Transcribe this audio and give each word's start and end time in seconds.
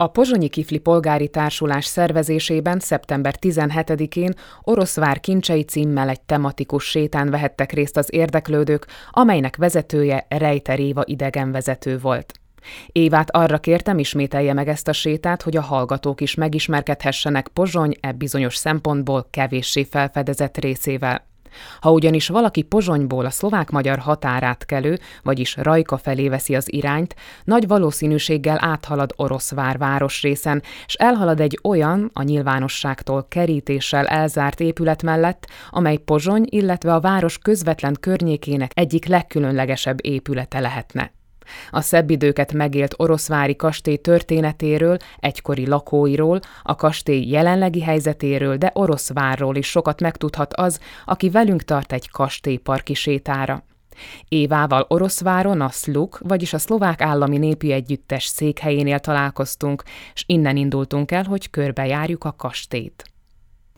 A 0.00 0.06
Pozsonyi 0.06 0.48
Kifli 0.48 0.78
Polgári 0.78 1.28
Társulás 1.28 1.84
szervezésében 1.84 2.78
szeptember 2.78 3.34
17-én 3.40 4.32
Oroszvár 4.62 5.20
kincsei 5.20 5.62
címmel 5.62 6.08
egy 6.08 6.20
tematikus 6.20 6.84
sétán 6.84 7.30
vehettek 7.30 7.72
részt 7.72 7.96
az 7.96 8.08
érdeklődők, 8.12 8.86
amelynek 9.10 9.56
vezetője 9.56 10.26
Rejter 10.28 10.80
Éva 10.80 11.02
idegenvezető 11.04 11.98
volt. 11.98 12.32
Évát 12.92 13.30
arra 13.30 13.58
kértem, 13.58 13.98
ismételje 13.98 14.52
meg 14.52 14.68
ezt 14.68 14.88
a 14.88 14.92
sétát, 14.92 15.42
hogy 15.42 15.56
a 15.56 15.62
hallgatók 15.62 16.20
is 16.20 16.34
megismerkedhessenek 16.34 17.48
Pozsony 17.48 17.96
e 18.00 18.12
bizonyos 18.12 18.56
szempontból 18.56 19.26
kevéssé 19.30 19.84
felfedezett 19.84 20.58
részével. 20.58 21.29
Ha 21.80 21.90
ugyanis 21.90 22.28
valaki 22.28 22.62
Pozsonyból 22.62 23.24
a 23.24 23.30
szlovák-magyar 23.30 23.98
határátkelő, 23.98 24.98
vagyis 25.22 25.56
Rajka 25.56 25.96
felé 25.96 26.28
veszi 26.28 26.54
az 26.54 26.72
irányt, 26.72 27.14
nagy 27.44 27.66
valószínűséggel 27.66 28.58
áthalad 28.60 29.12
Oroszvár 29.16 29.78
városrészen, 29.78 30.62
és 30.86 30.94
elhalad 30.94 31.40
egy 31.40 31.58
olyan, 31.62 32.10
a 32.12 32.22
nyilvánosságtól 32.22 33.26
kerítéssel 33.28 34.06
elzárt 34.06 34.60
épület 34.60 35.02
mellett, 35.02 35.46
amely 35.70 35.96
Pozsony, 35.96 36.46
illetve 36.50 36.94
a 36.94 37.00
város 37.00 37.38
közvetlen 37.38 37.96
környékének 38.00 38.70
egyik 38.74 39.06
legkülönlegesebb 39.06 39.98
épülete 40.02 40.60
lehetne. 40.60 41.12
A 41.70 41.80
szebb 41.80 42.10
időket 42.10 42.52
megélt 42.52 42.94
oroszvári 42.96 43.56
kastély 43.56 43.96
történetéről, 43.96 44.96
egykori 45.18 45.66
lakóiról, 45.66 46.40
a 46.62 46.74
kastély 46.74 47.28
jelenlegi 47.28 47.82
helyzetéről, 47.82 48.56
de 48.56 48.70
Oroszvárról 48.74 49.56
is 49.56 49.66
sokat 49.66 50.00
megtudhat 50.00 50.54
az, 50.54 50.80
aki 51.04 51.30
velünk 51.30 51.62
tart 51.62 51.92
egy 51.92 52.10
kastélyparki 52.10 52.94
sétára. 52.94 53.64
Évával 54.28 54.84
Oroszváron 54.88 55.60
a 55.60 55.68
SZLUK, 55.68 56.20
vagyis 56.22 56.52
a 56.52 56.58
Szlovák 56.58 57.02
Állami 57.02 57.38
Népi 57.38 57.72
Együttes 57.72 58.24
székhelyénél 58.24 58.98
találkoztunk, 58.98 59.82
és 60.14 60.24
innen 60.26 60.56
indultunk 60.56 61.10
el, 61.10 61.24
hogy 61.24 61.50
körbejárjuk 61.50 62.24
a 62.24 62.34
kastélyt. 62.38 63.04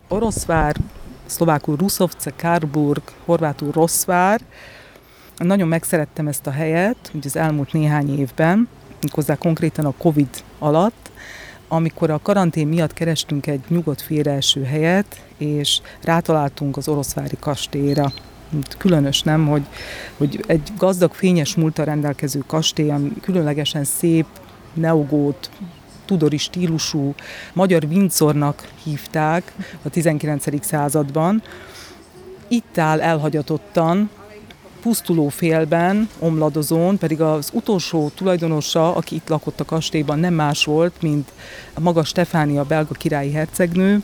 Oroszvár, 0.09 0.77
szlovákul 1.27 1.77
Ruszovce, 1.77 2.33
Kárburg, 2.37 3.03
horvátul 3.25 3.73
Rosszvár, 3.73 4.41
nagyon 5.47 5.69
megszerettem 5.69 6.27
ezt 6.27 6.47
a 6.47 6.51
helyet, 6.51 6.97
ugye 7.15 7.27
az 7.27 7.37
elmúlt 7.37 7.73
néhány 7.73 8.19
évben, 8.19 8.69
méghozzá 9.01 9.37
konkrétan 9.37 9.84
a 9.84 9.95
Covid 9.99 10.29
alatt, 10.59 11.11
amikor 11.69 12.11
a 12.11 12.21
karantén 12.23 12.67
miatt 12.67 12.93
kerestünk 12.93 13.47
egy 13.47 13.61
nyugodt 13.69 14.01
félreeső 14.01 14.62
helyet, 14.65 15.25
és 15.37 15.81
rátaláltunk 16.03 16.77
az 16.77 16.89
oroszvári 16.89 17.37
kastélyra. 17.41 18.12
Különös, 18.79 19.23
nem, 19.23 19.47
hogy, 19.47 19.67
hogy 20.17 20.45
egy 20.47 20.73
gazdag, 20.79 21.12
fényes 21.15 21.55
múlta 21.55 21.84
rendelkező 21.84 22.43
kastély, 22.47 22.91
ami 22.91 23.12
különlegesen 23.21 23.84
szép, 23.84 24.27
neogót, 24.75 25.51
tudori 26.05 26.37
stílusú, 26.37 27.15
magyar 27.53 27.84
Windsornak 27.84 28.69
hívták 28.83 29.53
a 29.83 29.89
19. 29.89 30.65
században. 30.65 31.43
Itt 32.49 32.79
áll 32.79 33.01
elhagyatottan, 33.01 34.11
pusztuló 34.83 35.28
félben, 35.28 36.08
omladozón, 36.19 36.98
pedig 36.98 37.20
az 37.20 37.50
utolsó 37.52 38.11
tulajdonosa, 38.14 38.94
aki 38.94 39.14
itt 39.14 39.28
lakott 39.28 39.61
a 39.61 39.64
kastélyban, 39.64 40.19
nem 40.19 40.34
más 40.34 40.64
volt, 40.64 41.02
mint 41.02 41.33
a 41.75 41.80
maga 41.80 42.05
Stefánia 42.05 42.64
belga 42.64 42.94
királyi 42.94 43.33
hercegnő, 43.33 44.03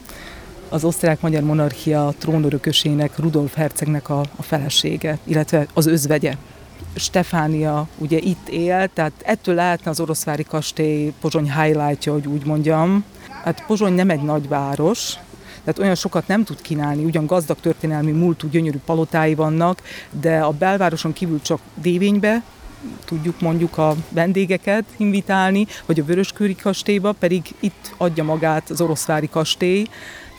az 0.69 0.83
osztrák-magyar 0.83 1.43
monarchia 1.43 2.13
trónörökösének, 2.17 3.17
Rudolf 3.17 3.55
hercegnek 3.55 4.09
a, 4.09 4.19
a 4.35 4.41
felesége, 4.41 5.17
illetve 5.23 5.67
az 5.73 5.85
özvegye. 5.85 6.33
Stefánia 6.95 7.87
ugye 7.97 8.17
itt 8.17 8.49
él, 8.49 8.89
tehát 8.93 9.13
ettől 9.23 9.55
lehetne 9.55 9.91
az 9.91 9.99
oroszvári 9.99 10.43
kastély 10.43 11.13
Pozsony 11.21 11.53
highlightja, 11.53 12.13
hogy 12.13 12.27
úgy 12.27 12.45
mondjam. 12.45 13.03
Hát 13.43 13.65
Pozsony 13.65 13.93
nem 13.93 14.09
egy 14.09 14.21
nagy 14.21 14.47
város, 14.47 15.13
tehát 15.63 15.79
olyan 15.79 15.95
sokat 15.95 16.27
nem 16.27 16.43
tud 16.43 16.61
kínálni, 16.61 17.03
ugyan 17.03 17.25
gazdag 17.25 17.59
történelmi 17.59 18.11
múltú 18.11 18.47
gyönyörű 18.49 18.77
palotái 18.85 19.35
vannak, 19.35 19.81
de 20.21 20.39
a 20.39 20.51
belvároson 20.51 21.13
kívül 21.13 21.41
csak 21.41 21.59
dévénybe 21.73 22.43
tudjuk 23.05 23.41
mondjuk 23.41 23.77
a 23.77 23.95
vendégeket 24.09 24.83
invitálni, 24.97 25.67
vagy 25.85 25.99
a 25.99 26.03
Vöröskőri 26.03 26.55
kastélyba, 26.55 27.11
pedig 27.11 27.55
itt 27.59 27.93
adja 27.97 28.23
magát 28.23 28.69
az 28.69 28.81
oroszvári 28.81 29.29
kastély, 29.29 29.85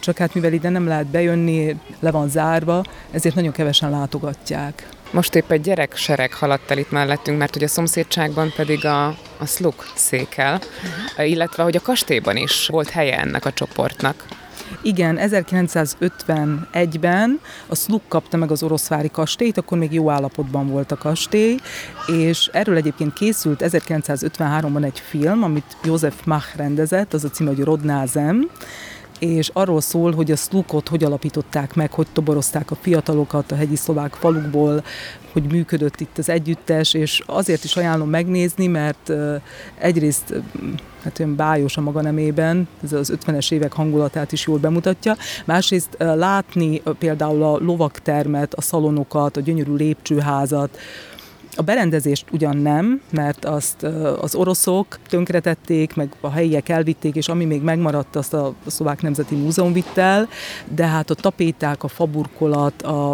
csak 0.00 0.16
hát 0.16 0.34
mivel 0.34 0.53
ide 0.53 0.69
nem 0.69 0.86
lehet 0.86 1.06
bejönni, 1.06 1.76
le 2.00 2.10
van 2.10 2.28
zárva, 2.28 2.84
ezért 3.10 3.34
nagyon 3.34 3.53
kevesen 3.53 3.91
látogatják. 3.91 4.88
Most 5.10 5.34
épp 5.34 5.50
egy 5.50 5.60
gyerek 5.60 5.97
sereg 5.97 6.32
haladt 6.32 6.70
el 6.70 6.78
itt 6.78 6.91
mellettünk, 6.91 7.38
mert 7.38 7.53
hogy 7.53 7.62
a 7.62 7.69
szomszédságban 7.69 8.53
pedig 8.56 8.84
a, 8.84 9.06
a 9.38 9.47
sluk 9.47 9.92
székel, 9.94 10.54
uh-huh. 10.54 11.30
illetve 11.30 11.62
hogy 11.62 11.76
a 11.76 11.80
kastélyban 11.80 12.36
is 12.36 12.66
volt 12.66 12.91
helye 12.91 13.19
ennek 13.19 13.44
a 13.44 13.53
csoportnak. 13.53 14.25
Igen, 14.82 15.19
1951-ben 15.20 17.41
a 17.66 17.75
Sluk 17.75 18.03
kapta 18.08 18.36
meg 18.36 18.50
az 18.50 18.62
oroszvári 18.62 19.10
kastélyt, 19.10 19.58
akkor 19.58 19.78
még 19.78 19.92
jó 19.92 20.10
állapotban 20.10 20.69
volt 20.69 20.92
a 20.92 20.97
kastély, 20.97 21.56
és 22.06 22.50
erről 22.53 22.76
egyébként 22.76 23.12
készült 23.12 23.62
1953-ban 23.64 24.84
egy 24.84 24.98
film, 24.98 25.42
amit 25.42 25.76
József 25.84 26.25
Mach 26.25 26.56
rendezett, 26.56 27.12
az 27.12 27.25
a 27.25 27.28
cím, 27.28 27.47
hogy 27.47 27.59
Rodnázem, 27.59 28.50
és 29.20 29.50
arról 29.53 29.81
szól, 29.81 30.12
hogy 30.12 30.31
a 30.31 30.36
szlukot 30.36 30.88
hogy 30.88 31.04
alapították 31.04 31.75
meg, 31.75 31.92
hogy 31.92 32.06
toborozták 32.12 32.70
a 32.70 32.75
fiatalokat 32.75 33.53
a 33.53 33.54
hegyi 33.54 33.76
szlovák 33.76 34.14
falukból, 34.14 34.84
hogy 35.32 35.42
működött 35.53 36.00
itt 36.00 36.19
az 36.19 36.28
együttes, 36.28 36.94
és 36.94 37.22
azért 37.26 37.64
is 37.64 37.76
ajánlom 37.76 38.09
megnézni, 38.09 38.66
mert 38.66 39.12
egyrészt 39.78 40.34
hát 41.03 41.19
olyan 41.19 41.36
bájos 41.36 41.76
a 41.76 41.80
maga 41.80 42.03
nemében, 42.03 42.69
ez 42.82 42.92
az 42.92 43.12
50-es 43.26 43.53
évek 43.53 43.72
hangulatát 43.72 44.32
is 44.32 44.47
jól 44.47 44.59
bemutatja. 44.59 45.16
Másrészt 45.44 45.97
látni 45.98 46.82
például 46.98 47.42
a 47.42 47.59
lovaktermet, 47.59 48.54
a 48.54 48.60
szalonokat, 48.60 49.36
a 49.36 49.41
gyönyörű 49.41 49.75
lépcsőházat, 49.75 50.78
a 51.56 51.62
berendezést 51.62 52.26
ugyan 52.30 52.56
nem, 52.56 53.00
mert 53.10 53.44
azt 53.44 53.82
az 54.20 54.34
oroszok 54.34 54.98
tönkretették, 55.08 55.94
meg 55.94 56.12
a 56.20 56.30
helyiek 56.30 56.68
elvitték, 56.68 57.14
és 57.14 57.28
ami 57.28 57.44
még 57.44 57.62
megmaradt, 57.62 58.16
azt 58.16 58.34
a 58.34 58.54
Szlovák 58.66 59.02
Nemzeti 59.02 59.34
Múzeum 59.34 59.72
vitt 59.72 59.96
el, 59.96 60.28
de 60.74 60.86
hát 60.86 61.10
a 61.10 61.14
tapéták, 61.14 61.82
a 61.82 61.88
faburkolat, 61.88 62.82
a, 62.82 63.10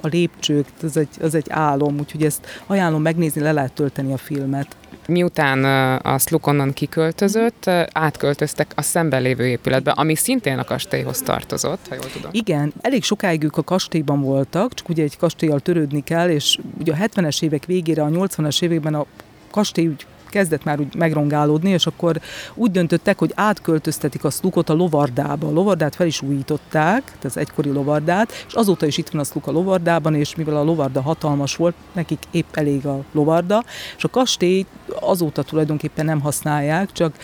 a 0.00 0.06
lépcsők, 0.10 0.66
az 0.82 0.96
egy, 0.96 1.08
az 1.20 1.34
egy 1.34 1.46
álom, 1.48 1.98
úgyhogy 1.98 2.24
ezt 2.24 2.46
ajánlom 2.66 3.02
megnézni, 3.02 3.40
le 3.40 3.52
lehet 3.52 3.72
tölteni 3.72 4.12
a 4.12 4.16
filmet. 4.16 4.76
Miután 5.08 5.64
a 5.98 6.18
Slukonnan 6.18 6.72
kiköltözött, 6.72 7.70
átköltöztek 7.92 8.72
a 8.74 8.82
szemben 8.82 9.22
lévő 9.22 9.46
épületbe, 9.46 9.90
ami 9.90 10.14
szintén 10.14 10.58
a 10.58 10.64
kastélyhoz 10.64 11.22
tartozott, 11.22 11.88
ha 11.88 11.94
jól 11.94 12.10
tudom. 12.12 12.30
Igen, 12.34 12.72
elég 12.80 13.02
sokáig 13.02 13.42
ők 13.42 13.56
a 13.56 13.62
kastélyban 13.62 14.20
voltak, 14.20 14.74
csak 14.74 14.88
ugye 14.88 15.02
egy 15.02 15.16
kastélyjal 15.16 15.60
törődni 15.60 16.04
kell, 16.04 16.28
és 16.28 16.58
ugye 16.78 16.92
a 16.92 16.96
70-es 16.96 17.42
évek 17.42 17.64
végére, 17.64 18.02
a 18.02 18.08
80-as 18.08 18.62
években 18.62 18.94
a 18.94 19.06
kastély 19.50 19.86
úgy 19.86 20.06
kezdett 20.28 20.64
már 20.64 20.80
úgy 20.80 20.94
megrongálódni, 20.94 21.70
és 21.70 21.86
akkor 21.86 22.20
úgy 22.54 22.70
döntöttek, 22.70 23.18
hogy 23.18 23.32
átköltöztetik 23.34 24.24
a 24.24 24.30
szlukot 24.30 24.68
a 24.68 24.74
lovardába. 24.74 25.46
A 25.46 25.52
lovardát 25.52 25.94
fel 25.94 26.06
is 26.06 26.22
újították, 26.22 27.12
az 27.24 27.36
egykori 27.36 27.70
lovardát, 27.70 28.32
és 28.46 28.54
azóta 28.54 28.86
is 28.86 28.98
itt 28.98 29.08
van 29.08 29.20
a 29.20 29.24
szluk 29.24 29.46
a 29.46 29.50
lovardában, 29.50 30.14
és 30.14 30.34
mivel 30.34 30.56
a 30.56 30.62
lovarda 30.62 31.02
hatalmas 31.02 31.56
volt, 31.56 31.74
nekik 31.92 32.18
épp 32.30 32.56
elég 32.56 32.86
a 32.86 33.04
lovarda, 33.12 33.64
és 33.96 34.04
a 34.04 34.08
kastély 34.08 34.66
azóta 35.00 35.42
tulajdonképpen 35.42 36.04
nem 36.04 36.20
használják, 36.20 36.92
csak 36.92 37.14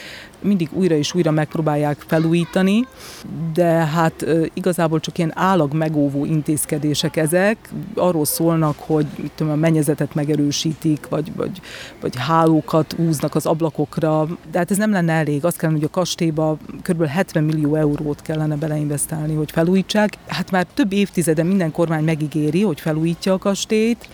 mindig 0.44 0.69
újra 0.72 0.94
és 0.94 1.15
újra 1.15 1.31
megpróbálják 1.31 2.05
felújítani, 2.06 2.87
de 3.53 3.65
hát 3.65 4.27
igazából 4.55 5.00
csak 5.00 5.19
ilyen 5.19 5.32
állag 5.34 5.72
megóvó 5.72 6.25
intézkedések 6.25 7.16
ezek, 7.16 7.56
arról 7.94 8.25
szólnak, 8.25 8.77
hogy 8.78 9.06
tudom, 9.34 9.53
a 9.53 9.56
mennyezetet 9.56 10.15
megerősítik, 10.15 11.09
vagy, 11.09 11.32
vagy, 11.37 11.60
vagy 12.00 12.15
hálókat 12.16 12.94
úznak 12.99 13.34
az 13.34 13.47
ablakokra, 13.47 14.27
de 14.50 14.59
hát 14.59 14.71
ez 14.71 14.77
nem 14.77 14.91
lenne 14.91 15.12
elég. 15.12 15.44
Azt 15.44 15.56
kellene, 15.56 15.78
hogy 15.78 15.88
a 15.93 15.99
kastélyba 15.99 16.56
kb. 16.82 17.06
70 17.06 17.44
millió 17.44 17.75
eurót 17.75 18.23
kellene 18.23 18.56
beleinvestálni, 18.56 19.35
hogy 19.35 19.50
felújítsák. 19.50 20.12
Hát 20.26 20.50
már 20.50 20.67
több 20.75 20.93
évtizede 20.93 21.43
minden 21.43 21.73
kormány 21.73 22.05
megígéri, 22.05 22.62
hogy 22.62 22.81
felújítja 22.81 23.32
a 23.32 23.38
kastélyt, 23.38 24.08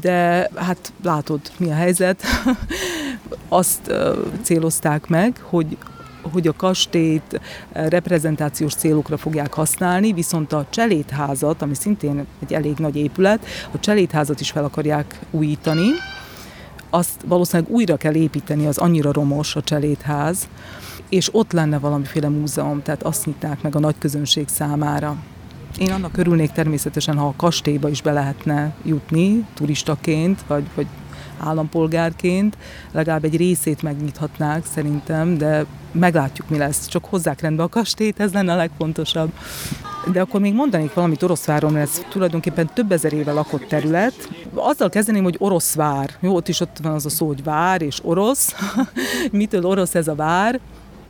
de 0.00 0.50
hát 0.54 0.92
látod, 1.04 1.40
mi 1.56 1.70
a 1.70 1.74
helyzet. 1.74 2.22
Azt 3.48 3.92
célozták 4.42 5.06
meg, 5.06 5.40
hogy 5.42 5.76
hogy 6.32 6.46
a 6.46 6.52
kastélyt 6.52 7.40
reprezentációs 7.72 8.74
célokra 8.74 9.16
fogják 9.16 9.54
használni, 9.54 10.12
viszont 10.12 10.52
a 10.52 10.66
cselédházat, 10.70 11.62
ami 11.62 11.74
szintén 11.74 12.26
egy 12.42 12.52
elég 12.52 12.76
nagy 12.76 12.96
épület, 12.96 13.46
a 13.72 13.80
cselédházat 13.80 14.40
is 14.40 14.50
fel 14.50 14.64
akarják 14.64 15.18
újítani, 15.30 15.88
azt 16.90 17.20
valószínűleg 17.26 17.72
újra 17.72 17.96
kell 17.96 18.14
építeni, 18.14 18.66
az 18.66 18.78
annyira 18.78 19.12
romos 19.12 19.56
a 19.56 19.62
cselédház, 19.62 20.48
és 21.08 21.28
ott 21.34 21.52
lenne 21.52 21.78
valamiféle 21.78 22.28
múzeum, 22.28 22.82
tehát 22.82 23.02
azt 23.02 23.26
nyitnák 23.26 23.62
meg 23.62 23.76
a 23.76 23.78
nagy 23.78 23.94
közönség 23.98 24.48
számára. 24.48 25.16
Én 25.78 25.92
annak 25.92 26.16
örülnék 26.16 26.50
természetesen, 26.50 27.16
ha 27.16 27.26
a 27.26 27.34
kastélyba 27.36 27.88
is 27.88 28.02
be 28.02 28.12
lehetne 28.12 28.74
jutni 28.84 29.46
turistaként, 29.54 30.44
vagy, 30.46 30.64
vagy 30.74 30.86
állampolgárként, 31.38 32.56
legalább 32.92 33.24
egy 33.24 33.36
részét 33.36 33.82
megnyithatnák 33.82 34.66
szerintem, 34.66 35.38
de 35.38 35.66
meglátjuk, 35.92 36.48
mi 36.48 36.58
lesz. 36.58 36.86
Csak 36.86 37.04
hozzák 37.04 37.40
rendbe 37.40 37.62
a 37.62 37.68
kastélyt, 37.68 38.20
ez 38.20 38.32
lenne 38.32 38.52
a 38.52 38.56
legfontosabb. 38.56 39.32
De 40.12 40.20
akkor 40.20 40.40
még 40.40 40.54
mondanék 40.54 40.94
valamit 40.94 41.22
Oroszváron, 41.22 41.76
ez 41.76 42.00
tulajdonképpen 42.08 42.70
több 42.74 42.92
ezer 42.92 43.12
éve 43.12 43.32
lakott 43.32 43.64
terület. 43.68 44.28
Azzal 44.54 44.88
kezdeném, 44.88 45.22
hogy 45.22 45.36
Oroszvár. 45.38 46.10
Jó, 46.20 46.34
ott 46.34 46.48
is 46.48 46.60
ott 46.60 46.76
van 46.82 46.92
az 46.92 47.06
a 47.06 47.10
szó, 47.10 47.26
hogy 47.26 47.44
vár 47.44 47.82
és 47.82 47.98
orosz. 48.02 48.54
Mitől 49.32 49.64
orosz 49.64 49.94
ez 49.94 50.08
a 50.08 50.14
vár? 50.14 50.60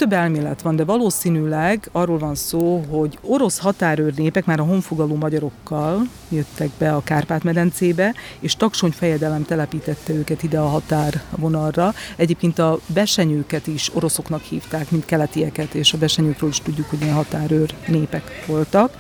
Több 0.03 0.13
elmélet 0.13 0.63
van, 0.63 0.77
de 0.77 0.85
valószínűleg 0.85 1.89
arról 1.93 2.19
van 2.19 2.35
szó, 2.35 2.85
hogy 2.91 3.19
orosz 3.21 3.59
határőr 3.59 4.15
népek 4.15 4.45
már 4.45 4.61
a 4.61 4.65
honfogalú 4.65 5.15
magyarokkal 5.15 6.09
jöttek 6.29 6.71
be 6.79 6.95
a 6.95 7.03
Kárpát-medencébe, 7.03 8.15
és 8.41 8.57
Taksony 8.57 8.91
fejedelem 8.91 9.45
telepítette 9.45 10.13
őket 10.13 10.43
ide 10.43 10.59
a 10.59 10.67
határvonalra. 10.67 11.95
Egyébként 12.17 12.59
a 12.59 12.79
besenyőket 12.87 13.67
is 13.67 13.91
oroszoknak 13.95 14.43
hívták, 14.43 14.91
mint 14.91 15.05
keletieket, 15.05 15.75
és 15.75 15.93
a 15.93 15.99
besenyőkről 15.99 16.51
is 16.51 16.61
tudjuk, 16.61 16.91
hogy 16.91 17.01
ilyen 17.03 17.15
határőr 17.15 17.75
népek 17.87 18.45
voltak. 18.47 18.95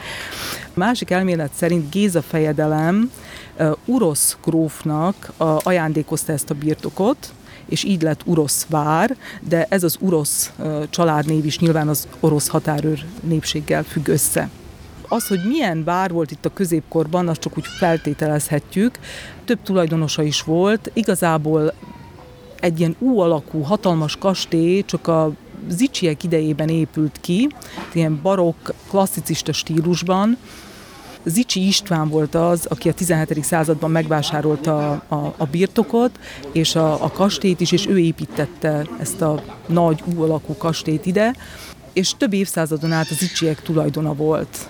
A 0.66 0.78
másik 0.78 1.10
elmélet 1.10 1.50
szerint 1.54 1.90
Géza 1.90 2.22
fejedelem 2.22 3.10
uh, 3.58 3.72
Urosz 3.84 4.36
grófnak 4.44 5.32
uh, 5.38 5.66
ajándékozta 5.66 6.32
ezt 6.32 6.50
a 6.50 6.54
birtokot, 6.54 7.32
és 7.68 7.84
így 7.84 8.02
lett 8.02 8.20
Urosz 8.24 8.66
vár, 8.68 9.16
de 9.48 9.66
ez 9.68 9.82
az 9.82 9.96
Urosz 10.00 10.52
családnév 10.90 11.44
is 11.44 11.58
nyilván 11.58 11.88
az 11.88 12.08
orosz 12.20 12.48
határőr 12.48 13.04
népséggel 13.20 13.82
függ 13.82 14.08
össze. 14.08 14.50
Az, 15.08 15.26
hogy 15.26 15.40
milyen 15.48 15.84
vár 15.84 16.12
volt 16.12 16.30
itt 16.30 16.44
a 16.44 16.52
középkorban, 16.52 17.28
azt 17.28 17.40
csak 17.40 17.56
úgy 17.58 17.66
feltételezhetjük. 17.78 18.98
Több 19.44 19.62
tulajdonosa 19.62 20.22
is 20.22 20.42
volt. 20.42 20.90
Igazából 20.92 21.72
egy 22.60 22.78
ilyen 22.78 22.96
U 22.98 23.18
alakú, 23.18 23.60
hatalmas 23.60 24.16
kastély 24.16 24.84
csak 24.84 25.08
a 25.08 25.32
Zicsiek 25.68 26.24
idejében 26.24 26.68
épült 26.68 27.18
ki, 27.20 27.48
ilyen 27.92 28.20
barokk, 28.22 28.68
klasszicista 28.88 29.52
stílusban, 29.52 30.38
Zicsi 31.24 31.66
István 31.66 32.08
volt 32.08 32.34
az, 32.34 32.66
aki 32.66 32.88
a 32.88 32.94
17. 32.94 33.44
században 33.44 33.90
megvásárolta 33.90 34.90
a, 34.90 35.14
a, 35.14 35.34
a 35.36 35.44
birtokot, 35.44 36.18
és 36.52 36.74
a, 36.74 37.04
a 37.04 37.10
kastélyt 37.10 37.60
is, 37.60 37.72
és 37.72 37.86
ő 37.86 37.98
építette 37.98 38.86
ezt 39.00 39.20
a 39.20 39.42
nagy 39.66 40.02
új 40.04 40.22
alakú 40.24 40.56
kastélyt 40.56 41.06
ide, 41.06 41.34
és 41.92 42.14
több 42.16 42.32
évszázadon 42.32 42.92
át 42.92 43.10
az 43.10 43.16
Zicsiek 43.16 43.62
tulajdona 43.62 44.14
volt. 44.14 44.68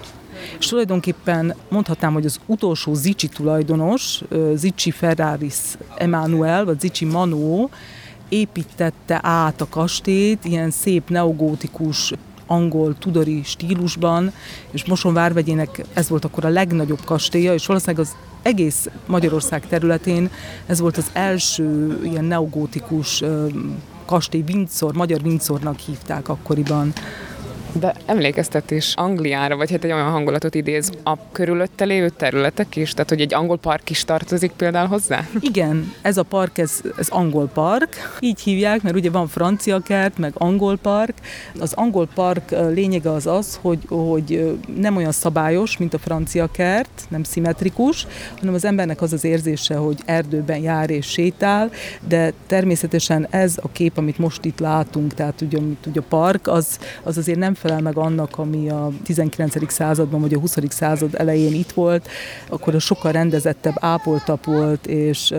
És 0.59 0.67
tulajdonképpen 0.67 1.55
mondhatnám, 1.69 2.13
hogy 2.13 2.27
az 2.27 2.41
utolsó 2.47 2.95
Zicsi 2.95 3.29
tulajdonos, 3.29 4.21
Zicsi 4.55 4.91
Ferraris 4.91 5.59
Emanuel, 5.97 6.65
vagy 6.65 6.81
Zicsi 6.81 7.05
Manó, 7.05 7.71
építette 8.29 9.21
át 9.23 9.61
a 9.61 9.69
kastélyt, 9.69 10.45
ilyen 10.45 10.71
szép 10.71 11.09
neogótikus 11.09 12.13
angol, 12.47 12.99
tudori 12.99 13.41
stílusban, 13.45 14.33
és 14.71 14.85
Moson 14.85 15.15
várvegyének 15.15 15.85
ez 15.93 16.09
volt 16.09 16.25
akkor 16.25 16.45
a 16.45 16.49
legnagyobb 16.49 17.05
kastélya, 17.05 17.55
és 17.55 17.67
valószínűleg 17.67 18.07
az 18.07 18.17
egész 18.43 18.89
Magyarország 19.07 19.67
területén 19.67 20.31
ez 20.67 20.81
volt 20.81 20.97
az 20.97 21.11
első 21.13 21.99
ilyen 22.03 22.25
neogótikus 22.25 23.23
kastély, 24.05 24.45
Windsor, 24.49 24.95
magyar 24.95 25.21
Windsornak 25.25 25.79
hívták 25.79 26.29
akkoriban. 26.29 26.93
De 27.73 27.95
emlékeztetés 28.07 28.95
Angliára, 28.97 29.57
vagy 29.57 29.71
hát 29.71 29.85
egy 29.85 29.93
olyan 29.93 30.11
hangulatot 30.11 30.55
idéz 30.55 30.91
a 31.03 31.31
körülötte 31.33 31.85
lévő 31.85 32.09
területek 32.09 32.77
is? 32.77 32.93
Tehát, 32.93 33.09
hogy 33.09 33.21
egy 33.21 33.35
angol 33.35 33.59
park 33.59 33.91
is 33.91 34.05
tartozik 34.05 34.51
például 34.51 34.87
hozzá? 34.87 35.29
Igen, 35.41 35.93
ez 36.03 36.17
a 36.17 36.23
park, 36.23 36.59
ez, 36.59 36.81
ez 36.99 37.09
angol 37.09 37.49
park. 37.55 38.17
Így 38.21 38.41
hívják, 38.41 38.83
mert 38.83 38.97
ugye 38.97 39.11
van 39.11 39.29
francia 39.29 39.79
kert, 39.79 40.19
meg 40.19 40.33
angol 40.35 40.77
park. 40.77 41.15
Az 41.61 41.73
angol 41.73 42.09
park 42.15 42.51
lényege 42.51 43.11
az 43.11 43.27
az, 43.27 43.59
hogy, 43.63 43.79
hogy 43.89 44.59
nem 44.77 44.97
olyan 44.97 45.13
szabályos, 45.13 45.77
mint 45.77 45.95
a 45.95 45.99
francia 45.99 46.47
kert, 46.47 47.05
nem 47.09 47.23
szimmetrikus, 47.23 48.07
hanem 48.39 48.55
az 48.55 48.65
embernek 48.65 49.03
az 49.03 49.13
az 49.13 49.25
érzése, 49.25 49.75
hogy 49.75 49.99
erdőben 50.05 50.59
jár 50.59 50.91
és 50.91 51.07
sétál, 51.07 51.71
de 52.09 52.33
természetesen 52.47 53.27
ez 53.31 53.59
a 53.63 53.69
kép, 53.73 53.99
amit 53.99 54.19
most 54.19 54.45
itt 54.45 54.59
látunk, 54.59 55.15
tehát 55.15 55.41
ugye, 55.41 55.59
ugye 55.87 56.01
a 56.01 56.05
park, 56.09 56.47
az, 56.47 56.79
az 57.03 57.17
azért 57.17 57.39
nem 57.39 57.55
felel 57.63 57.81
meg 57.81 57.97
annak, 57.97 58.39
ami 58.39 58.69
a 58.69 58.91
19. 59.05 59.73
században 59.73 60.21
vagy 60.21 60.35
a 60.35 60.39
20. 60.39 60.57
század 60.69 61.15
elején 61.15 61.55
itt 61.55 61.73
volt, 61.73 62.09
akkor 62.49 62.75
a 62.75 62.79
sokkal 62.79 63.13
rendezettebb, 63.13 63.75
ápoltabb 63.81 64.45
volt, 64.45 64.87
és 64.87 65.35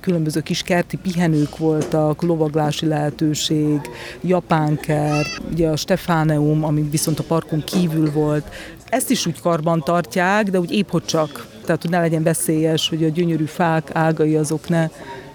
különböző 0.00 0.40
kis 0.40 0.62
kerti 0.62 0.96
pihenők 0.96 1.58
voltak, 1.58 2.22
lovaglási 2.22 2.86
lehetőség, 2.86 3.80
japánker, 4.20 5.26
ugye 5.52 5.68
a 5.68 5.76
Stefáneum, 5.76 6.64
ami 6.64 6.82
viszont 6.82 7.18
a 7.18 7.22
parkon 7.22 7.64
kívül 7.64 8.12
volt. 8.12 8.44
Ezt 8.88 9.10
is 9.10 9.26
úgy 9.26 9.40
karban 9.40 9.80
tartják, 9.80 10.50
de 10.50 10.60
úgy 10.60 10.72
épp 10.72 10.90
hogy 10.90 11.04
csak. 11.04 11.46
Tehát, 11.64 11.82
hogy 11.82 11.90
ne 11.90 12.00
legyen 12.00 12.22
veszélyes, 12.22 12.88
hogy 12.88 13.04
a 13.04 13.08
gyönyörű 13.08 13.44
fák 13.44 13.90
ágai 13.92 14.36
azok 14.36 14.68
ne 14.68 14.88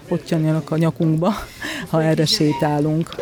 pottyanjanak 0.08 0.70
a 0.70 0.76
nyakunkba, 0.76 1.32
ha 1.90 2.02
erre 2.02 2.26
sétálunk. 2.26 3.14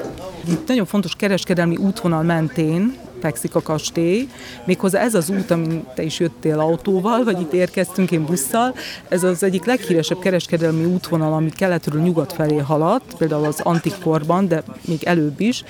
Itt 0.48 0.68
nagyon 0.68 0.86
fontos 0.86 1.14
kereskedelmi 1.16 1.76
útvonal 1.76 2.22
mentén 2.22 2.98
fekszik 3.20 3.54
a 3.54 3.62
kastély. 3.62 4.28
Méghozzá 4.64 5.00
ez 5.00 5.14
az 5.14 5.30
út, 5.30 5.50
amin 5.50 5.84
te 5.94 6.02
is 6.02 6.20
jöttél 6.20 6.58
autóval, 6.58 7.24
vagy 7.24 7.40
itt 7.40 7.52
érkeztünk 7.52 8.10
én 8.10 8.24
busszal, 8.24 8.74
ez 9.08 9.22
az 9.22 9.42
egyik 9.42 9.64
leghíresebb 9.64 10.18
kereskedelmi 10.18 10.84
útvonal, 10.84 11.32
ami 11.32 11.50
keletről 11.50 12.02
nyugat 12.02 12.32
felé 12.32 12.56
haladt, 12.56 13.14
például 13.18 13.44
az 13.44 13.60
antik 13.60 13.94
korban, 14.02 14.48
de 14.48 14.62
még 14.84 15.04
előbb 15.04 15.40
is. 15.40 15.64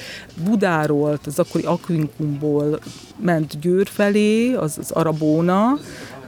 Budáról, 0.44 1.18
az 1.26 1.38
akkori 1.38 1.64
Aquincumból 1.64 2.80
ment 3.16 3.60
Győr 3.60 3.86
felé, 3.86 4.52
az, 4.52 4.78
az 4.78 4.90
Arabóna, 4.90 5.78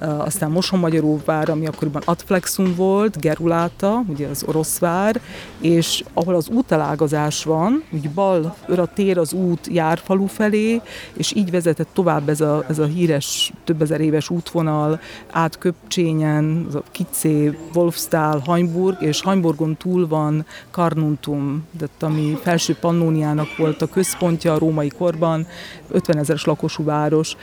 aztán 0.02 0.50
Mosonmagyaróvár, 0.50 1.48
ami 1.48 1.66
akkoriban 1.66 2.02
Atflexum 2.04 2.74
volt, 2.74 3.20
Geruláta, 3.20 4.02
ugye 4.08 4.26
az 4.26 4.44
orosz 4.46 4.78
vár, 4.78 5.20
és 5.60 6.04
ahol 6.12 6.34
az 6.34 6.48
útelágazás 6.48 7.44
van, 7.44 7.82
úgy 7.90 8.10
bal 8.10 8.56
a 8.68 8.86
tér 8.86 9.18
az 9.18 9.32
út 9.32 9.66
Járfalu 9.66 10.26
felé, 10.26 10.80
és 11.12 11.34
így 11.34 11.50
vezetett 11.50 11.88
tovább 11.92 12.28
ez 12.28 12.40
a, 12.40 12.64
ez 12.68 12.78
a 12.78 12.84
híres 12.84 13.52
több 13.64 13.82
ezer 13.82 14.00
éves 14.00 14.30
útvonal 14.30 15.00
át 15.30 15.58
Köpcsényen, 15.58 16.64
az 16.68 16.74
a 16.74 16.82
Kicé, 16.90 17.58
Wolfstál, 17.74 18.42
Hainburg, 18.44 19.02
és 19.02 19.22
Hainburgon 19.22 19.76
túl 19.76 20.08
van 20.08 20.46
Karnuntum, 20.70 21.64
tehát 21.78 22.02
ami 22.02 22.38
felső 22.42 22.76
Pannóniának 22.80 23.56
volt 23.56 23.82
a 23.82 23.86
központja 23.86 24.52
a 24.52 24.58
római 24.58 24.88
korban, 24.88 25.46
50 25.88 26.18
ezeres 26.18 26.44
lakosú 26.44 26.84
város. 26.84 27.36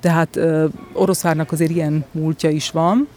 Tehát 0.00 0.38
Oroszvárnak 0.92 1.52
azért 1.52 1.70
ilyen 1.70 2.04
múltja 2.12 2.50
is 2.50 2.70
van. 2.70 3.08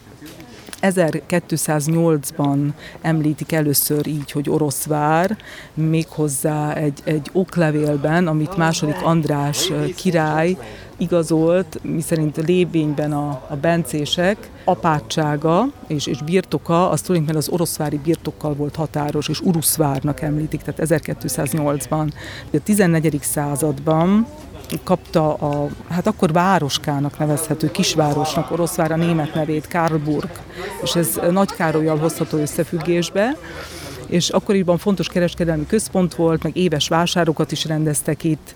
1208-ban 0.81 2.57
említik 3.01 3.51
először 3.51 4.07
így, 4.07 4.31
hogy 4.31 4.49
Oroszvár, 4.49 5.37
méghozzá 5.73 6.73
egy, 6.73 6.99
egy 7.03 7.29
oklevélben, 7.31 8.27
amit 8.27 8.57
második 8.57 9.01
András 9.03 9.71
király 9.95 10.57
igazolt, 10.97 11.79
miszerint 11.81 12.37
lévényben 12.37 13.11
a, 13.11 13.29
a 13.47 13.55
bencések 13.55 14.49
apátsága 14.63 15.65
és, 15.87 16.07
és 16.07 16.23
birtoka, 16.23 16.89
az 16.89 17.01
tulajdonképpen 17.01 17.41
az 17.41 17.49
oroszvári 17.49 17.99
birtokkal 18.03 18.53
volt 18.53 18.75
határos, 18.75 19.27
és 19.27 19.39
Uruszvárnak 19.41 20.21
említik, 20.21 20.61
tehát 20.61 21.05
1208-ban. 21.07 22.11
A 22.53 22.57
14. 22.63 23.19
században 23.21 24.27
kapta 24.83 25.33
a, 25.33 25.67
hát 25.89 26.07
akkor 26.07 26.31
városkának 26.31 27.19
nevezhető 27.19 27.71
kisvárosnak, 27.71 28.51
Oroszvár 28.51 28.91
a 28.91 28.95
német 28.95 29.33
nevét, 29.33 29.67
Karlburg, 29.67 30.29
és 30.83 30.95
ez 30.95 31.19
Nagy 31.31 31.51
Károlyjal 31.51 31.97
hozható 31.97 32.37
összefüggésbe, 32.37 33.37
és 34.07 34.29
akkoriban 34.29 34.77
fontos 34.77 35.07
kereskedelmi 35.07 35.65
központ 35.65 36.15
volt, 36.15 36.43
meg 36.43 36.57
éves 36.57 36.87
vásárokat 36.87 37.51
is 37.51 37.65
rendeztek 37.65 38.23
itt, 38.23 38.55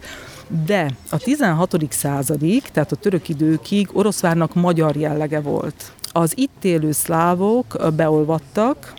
de 0.65 0.89
a 1.09 1.17
16. 1.17 1.77
századig, 1.89 2.61
tehát 2.61 2.91
a 2.91 2.95
török 2.95 3.29
időkig 3.29 3.89
Oroszvárnak 3.91 4.53
magyar 4.53 4.95
jellege 4.95 5.39
volt. 5.41 5.91
Az 6.11 6.33
itt 6.35 6.63
élő 6.63 6.91
szlávok 6.91 7.93
beolvadtak, 7.95 8.93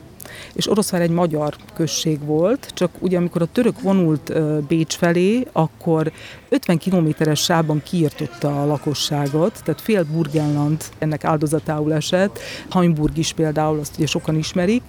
és 0.52 0.71
Oroszvár 0.71 1.00
egy 1.02 1.11
magyar 1.11 1.57
község 1.75 2.25
volt, 2.25 2.71
csak 2.75 2.90
ugye 2.99 3.16
amikor 3.16 3.43
a 3.43 3.49
török 3.52 3.81
vonult 3.81 4.33
Bécs 4.66 4.95
felé, 4.95 5.47
akkor 5.52 6.12
50 6.49 6.78
kilométeres 6.78 7.40
sávban 7.43 7.83
kiirtotta 7.83 8.62
a 8.62 8.66
lakosságot, 8.66 9.61
tehát 9.64 9.81
fél 9.81 10.04
Burgenland 10.12 10.85
ennek 10.99 11.25
áldozatául 11.25 11.93
esett, 11.93 12.38
Hainburg 12.69 13.19
is 13.19 13.33
például, 13.33 13.78
azt 13.78 13.97
ugye 13.97 14.07
sokan 14.07 14.37
ismerik, 14.37 14.83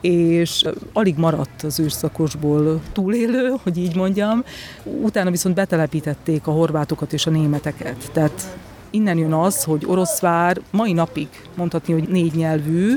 és 0.00 0.64
alig 0.92 1.16
maradt 1.16 1.62
az 1.62 1.80
őszakosból 1.80 2.80
túlélő, 2.92 3.54
hogy 3.62 3.78
így 3.78 3.96
mondjam. 3.96 4.44
Utána 4.84 5.30
viszont 5.30 5.54
betelepítették 5.54 6.46
a 6.46 6.50
horvátokat 6.50 7.12
és 7.12 7.26
a 7.26 7.30
németeket. 7.30 8.10
Tehát 8.12 8.56
innen 8.90 9.18
jön 9.18 9.32
az, 9.32 9.64
hogy 9.64 9.84
Oroszvár 9.86 10.60
mai 10.70 10.92
napig 10.92 11.28
mondhatni, 11.54 11.92
hogy 11.92 12.08
négy 12.08 12.34
nyelvű, 12.34 12.96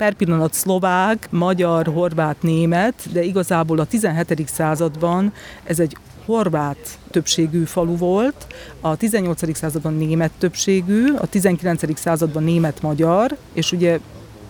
per 0.00 0.14
pillanat 0.14 0.52
szlovák, 0.52 1.28
magyar, 1.30 1.86
horvát, 1.86 2.42
német, 2.42 2.94
de 3.12 3.22
igazából 3.22 3.78
a 3.78 3.84
17. 3.84 4.48
században 4.48 5.32
ez 5.64 5.80
egy 5.80 5.96
horvát 6.24 6.98
többségű 7.10 7.64
falu 7.64 7.96
volt, 7.96 8.46
a 8.80 8.96
18. 8.96 9.56
században 9.56 9.94
német 9.94 10.30
többségű, 10.38 11.12
a 11.14 11.26
19. 11.26 11.98
században 11.98 12.42
német-magyar, 12.42 13.36
és 13.52 13.72
ugye 13.72 13.98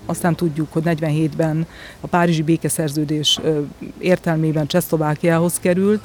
aztán 0.06 0.34
tudjuk, 0.34 0.72
hogy 0.72 0.82
47-ben 0.86 1.66
a 2.00 2.06
Párizsi 2.06 2.42
békeszerződés 2.42 3.40
értelmében 3.98 4.66
Csehszlovákiához 4.66 5.58
került, 5.60 6.02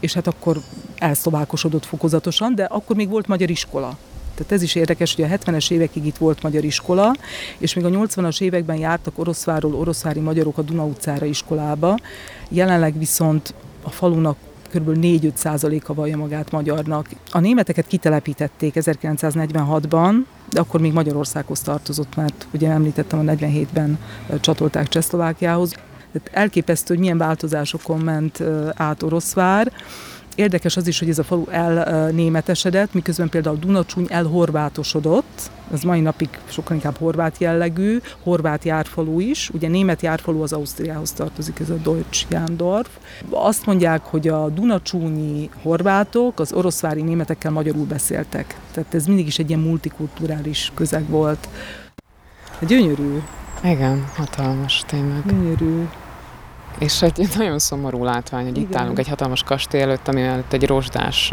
és 0.00 0.12
hát 0.12 0.26
akkor 0.26 0.60
elszlovákosodott 0.98 1.84
fokozatosan, 1.84 2.54
de 2.54 2.64
akkor 2.64 2.96
még 2.96 3.08
volt 3.08 3.26
magyar 3.26 3.50
iskola. 3.50 3.96
Tehát 4.36 4.52
ez 4.52 4.62
is 4.62 4.74
érdekes, 4.74 5.14
hogy 5.14 5.24
a 5.24 5.28
70-es 5.28 5.70
évekig 5.70 6.06
itt 6.06 6.16
volt 6.16 6.42
magyar 6.42 6.64
iskola, 6.64 7.14
és 7.58 7.74
még 7.74 7.84
a 7.84 7.88
80-as 7.88 8.40
években 8.40 8.76
jártak 8.76 9.18
Oroszváról 9.18 9.74
oroszvári 9.74 10.20
magyarok 10.20 10.58
a 10.58 10.62
Duna 10.62 10.84
utcára 10.84 11.26
iskolába. 11.26 11.98
Jelenleg 12.48 12.98
viszont 12.98 13.54
a 13.82 13.90
falunak 13.90 14.36
kb. 14.72 14.98
4-5 15.00 15.34
százaléka 15.34 15.94
vallja 15.94 16.16
magát 16.16 16.50
magyarnak. 16.50 17.08
A 17.30 17.40
németeket 17.40 17.86
kitelepítették 17.86 18.74
1946-ban, 18.76 20.14
de 20.50 20.60
akkor 20.60 20.80
még 20.80 20.92
Magyarországhoz 20.92 21.60
tartozott, 21.60 22.16
mert 22.16 22.46
ugye 22.50 22.70
említettem, 22.70 23.18
a 23.18 23.22
47-ben 23.22 23.98
csatolták 24.40 24.88
Csehszlovákiához. 24.88 25.70
Tehát 26.12 26.30
elképesztő, 26.32 26.86
hogy 26.94 26.98
milyen 27.02 27.18
változásokon 27.18 27.98
ment 27.98 28.42
át 28.74 29.02
Oroszvár. 29.02 29.72
Érdekes 30.36 30.76
az 30.76 30.86
is, 30.86 30.98
hogy 30.98 31.08
ez 31.08 31.18
a 31.18 31.24
falu 31.24 31.44
elnémetesedett, 31.50 32.94
miközben 32.94 33.28
például 33.28 33.56
Dunacsúny 33.56 34.06
elhorvátosodott, 34.08 35.50
ez 35.72 35.82
mai 35.82 36.00
napig 36.00 36.28
sokkal 36.48 36.76
inkább 36.76 36.96
horvát 36.96 37.38
jellegű, 37.38 37.98
horvát 38.22 38.64
járfalú 38.64 39.20
is, 39.20 39.50
ugye 39.50 39.68
német 39.68 40.02
járfalú 40.02 40.42
az 40.42 40.52
Ausztriához 40.52 41.12
tartozik, 41.12 41.60
ez 41.60 41.70
a 41.70 41.74
Deutsch 41.74 42.26
Jándorf. 42.28 42.88
Azt 43.30 43.66
mondják, 43.66 44.02
hogy 44.04 44.28
a 44.28 44.48
Dunacsúnyi 44.48 45.50
horvátok 45.62 46.40
az 46.40 46.52
oroszvári 46.52 47.02
németekkel 47.02 47.50
magyarul 47.50 47.84
beszéltek. 47.84 48.56
Tehát 48.72 48.94
ez 48.94 49.06
mindig 49.06 49.26
is 49.26 49.38
egy 49.38 49.48
ilyen 49.48 49.60
multikulturális 49.60 50.72
közeg 50.74 51.08
volt. 51.08 51.48
Gyönyörű. 52.66 53.18
Igen, 53.64 54.04
hatalmas 54.16 54.84
tényleg. 54.86 55.26
Gyönyörű. 55.26 55.86
És 56.78 57.02
egy 57.02 57.28
nagyon 57.38 57.58
szomorú 57.58 58.04
látvány, 58.04 58.44
hogy 58.44 58.56
Igen. 58.56 58.68
itt 58.68 58.76
állunk 58.76 58.98
egy 58.98 59.08
hatalmas 59.08 59.42
kastély 59.42 59.80
előtt, 59.80 60.08
ami 60.08 60.22
előtt 60.22 60.52
egy 60.52 60.66
rozsdás 60.66 61.32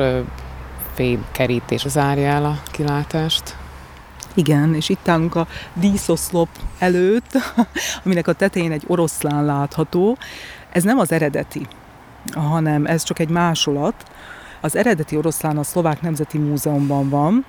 fémkerítés 0.94 1.86
zárja 1.88 2.28
el 2.28 2.46
a 2.46 2.62
kilátást. 2.72 3.56
Igen, 4.34 4.76
és 4.76 4.90
itt 4.90 5.08
állunk 5.08 5.36
a 5.36 5.48
díszoszlop 5.74 6.50
előtt, 6.80 7.32
aminek 8.06 8.28
a 8.28 8.34
tetején 8.34 8.72
egy 8.72 8.84
oroszlán 8.88 9.46
látható. 9.46 10.18
Ez 10.72 10.84
nem 10.84 11.00
az 11.00 11.12
eredeti, 11.12 11.68
hanem 12.34 12.86
ez 12.86 13.04
csak 13.04 13.20
egy 13.20 13.30
másolat. 13.30 14.04
Az 14.62 14.76
eredeti 14.76 15.18
oroszlán 15.18 15.58
a 15.58 15.64
Szlovák 15.64 16.02
Nemzeti 16.02 16.38
Múzeumban 16.38 17.10
van, 17.10 17.46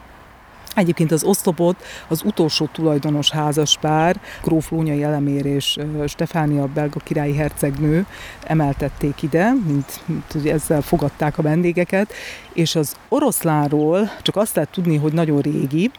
Egyébként 0.74 1.12
az 1.12 1.24
oszlopot 1.24 1.82
az 2.08 2.22
utolsó 2.24 2.68
tulajdonos 2.72 3.30
házaspár, 3.30 4.20
Gróf 4.42 4.70
Lónyai 4.70 5.02
Elemér 5.02 5.46
és 5.46 5.78
Stefánia 6.06 6.66
belga 6.66 6.98
királyi 7.04 7.34
hercegnő 7.34 8.06
emeltették 8.42 9.22
ide, 9.22 9.52
mint, 9.66 10.02
mint 10.06 10.46
ezzel 10.46 10.80
fogadták 10.80 11.38
a 11.38 11.42
vendégeket, 11.42 12.12
és 12.52 12.74
az 12.74 12.96
oroszlánról 13.08 14.10
csak 14.22 14.36
azt 14.36 14.54
lehet 14.54 14.70
tudni, 14.70 14.96
hogy 14.96 15.12
nagyon 15.12 15.40
régi, 15.40 15.90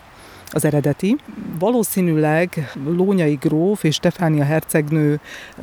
az 0.55 0.65
eredeti. 0.65 1.15
Valószínűleg 1.59 2.71
Lónyai 2.85 3.33
gróf 3.33 3.83
és 3.83 3.95
Stefánia 3.95 4.43
hercegnő 4.43 5.19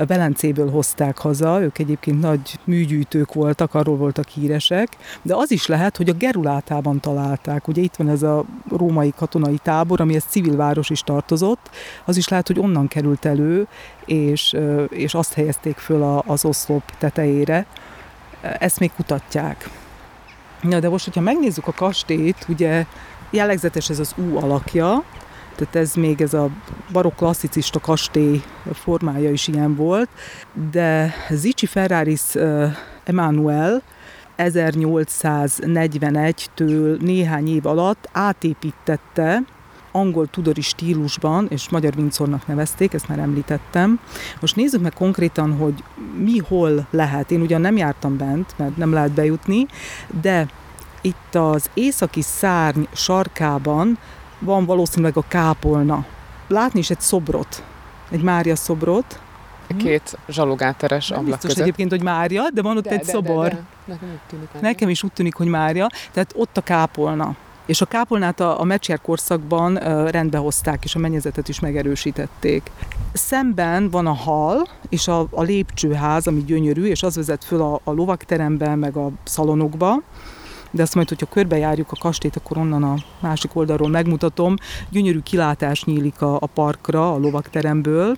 Velencéből 0.06 0.70
hozták 0.70 1.18
haza, 1.18 1.62
ők 1.62 1.78
egyébként 1.78 2.20
nagy 2.20 2.58
műgyűjtők 2.64 3.32
voltak, 3.32 3.74
arról 3.74 3.96
voltak 3.96 4.28
híresek, 4.28 4.96
de 5.22 5.34
az 5.34 5.50
is 5.50 5.66
lehet, 5.66 5.96
hogy 5.96 6.08
a 6.08 6.12
Gerulátában 6.12 7.00
találták. 7.00 7.68
Ugye 7.68 7.82
itt 7.82 7.96
van 7.96 8.08
ez 8.08 8.22
a 8.22 8.44
római 8.70 9.12
katonai 9.16 9.58
tábor, 9.62 10.00
amihez 10.00 10.24
civil 10.28 10.56
város 10.56 10.90
is 10.90 11.00
tartozott, 11.00 11.70
az 12.04 12.16
is 12.16 12.28
lehet, 12.28 12.46
hogy 12.46 12.58
onnan 12.58 12.88
került 12.88 13.24
elő, 13.24 13.66
és, 14.04 14.56
és 14.88 15.14
azt 15.14 15.32
helyezték 15.32 15.76
föl 15.76 16.22
az 16.26 16.44
oszlop 16.44 16.82
tetejére. 16.98 17.66
Ezt 18.40 18.78
még 18.78 18.90
kutatják. 18.96 19.70
Na, 20.60 20.80
de 20.80 20.88
most, 20.88 21.04
hogyha 21.04 21.20
megnézzük 21.20 21.66
a 21.66 21.72
kastélyt, 21.72 22.46
ugye 22.48 22.86
Jellegzetes 23.34 23.90
ez 23.90 23.98
az 23.98 24.14
U 24.16 24.36
alakja, 24.36 25.04
tehát 25.56 25.76
ez 25.76 25.94
még 25.94 26.20
ez 26.20 26.34
a 26.34 26.48
barokk 26.92 27.16
klasszicista 27.16 27.80
kastély 27.80 28.42
formája 28.72 29.30
is 29.30 29.48
ilyen 29.48 29.76
volt, 29.76 30.08
de 30.70 31.14
Zicsi 31.30 31.66
Ferraris 31.66 32.20
Emanuel 33.04 33.82
1841-től 34.38 37.00
néhány 37.00 37.48
év 37.48 37.66
alatt 37.66 38.08
átépítette 38.12 39.42
angol 39.92 40.26
tudori 40.26 40.60
stílusban, 40.60 41.46
és 41.50 41.68
magyar 41.68 41.92
Windsornak 41.96 42.46
nevezték, 42.46 42.92
ezt 42.92 43.08
már 43.08 43.18
említettem. 43.18 44.00
Most 44.40 44.56
nézzük 44.56 44.82
meg 44.82 44.92
konkrétan, 44.92 45.56
hogy 45.56 45.82
mi 46.18 46.38
hol 46.38 46.86
lehet. 46.90 47.30
Én 47.30 47.40
ugyan 47.40 47.60
nem 47.60 47.76
jártam 47.76 48.16
bent, 48.16 48.54
mert 48.56 48.76
nem 48.76 48.92
lehet 48.92 49.12
bejutni, 49.12 49.66
de 50.20 50.46
itt 51.02 51.34
az 51.34 51.70
északi 51.74 52.22
szárny 52.22 52.82
sarkában 52.92 53.98
van 54.38 54.64
valószínűleg 54.64 55.16
a 55.16 55.24
kápolna. 55.28 56.04
Látni 56.48 56.78
is 56.78 56.90
egy 56.90 57.00
szobrot, 57.00 57.64
egy 58.10 58.22
Mária 58.22 58.56
szobrot. 58.56 59.20
Két 59.76 60.18
zsalugáteres 60.28 61.10
ablak 61.10 61.24
biztos 61.24 61.42
között. 61.42 61.62
egyébként, 61.62 61.90
hogy 61.90 62.02
Mária, 62.02 62.50
de 62.54 62.62
van 62.62 62.76
ott 62.76 62.84
de, 62.84 62.90
egy 62.90 63.00
de, 63.00 63.12
szobor. 63.12 63.48
De, 63.48 63.54
de. 63.54 63.64
Nekem, 63.84 64.08
úgy 64.08 64.20
tűnik, 64.28 64.48
Nekem 64.60 64.88
is 64.88 65.02
úgy 65.02 65.12
tűnik, 65.12 65.34
hogy 65.34 65.46
Mária. 65.46 65.86
Tehát 66.12 66.32
ott 66.36 66.56
a 66.56 66.60
kápolna. 66.60 67.36
És 67.66 67.80
a 67.80 67.86
kápolnát 67.86 68.40
a, 68.40 68.60
a 68.60 68.64
Mecsér 68.64 69.00
korszakban 69.00 69.76
uh, 69.76 70.10
rendbe 70.10 70.38
hozták, 70.38 70.84
és 70.84 70.94
a 70.94 70.98
mennyezetet 70.98 71.48
is 71.48 71.60
megerősítették. 71.60 72.70
Szemben 73.12 73.90
van 73.90 74.06
a 74.06 74.14
hal, 74.14 74.68
és 74.88 75.08
a, 75.08 75.26
a 75.30 75.42
lépcsőház, 75.42 76.26
ami 76.26 76.44
gyönyörű, 76.44 76.84
és 76.84 77.02
az 77.02 77.16
vezet 77.16 77.44
föl 77.44 77.60
a, 77.60 77.80
a 77.84 77.92
lovakterembe, 77.92 78.74
meg 78.74 78.96
a 78.96 79.10
szalonokba 79.24 80.02
de 80.72 80.82
azt 80.82 80.94
majd, 80.94 81.08
hogyha 81.08 81.26
körbejárjuk 81.26 81.92
a 81.92 81.96
kastélyt, 82.00 82.36
akkor 82.36 82.56
onnan 82.56 82.82
a 82.82 82.94
másik 83.20 83.56
oldalról 83.56 83.88
megmutatom. 83.88 84.54
Gyönyörű 84.90 85.18
kilátás 85.18 85.84
nyílik 85.84 86.22
a, 86.22 86.34
a 86.34 86.46
parkra, 86.46 87.12
a 87.12 87.18
lovakteremből, 87.18 88.16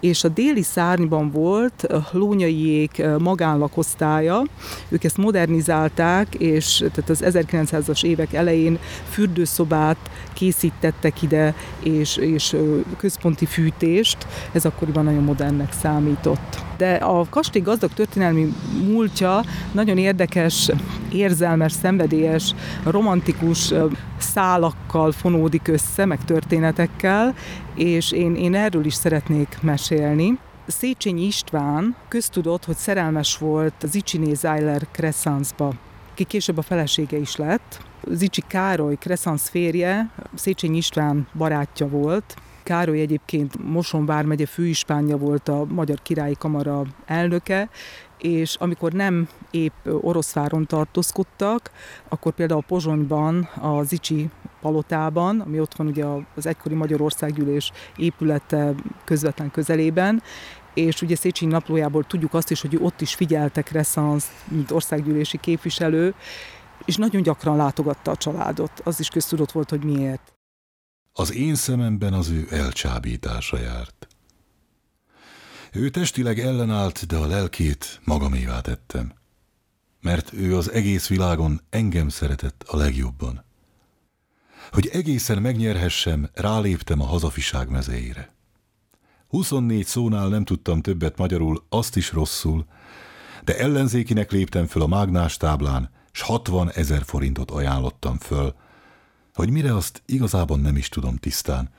és 0.00 0.24
a 0.24 0.28
déli 0.28 0.62
szárnyban 0.62 1.30
volt 1.30 1.86
lónyaiék 2.12 3.02
magánlakosztálya, 3.18 4.42
ők 4.88 5.04
ezt 5.04 5.16
modernizálták, 5.16 6.34
és 6.34 6.76
tehát 6.76 7.10
az 7.10 7.22
1900-as 7.24 8.04
évek 8.04 8.32
elején 8.32 8.78
fürdőszobát 9.10 9.96
készítettek 10.32 11.22
ide, 11.22 11.54
és, 11.82 12.16
és 12.16 12.56
központi 12.96 13.46
fűtést, 13.46 14.26
ez 14.52 14.64
akkoriban 14.64 15.04
nagyon 15.04 15.22
modernnek 15.22 15.72
számított. 15.72 16.65
De 16.76 16.94
a 16.94 17.26
kastély 17.28 17.62
gazdag 17.62 17.92
történelmi 17.92 18.52
múltja 18.86 19.44
nagyon 19.72 19.98
érdekes, 19.98 20.70
érzelmes, 21.12 21.72
szenvedélyes, 21.72 22.54
romantikus 22.84 23.72
szálakkal 24.18 25.12
fonódik 25.12 25.68
össze, 25.68 26.04
meg 26.04 26.24
történetekkel, 26.24 27.34
és 27.74 28.12
én, 28.12 28.34
én 28.34 28.54
erről 28.54 28.84
is 28.84 28.94
szeretnék 28.94 29.58
mesélni. 29.60 30.38
Széchenyi 30.66 31.26
István 31.26 31.96
köztudott, 32.08 32.64
hogy 32.64 32.76
szerelmes 32.76 33.38
volt 33.38 33.74
Zicsiné 33.82 34.34
Zeiler 34.34 34.86
Crescensba, 34.92 35.72
ki 36.14 36.24
később 36.24 36.58
a 36.58 36.62
felesége 36.62 37.16
is 37.16 37.36
lett. 37.36 37.80
Zicsi 38.10 38.42
Károly 38.46 38.94
Crescens 38.94 39.42
férje 39.42 40.10
Széchenyi 40.34 40.76
István 40.76 41.26
barátja 41.34 41.88
volt, 41.88 42.36
Károly 42.66 43.00
egyébként 43.00 43.70
Moson 43.70 44.06
vármegye 44.06 44.46
főispánja 44.46 45.16
volt 45.16 45.48
a 45.48 45.64
Magyar 45.64 46.02
Királyi 46.02 46.36
Kamara 46.38 46.82
elnöke, 47.04 47.68
és 48.18 48.54
amikor 48.54 48.92
nem 48.92 49.28
épp 49.50 49.86
Oroszváron 50.00 50.66
tartózkodtak, 50.66 51.70
akkor 52.08 52.32
például 52.32 52.62
Pozsonyban, 52.62 53.48
a 53.60 53.82
Zicsi 53.82 54.30
palotában, 54.60 55.40
ami 55.40 55.60
ott 55.60 55.74
van 55.74 55.86
ugye 55.86 56.04
az 56.34 56.46
egykori 56.46 56.74
Magyarországgyűlés 56.74 57.72
épülete 57.96 58.74
közvetlen 59.04 59.50
közelében, 59.50 60.22
és 60.74 61.02
ugye 61.02 61.16
Széchenyi 61.16 61.52
naplójából 61.52 62.04
tudjuk 62.04 62.34
azt 62.34 62.50
is, 62.50 62.60
hogy 62.60 62.78
ott 62.80 63.00
is 63.00 63.14
figyeltek 63.14 63.70
Resszansz, 63.70 64.44
mint 64.48 64.70
országgyűlési 64.70 65.38
képviselő, 65.38 66.14
és 66.84 66.96
nagyon 66.96 67.22
gyakran 67.22 67.56
látogatta 67.56 68.10
a 68.10 68.16
családot. 68.16 68.80
Az 68.84 69.00
is 69.00 69.08
köztudott 69.08 69.52
volt, 69.52 69.70
hogy 69.70 69.84
miért. 69.84 70.35
Az 71.18 71.32
én 71.32 71.54
szememben 71.54 72.12
az 72.12 72.28
ő 72.28 72.46
elcsábítása 72.50 73.58
járt. 73.58 74.08
Ő 75.72 75.90
testileg 75.90 76.38
ellenállt, 76.38 77.06
de 77.06 77.16
a 77.16 77.26
lelkét 77.26 78.00
magamévá 78.04 78.60
tettem. 78.60 79.12
Mert 80.00 80.32
ő 80.32 80.56
az 80.56 80.70
egész 80.70 81.06
világon 81.06 81.60
engem 81.70 82.08
szeretett 82.08 82.64
a 82.66 82.76
legjobban. 82.76 83.44
Hogy 84.70 84.86
egészen 84.92 85.42
megnyerhessem, 85.42 86.30
ráléptem 86.34 87.00
a 87.00 87.06
hazafiság 87.06 87.68
mezeire. 87.68 88.34
24 89.28 89.86
szónál 89.86 90.28
nem 90.28 90.44
tudtam 90.44 90.80
többet 90.80 91.18
magyarul, 91.18 91.64
azt 91.68 91.96
is 91.96 92.12
rosszul, 92.12 92.66
de 93.44 93.58
ellenzékinek 93.58 94.30
léptem 94.30 94.66
föl 94.66 94.82
a 94.82 94.86
mágnás 94.86 95.36
táblán, 95.36 95.90
s 96.12 96.20
60 96.20 96.70
ezer 96.70 97.02
forintot 97.04 97.50
ajánlottam 97.50 98.18
föl, 98.18 98.54
hogy 99.36 99.50
mire 99.50 99.74
azt 99.74 100.02
igazában 100.06 100.60
nem 100.60 100.76
is 100.76 100.88
tudom 100.88 101.16
tisztán, 101.16 101.70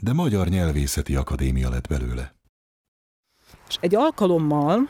de 0.00 0.12
Magyar 0.12 0.48
Nyelvészeti 0.48 1.14
Akadémia 1.14 1.68
lett 1.70 1.88
belőle. 1.88 2.34
És 3.68 3.76
egy 3.80 3.94
alkalommal 3.94 4.88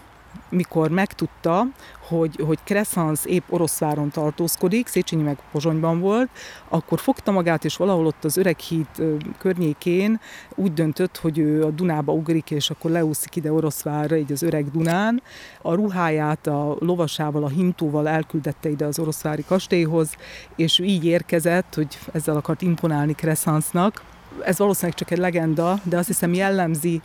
mikor 0.48 0.90
megtudta, 0.90 1.66
hogy, 2.08 2.40
hogy 2.46 2.58
Kresszansz 2.64 3.24
épp 3.24 3.44
Oroszváron 3.48 4.10
tartózkodik, 4.10 4.86
Széchenyi 4.86 5.22
meg 5.22 5.38
Pozsonyban 5.52 6.00
volt, 6.00 6.28
akkor 6.68 7.00
fogta 7.00 7.30
magát, 7.30 7.64
és 7.64 7.76
valahol 7.76 8.06
ott 8.06 8.24
az 8.24 8.36
öreg 8.36 8.58
híd 8.58 8.86
környékén 9.38 10.20
úgy 10.54 10.72
döntött, 10.72 11.16
hogy 11.16 11.38
ő 11.38 11.64
a 11.64 11.70
Dunába 11.70 12.12
ugrik, 12.12 12.50
és 12.50 12.70
akkor 12.70 12.90
leúszik 12.90 13.36
ide 13.36 13.52
Oroszvárra, 13.52 14.16
így 14.16 14.32
az 14.32 14.42
öreg 14.42 14.70
Dunán. 14.70 15.22
A 15.62 15.74
ruháját 15.74 16.46
a 16.46 16.76
lovasával, 16.78 17.44
a 17.44 17.48
hintóval 17.48 18.08
elküldette 18.08 18.68
ide 18.68 18.84
az 18.84 18.98
oroszvári 18.98 19.44
kastélyhoz, 19.44 20.16
és 20.56 20.78
így 20.78 21.04
érkezett, 21.04 21.74
hogy 21.74 21.98
ezzel 22.12 22.36
akart 22.36 22.62
imponálni 22.62 23.12
Kresszansznak, 23.12 24.02
ez 24.44 24.58
valószínűleg 24.58 24.96
csak 24.96 25.10
egy 25.10 25.18
legenda, 25.18 25.78
de 25.82 25.96
azt 25.96 26.06
hiszem 26.06 26.34
jellemzi 26.34 27.02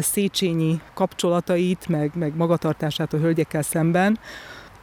Széchenyi 0.00 0.80
kapcsolatait, 0.94 1.88
meg, 1.88 2.10
meg 2.14 2.36
magatartását 2.36 3.12
a 3.12 3.18
hölgyekkel 3.18 3.62
szemben, 3.62 4.18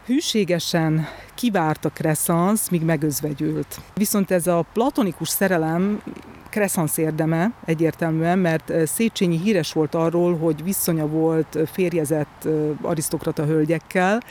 hűségesen 0.05 1.07
kivárta 1.35 1.89
Kresszansz, 1.89 2.69
míg 2.69 2.81
megözvegyült. 2.81 3.79
Viszont 3.93 4.31
ez 4.31 4.47
a 4.47 4.65
platonikus 4.73 5.29
szerelem 5.29 6.01
Kresszansz 6.49 6.97
érdeme 6.97 7.51
egyértelműen, 7.65 8.39
mert 8.39 8.87
Széchenyi 8.87 9.37
híres 9.37 9.73
volt 9.73 9.95
arról, 9.95 10.37
hogy 10.37 10.63
viszonya 10.63 11.07
volt 11.07 11.57
férjezett 11.71 12.47
arisztokrata 12.81 13.45
hölgyekkel, 13.45 14.21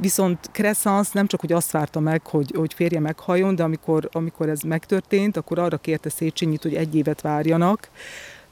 Viszont 0.00 0.50
Kresszansz 0.52 1.10
nem 1.10 1.26
csak, 1.26 1.40
hogy 1.40 1.52
azt 1.52 1.70
várta 1.70 2.00
meg, 2.00 2.26
hogy, 2.26 2.52
hogy 2.56 2.74
férje 2.74 3.00
meghajjon, 3.00 3.54
de 3.54 3.62
amikor, 3.62 4.08
amikor 4.12 4.48
ez 4.48 4.60
megtörtént, 4.60 5.36
akkor 5.36 5.58
arra 5.58 5.76
kérte 5.76 6.08
Széchenyit, 6.08 6.62
hogy 6.62 6.74
egy 6.74 6.94
évet 6.94 7.20
várjanak, 7.20 7.88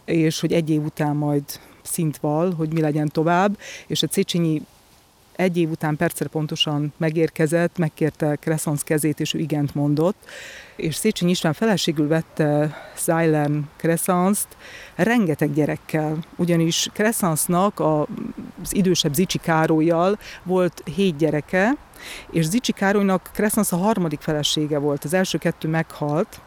és 0.05 0.41
hogy 0.41 0.53
egy 0.53 0.71
év 0.71 0.85
után 0.85 1.17
majd 1.17 1.43
szint 1.83 2.19
val, 2.19 2.55
hogy 2.55 2.73
mi 2.73 2.81
legyen 2.81 3.09
tovább, 3.09 3.59
és 3.87 4.03
a 4.03 4.07
Széchenyi 4.11 4.63
egy 5.39 5.57
év 5.57 5.71
után 5.71 5.97
percre 5.97 6.27
pontosan 6.27 6.93
megérkezett, 6.97 7.79
megkérte 7.79 8.37
Kresszansz 8.37 8.83
kezét, 8.83 9.21
és 9.21 9.35
ő 9.35 9.39
igent 9.39 9.75
mondott, 9.75 10.29
és 10.77 10.95
Széchenyi 10.95 11.31
István 11.31 11.53
feleségül 11.53 12.09
vette 12.09 12.77
Szájlern 12.95 13.65
Kresszanzt 13.77 14.49
rengeteg 14.95 15.53
gyerekkel, 15.53 16.19
ugyanis 16.37 16.89
Kresszansznak 16.93 17.81
az 17.81 18.75
idősebb 18.75 19.15
Zicsi 19.15 19.39
Károlyjal 19.39 20.19
volt 20.43 20.83
hét 20.95 21.17
gyereke, 21.17 21.77
és 22.31 22.45
Zicsi 22.45 22.73
Károlynak 22.73 23.31
Kresszansz 23.33 23.73
a 23.73 23.77
harmadik 23.77 24.21
felesége 24.21 24.79
volt, 24.79 25.05
az 25.05 25.15
első 25.15 25.39
kettő 25.39 25.69
meghalt, 25.69 26.41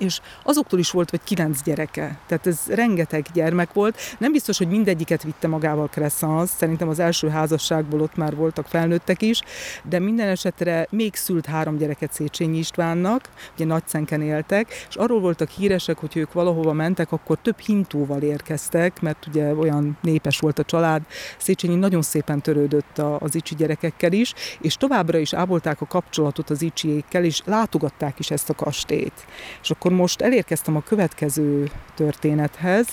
és 0.00 0.20
azoktól 0.42 0.78
is 0.78 0.90
volt 0.90 1.10
vagy 1.10 1.20
kilenc 1.24 1.62
gyereke. 1.62 2.18
Tehát 2.26 2.46
ez 2.46 2.60
rengeteg 2.68 3.26
gyermek 3.32 3.72
volt. 3.72 3.98
Nem 4.18 4.32
biztos, 4.32 4.58
hogy 4.58 4.68
mindegyiket 4.68 5.22
vitte 5.22 5.48
magával 5.48 5.88
Kresszansz, 5.88 6.56
szerintem 6.56 6.88
az 6.88 6.98
első 6.98 7.28
házasságból 7.28 8.00
ott 8.00 8.16
már 8.16 8.34
voltak 8.34 8.66
felnőttek 8.66 9.22
is, 9.22 9.40
de 9.82 9.98
minden 9.98 10.28
esetre 10.28 10.86
még 10.90 11.14
szült 11.14 11.46
három 11.46 11.76
gyereket 11.76 12.12
Széchenyi 12.12 12.58
Istvánnak, 12.58 13.28
ugye 13.54 13.64
Nagyszenken 13.64 14.22
éltek, 14.22 14.86
és 14.88 14.96
arról 14.96 15.20
voltak 15.20 15.48
híresek, 15.48 15.98
hogy 15.98 16.16
ők 16.16 16.32
valahova 16.32 16.72
mentek, 16.72 17.12
akkor 17.12 17.38
több 17.42 17.58
hintóval 17.58 18.22
érkeztek, 18.22 19.00
mert 19.00 19.26
ugye 19.26 19.54
olyan 19.54 19.98
népes 20.02 20.38
volt 20.38 20.58
a 20.58 20.64
család. 20.64 21.02
Széchenyi 21.38 21.74
nagyon 21.74 22.02
szépen 22.02 22.40
törődött 22.40 22.98
az 22.98 23.34
icsi 23.34 23.54
gyerekekkel 23.54 24.12
is, 24.12 24.34
és 24.60 24.74
továbbra 24.74 25.18
is 25.18 25.32
ábolták 25.32 25.80
a 25.80 25.86
kapcsolatot 25.86 26.50
az 26.50 26.62
icsiékkel, 26.62 27.24
és 27.24 27.40
látogatták 27.44 28.18
is 28.18 28.30
ezt 28.30 28.50
a 28.50 28.54
kastélyt. 28.54 29.26
És 29.62 29.70
akkor 29.70 29.89
akkor 29.90 30.02
most 30.02 30.20
elérkeztem 30.20 30.76
a 30.76 30.82
következő 30.82 31.70
történethez. 31.94 32.86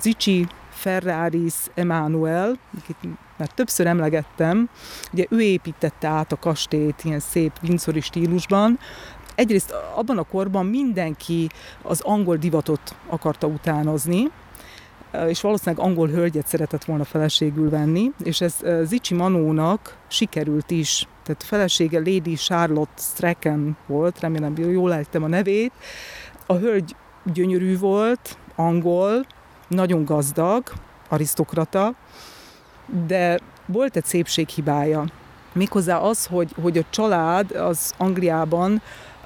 Zicsi 0.00 0.46
Ferraris 0.70 1.54
Emanuel, 1.74 2.58
akit 2.80 2.96
már 3.36 3.48
többször 3.48 3.86
emlegettem, 3.86 4.68
ugye 5.12 5.26
ő 5.28 5.40
építette 5.40 6.08
át 6.08 6.32
a 6.32 6.36
kastélyt 6.36 7.04
ilyen 7.04 7.20
szép 7.20 7.52
Windsori 7.62 8.00
stílusban, 8.00 8.78
egyrészt 9.34 9.74
abban 9.94 10.18
a 10.18 10.22
korban 10.22 10.66
mindenki 10.66 11.48
az 11.82 12.00
angol 12.00 12.36
divatot 12.36 12.94
akarta 13.08 13.46
utánozni, 13.46 14.30
és 15.26 15.40
valószínűleg 15.40 15.84
angol 15.84 16.08
hölgyet 16.08 16.46
szeretett 16.46 16.84
volna 16.84 17.04
feleségül 17.04 17.70
venni, 17.70 18.12
és 18.24 18.40
ez 18.40 18.56
Zicsi 18.82 19.14
Manónak 19.14 19.96
sikerült 20.08 20.70
is. 20.70 21.06
Tehát 21.22 21.42
felesége 21.42 21.98
Lady 21.98 22.34
Charlotte 22.34 23.02
Strachan 23.02 23.76
volt, 23.86 24.20
remélem 24.20 24.56
jól 24.56 24.94
ejtem 24.94 25.22
a 25.22 25.26
nevét, 25.26 25.72
a 26.46 26.54
hölgy 26.54 26.96
gyönyörű 27.32 27.78
volt, 27.78 28.38
angol, 28.56 29.26
nagyon 29.68 30.04
gazdag, 30.04 30.62
arisztokrata, 31.08 31.94
de 33.06 33.38
volt 33.66 33.96
egy 33.96 34.04
szépséghibája. 34.04 35.04
Méghozzá 35.52 35.96
az, 35.96 36.26
hogy, 36.26 36.54
hogy 36.62 36.78
a 36.78 36.84
család 36.90 37.50
az 37.50 37.92
Angliában 37.96 38.72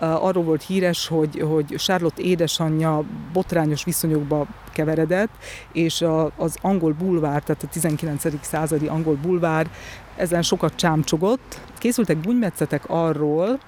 uh, 0.01 0.25
arról 0.25 0.45
volt 0.45 0.63
híres, 0.63 1.07
hogy, 1.07 1.41
hogy 1.41 1.75
Charlotte 1.77 2.23
édesanyja 2.23 3.03
botrányos 3.33 3.85
viszonyokba 3.85 4.47
keveredett, 4.73 5.31
és 5.73 6.03
a, 6.03 6.31
az 6.37 6.57
angol 6.61 6.93
bulvár, 6.93 7.43
tehát 7.43 7.63
a 7.63 7.67
19. 7.67 8.45
századi 8.45 8.87
angol 8.87 9.15
bulvár 9.15 9.71
ezen 10.17 10.43
sokat 10.43 10.75
csámcsogott. 10.75 11.61
Készültek 11.79 12.17
bunymetszetek 12.17 12.83
arról, 12.87 13.59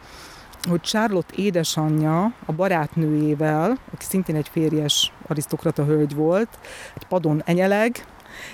hogy 0.68 0.80
Charlotte 0.80 1.34
édesanyja 1.36 2.32
a 2.46 2.52
barátnőjével, 2.52 3.78
aki 3.92 4.04
szintén 4.04 4.36
egy 4.36 4.48
férjes 4.48 5.12
arisztokrata 5.26 5.84
hölgy 5.84 6.14
volt, 6.14 6.48
egy 6.96 7.04
padon 7.04 7.42
enyeleg, 7.44 8.04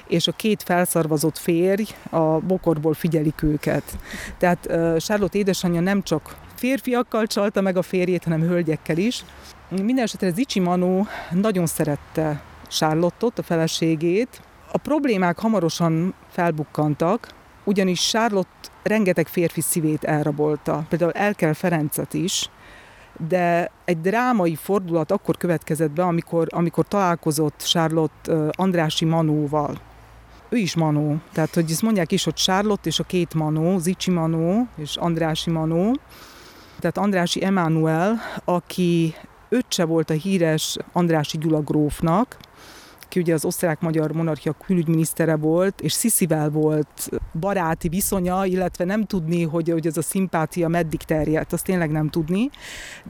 és 0.07 0.27
a 0.27 0.33
két 0.33 0.63
felszarvazott 0.63 1.39
férj 1.39 1.85
a 2.11 2.39
bokorból 2.39 2.95
figyelik 2.95 3.43
őket. 3.43 3.99
Tehát 4.39 4.67
Charlotte 5.03 5.39
édesanyja 5.39 5.81
nem 5.81 6.03
csak 6.03 6.37
férfiakkal 6.55 7.27
csalta 7.27 7.61
meg 7.61 7.77
a 7.77 7.83
férjét, 7.83 8.25
hanem 8.25 8.41
hölgyekkel 8.41 8.97
is. 8.97 9.25
Minden 9.69 10.05
esetre 10.05 10.31
Zicsi 10.31 10.61
Manó 10.61 11.07
nagyon 11.31 11.67
szerette 11.67 12.43
Charlottot, 12.69 13.39
a 13.39 13.43
feleségét. 13.43 14.43
A 14.73 14.79
problémák 14.79 15.39
hamarosan 15.39 16.15
felbukkantak, 16.31 17.29
ugyanis 17.65 18.09
Charlotte 18.09 18.69
rengeteg 18.85 19.27
férfi 19.27 19.61
szívét 19.61 20.05
elrabolta, 20.05 20.85
például 20.89 21.13
Elkel 21.13 21.55
Ferencet 21.55 22.15
is, 22.15 22.51
de 23.29 23.71
egy 23.85 24.01
drámai 24.01 24.55
fordulat 24.55 25.11
akkor 25.11 25.37
következett 25.37 25.91
be, 25.91 26.03
amikor, 26.03 26.47
amikor 26.51 26.89
találkozott 26.89 27.63
Charlotte 27.65 28.51
Andrási 28.51 29.05
Manóval. 29.05 29.81
Ő 30.49 30.57
is 30.57 30.75
Manó, 30.75 31.17
tehát 31.33 31.55
hogy 31.55 31.71
ezt 31.71 31.83
mondják 31.83 32.13
is, 32.13 32.25
hogy 32.25 32.35
Charlotte 32.35 32.89
és 32.89 32.99
a 32.99 33.05
két 33.05 33.35
Manó, 33.35 33.79
Zicsi 33.79 34.11
Manó 34.11 34.67
és 34.77 34.97
Andrási 34.97 35.51
Manó, 35.51 35.97
tehát 36.79 36.99
Andrási 36.99 37.45
Emmanuel, 37.45 38.21
aki 38.45 39.15
öccse 39.49 39.85
volt 39.85 40.11
a 40.11 40.15
híres 40.15 40.77
Andrási 40.93 41.39
Gyula 41.39 41.61
grófnak, 41.61 42.37
aki 43.15 43.23
ugye 43.23 43.35
az 43.35 43.45
osztrák-magyar 43.45 44.13
monarchia 44.13 44.53
külügyminisztere 44.53 45.37
volt, 45.37 45.81
és 45.81 45.93
Sziszivel 45.93 46.51
volt 46.51 47.11
baráti 47.41 47.89
viszonya, 47.89 48.45
illetve 48.45 48.85
nem 48.85 49.05
tudni, 49.05 49.43
hogy, 49.43 49.71
hogy 49.71 49.87
ez 49.87 49.97
a 49.97 50.03
szimpátia 50.03 50.69
meddig 50.69 51.03
terjedt, 51.03 51.53
azt 51.53 51.65
tényleg 51.65 51.91
nem 51.91 52.09
tudni. 52.09 52.51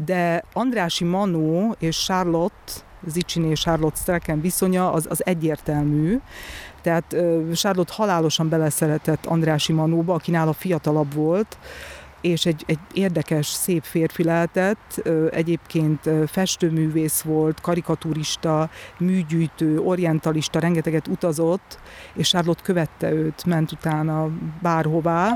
De 0.05 0.45
Andrási 0.53 1.05
Manó 1.05 1.75
és 1.79 2.05
Charlotte 2.05 2.73
Zicsiné 3.07 3.51
és 3.51 3.61
Charlotte 3.61 3.97
Strachan 4.01 4.40
viszonya 4.40 4.93
az, 4.93 5.07
az 5.09 5.27
egyértelmű. 5.27 6.19
Tehát 6.83 7.17
Charlotte 7.53 7.93
halálosan 7.95 8.49
beleszeretett 8.49 9.27
Andrási 9.27 9.73
Manóba, 9.73 10.14
aki 10.14 10.31
nála 10.31 10.53
fiatalabb 10.53 11.14
volt, 11.14 11.59
és 12.25 12.47
egy, 12.47 12.65
egy 12.67 12.79
érdekes, 12.93 13.47
szép 13.47 13.83
férfi 13.83 14.25
lehetett, 14.25 15.03
egyébként 15.31 16.11
festőművész 16.27 17.21
volt, 17.21 17.61
karikaturista, 17.61 18.71
műgyűjtő, 18.99 19.79
orientalista, 19.79 20.59
rengeteget 20.59 21.09
utazott, 21.09 21.79
és 22.15 22.29
Charlotte 22.29 22.63
követte 22.63 23.13
őt, 23.13 23.45
ment 23.45 23.73
utána 23.73 24.29
bárhová. 24.63 25.31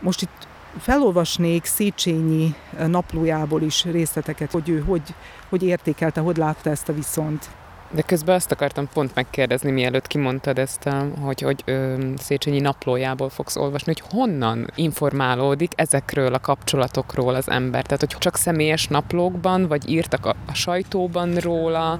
Most 0.00 0.22
itt 0.22 0.48
felolvasnék 0.78 1.64
Széchenyi 1.64 2.54
naplójából 2.86 3.62
is 3.62 3.84
részleteket, 3.84 4.50
hogy 4.50 4.68
ő 4.68 4.80
hogy, 4.80 5.14
hogy 5.48 5.62
értékelte, 5.62 6.20
hogy 6.20 6.36
látta 6.36 6.70
ezt 6.70 6.88
a 6.88 6.92
viszont. 6.92 7.50
De 7.96 8.02
közben 8.02 8.34
azt 8.34 8.52
akartam 8.52 8.88
pont 8.92 9.14
megkérdezni, 9.14 9.70
mielőtt 9.70 10.06
kimondtad 10.06 10.58
ezt, 10.58 10.88
hogy, 11.20 11.40
hogy 11.40 11.62
ö, 11.64 12.04
Széchenyi 12.16 12.60
naplójából 12.60 13.28
fogsz 13.28 13.56
olvasni, 13.56 13.92
hogy 13.96 14.10
honnan 14.10 14.70
informálódik 14.74 15.72
ezekről 15.76 16.34
a 16.34 16.38
kapcsolatokról 16.38 17.34
az 17.34 17.50
ember. 17.50 17.82
Tehát, 17.82 18.00
hogy 18.00 18.18
csak 18.18 18.36
személyes 18.36 18.88
naplókban, 18.88 19.68
vagy 19.68 19.90
írtak 19.90 20.26
a, 20.26 20.34
a 20.46 20.54
sajtóban 20.54 21.34
róla, 21.34 21.98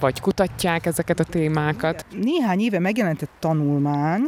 vagy 0.00 0.20
kutatják 0.20 0.86
ezeket 0.86 1.20
a 1.20 1.24
témákat? 1.24 2.06
Néhány 2.22 2.60
éve 2.60 2.78
megjelent 2.78 3.22
egy 3.22 3.28
tanulmány, 3.38 4.22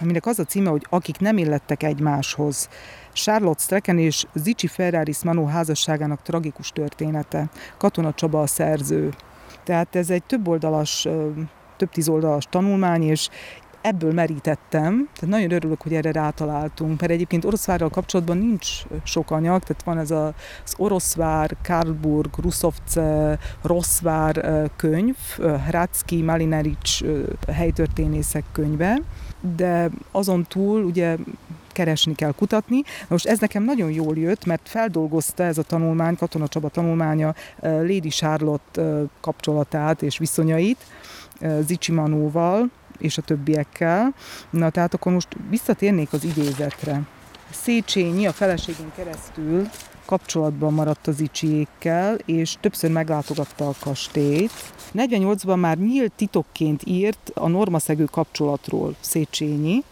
aminek 0.00 0.26
az 0.26 0.38
a 0.38 0.44
címe, 0.44 0.70
hogy 0.70 0.86
akik 0.88 1.18
nem 1.18 1.38
illettek 1.38 1.82
egymáshoz. 1.82 2.68
Charlotte 3.12 3.62
Strecken 3.62 3.98
és 3.98 4.26
Zicsi 4.34 4.66
Ferrari 4.66 5.12
Manó 5.24 5.46
házasságának 5.46 6.22
tragikus 6.22 6.70
története. 6.70 7.48
Katona 7.76 8.12
Csaba 8.12 8.40
a 8.40 8.46
szerző. 8.46 9.12
Tehát 9.66 9.96
ez 9.96 10.10
egy 10.10 10.22
több 10.22 10.48
oldalas 10.48 11.08
több 11.76 11.90
tíz 11.90 12.08
oldalas 12.08 12.46
tanulmány, 12.50 13.02
és 13.02 13.28
ebből 13.80 14.12
merítettem, 14.12 15.08
tehát 15.14 15.34
nagyon 15.34 15.50
örülök, 15.50 15.82
hogy 15.82 15.94
erre 15.94 16.12
rátaláltunk, 16.12 17.00
mert 17.00 17.12
egyébként 17.12 17.44
Oroszvárral 17.44 17.88
kapcsolatban 17.88 18.38
nincs 18.38 18.82
sok 19.04 19.30
anyag, 19.30 19.62
tehát 19.62 19.82
van 19.82 19.98
ez 19.98 20.10
a, 20.10 20.26
az 20.64 20.74
Oroszvár, 20.76 21.56
Karlburg, 21.62 22.30
Ruszovce, 22.42 23.38
Rosszvár 23.62 24.64
könyv, 24.76 25.16
Hradzki, 25.66 26.22
Malinerics 26.22 27.00
helytörténészek 27.52 28.44
könyve, 28.52 29.00
de 29.56 29.90
azon 30.10 30.44
túl 30.48 30.82
ugye 30.82 31.16
keresni 31.76 32.14
kell, 32.14 32.32
kutatni. 32.32 32.82
Most 33.08 33.26
ez 33.26 33.38
nekem 33.38 33.64
nagyon 33.64 33.90
jól 33.90 34.16
jött, 34.16 34.44
mert 34.44 34.68
feldolgozta 34.68 35.42
ez 35.42 35.58
a 35.58 35.62
tanulmány, 35.62 36.16
Katona 36.16 36.48
Csaba 36.48 36.68
tanulmánya 36.68 37.34
Lady 37.60 38.08
Charlotte 38.08 39.02
kapcsolatát 39.20 40.02
és 40.02 40.18
viszonyait 40.18 40.78
Zicsi 41.66 41.92
Manóval, 41.92 42.70
és 42.98 43.18
a 43.18 43.22
többiekkel. 43.22 44.14
Na, 44.50 44.70
tehát 44.70 44.94
akkor 44.94 45.12
most 45.12 45.28
visszatérnék 45.50 46.12
az 46.12 46.24
idézetre. 46.24 47.00
Széchenyi 47.50 48.26
a 48.26 48.32
feleségén 48.32 48.92
keresztül 48.96 49.68
kapcsolatban 50.06 50.72
maradt 50.72 51.06
az 51.06 51.20
icsiékkel, 51.20 52.14
és 52.24 52.56
többször 52.60 52.90
meglátogatta 52.90 53.68
a 53.68 53.74
kastélyt. 53.80 54.50
48-ban 54.94 55.60
már 55.60 55.78
nyílt 55.78 56.12
titokként 56.16 56.82
írt 56.84 57.30
a 57.34 57.48
normaszegő 57.48 58.04
kapcsolatról 58.04 58.94
Széchenyi. 59.00 59.82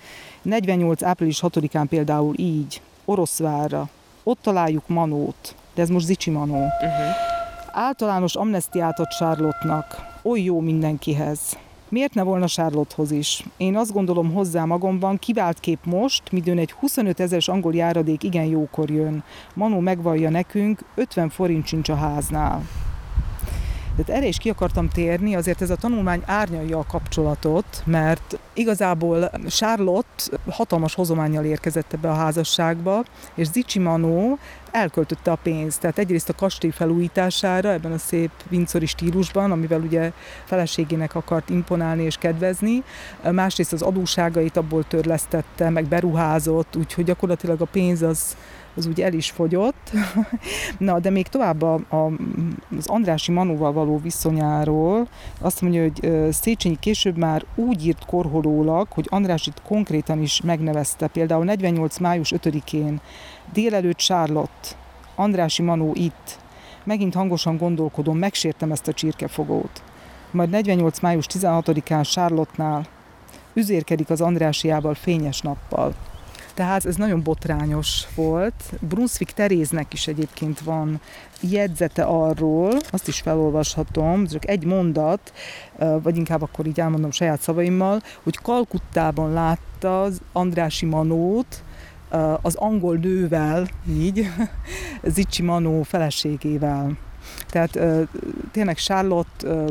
48. 0.45 1.03
április 1.03 1.41
6-án 1.43 1.87
például 1.89 2.35
így, 2.39 2.83
Oroszvárra, 3.05 3.89
ott 4.23 4.39
találjuk 4.43 4.89
Manót, 4.89 5.55
de 5.75 5.83
ez 5.83 5.89
most 5.89 6.07
Zicsi 6.07 6.31
Manó. 6.31 6.55
Uh-huh. 6.55 7.33
Általános 7.73 8.35
amnestiát 8.35 8.99
ad 8.99 9.09
Charlotte-nak, 9.09 10.19
oly 10.23 10.41
jó 10.41 10.61
mindenkihez. 10.61 11.57
Miért 11.89 12.15
ne 12.15 12.23
volna 12.23 12.47
Charlottehoz 12.47 13.11
is? 13.11 13.45
Én 13.57 13.77
azt 13.77 13.93
gondolom 13.93 14.33
hozzá 14.33 14.65
magamban, 14.65 15.19
kivált 15.19 15.61
kép 15.61 15.79
most, 15.85 16.33
midőn 16.33 16.59
egy 16.59 16.73
25 16.73 17.21
ezeres 17.21 17.49
angol 17.49 17.75
járadék 17.75 18.23
igen 18.23 18.45
jókor 18.45 18.91
jön. 18.91 19.25
Manó 19.55 19.79
megvallja 19.79 20.31
nekünk, 20.31 20.85
50 20.95 21.29
forint 21.29 21.67
sincs 21.67 21.89
a 21.89 21.95
háznál. 21.95 22.63
Tehát 23.97 24.21
erre 24.21 24.29
is 24.29 24.39
ki 24.39 24.51
akartam 24.51 24.89
térni, 24.89 25.35
azért 25.35 25.63
ez 25.63 25.71
a 25.71 25.77
tanulmány 25.77 26.23
árnyalja 26.27 26.79
a 26.79 26.87
kapcsolatot, 26.87 27.83
mert 27.85 28.39
igazából 28.53 29.31
Charlotte 29.49 30.39
hatalmas 30.49 30.95
hozományjal 30.95 31.45
érkezett 31.45 31.93
ebbe 31.93 32.11
a 32.11 32.15
házasságba, 32.15 33.05
és 33.35 33.47
Zicsi 33.47 33.79
Manó 33.79 34.39
elköltötte 34.71 35.31
a 35.31 35.39
pénzt. 35.43 35.81
Tehát 35.81 35.99
egyrészt 35.99 36.29
a 36.29 36.35
kastély 36.35 36.71
felújítására, 36.71 37.73
ebben 37.73 37.93
a 37.93 37.99
szép 37.99 38.31
vincori 38.49 38.87
stílusban, 38.87 39.51
amivel 39.51 39.81
ugye 39.81 40.13
feleségének 40.45 41.15
akart 41.15 41.51
imponálni 41.51 42.03
és 42.03 42.17
kedvezni, 42.17 42.83
másrészt 43.31 43.73
az 43.73 43.83
adóságait 43.83 44.57
abból 44.57 44.85
törlesztette, 44.85 45.71
meg 45.71 45.85
beruházott, 45.85 46.77
úgyhogy 46.77 47.05
gyakorlatilag 47.05 47.61
a 47.61 47.65
pénz 47.65 48.03
az 48.03 48.37
az 48.77 48.87
úgy 48.87 49.01
el 49.01 49.13
is 49.13 49.31
fogyott. 49.31 49.91
Na, 50.79 50.99
de 50.99 51.11
még 51.11 51.29
tovább 51.29 51.63
a, 51.63 51.75
a, 51.75 52.11
az 52.77 52.87
Andrási 52.87 53.33
Manóval 53.33 53.73
való 53.73 53.99
viszonyáról 53.99 55.09
azt 55.41 55.61
mondja, 55.61 55.83
hogy 55.83 56.33
Széchenyi 56.33 56.77
később 56.81 57.17
már 57.17 57.45
úgy 57.55 57.87
írt 57.87 58.05
korholólag, 58.07 58.87
hogy 58.91 59.07
Andrásit 59.11 59.63
konkrétan 59.67 60.23
is 60.23 60.41
megnevezte. 60.41 61.07
Például 61.07 61.45
48. 61.45 61.99
május 61.99 62.33
5-én 62.37 63.01
délelőtt 63.53 63.97
Charlotte, 63.97 64.69
Andrási 65.15 65.63
Manó 65.63 65.91
itt, 65.95 66.39
megint 66.85 67.15
hangosan 67.15 67.57
gondolkodom, 67.57 68.19
megsértem 68.19 68.73
ezt 68.73 68.89
a 68.89 68.93
csirkefogót. 68.93 69.83
Majd 70.31 70.51
48. 70.51 71.01
május 71.01 71.27
16-án 71.29 72.11
Charlotte-nál 72.11 72.87
üzérkedik 73.53 74.11
az 74.11 74.21
Andrásiával 74.21 74.95
fényes 74.95 75.41
nappal. 75.41 75.95
Tehát 76.55 76.85
ez 76.85 76.97
nagyon 76.97 77.23
botrányos 77.23 78.07
volt. 78.15 78.55
Brunswick 78.81 79.33
Teréznek 79.33 79.93
is 79.93 80.07
egyébként 80.07 80.61
van 80.61 81.01
jegyzete 81.41 82.03
arról, 82.03 82.73
azt 82.91 83.09
is 83.09 83.21
felolvashatom, 83.21 84.27
csak 84.27 84.49
egy 84.49 84.65
mondat, 84.65 85.33
vagy 86.03 86.17
inkább 86.17 86.43
akkor 86.43 86.67
így 86.67 86.81
elmondom 86.81 87.11
saját 87.11 87.41
szavaimmal, 87.41 88.03
hogy 88.23 88.39
Kalkuttában 88.39 89.33
látta 89.33 90.03
az 90.03 90.21
Andrási 90.33 90.87
Manót, 90.87 91.63
az 92.43 92.55
angol 92.55 92.97
nővel, 92.97 93.69
így, 93.89 94.31
Zicsi 95.03 95.43
Manó 95.43 95.83
feleségével. 95.83 96.93
Tehát 97.49 97.79
tényleg 98.51 98.77
Charlotte 98.77 99.65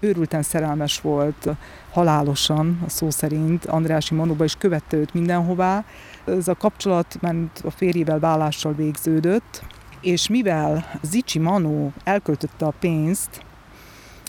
őrülten 0.00 0.42
szerelmes 0.42 1.00
volt, 1.00 1.48
halálosan, 1.92 2.80
a 2.86 2.90
szó 2.90 3.10
szerint, 3.10 3.64
Andrási 3.64 4.14
Manóba, 4.14 4.44
és 4.44 4.54
követte 4.58 4.96
őt 4.96 5.14
mindenhová. 5.14 5.84
Ez 6.24 6.48
a 6.48 6.54
kapcsolat 6.54 7.18
ment 7.20 7.62
a 7.64 7.70
férjével 7.70 8.18
vállással 8.18 8.72
végződött, 8.72 9.62
és 10.00 10.28
mivel 10.28 11.00
Zicsi 11.02 11.38
Manó 11.38 11.92
elköltötte 12.04 12.66
a 12.66 12.74
pénzt, 12.80 13.44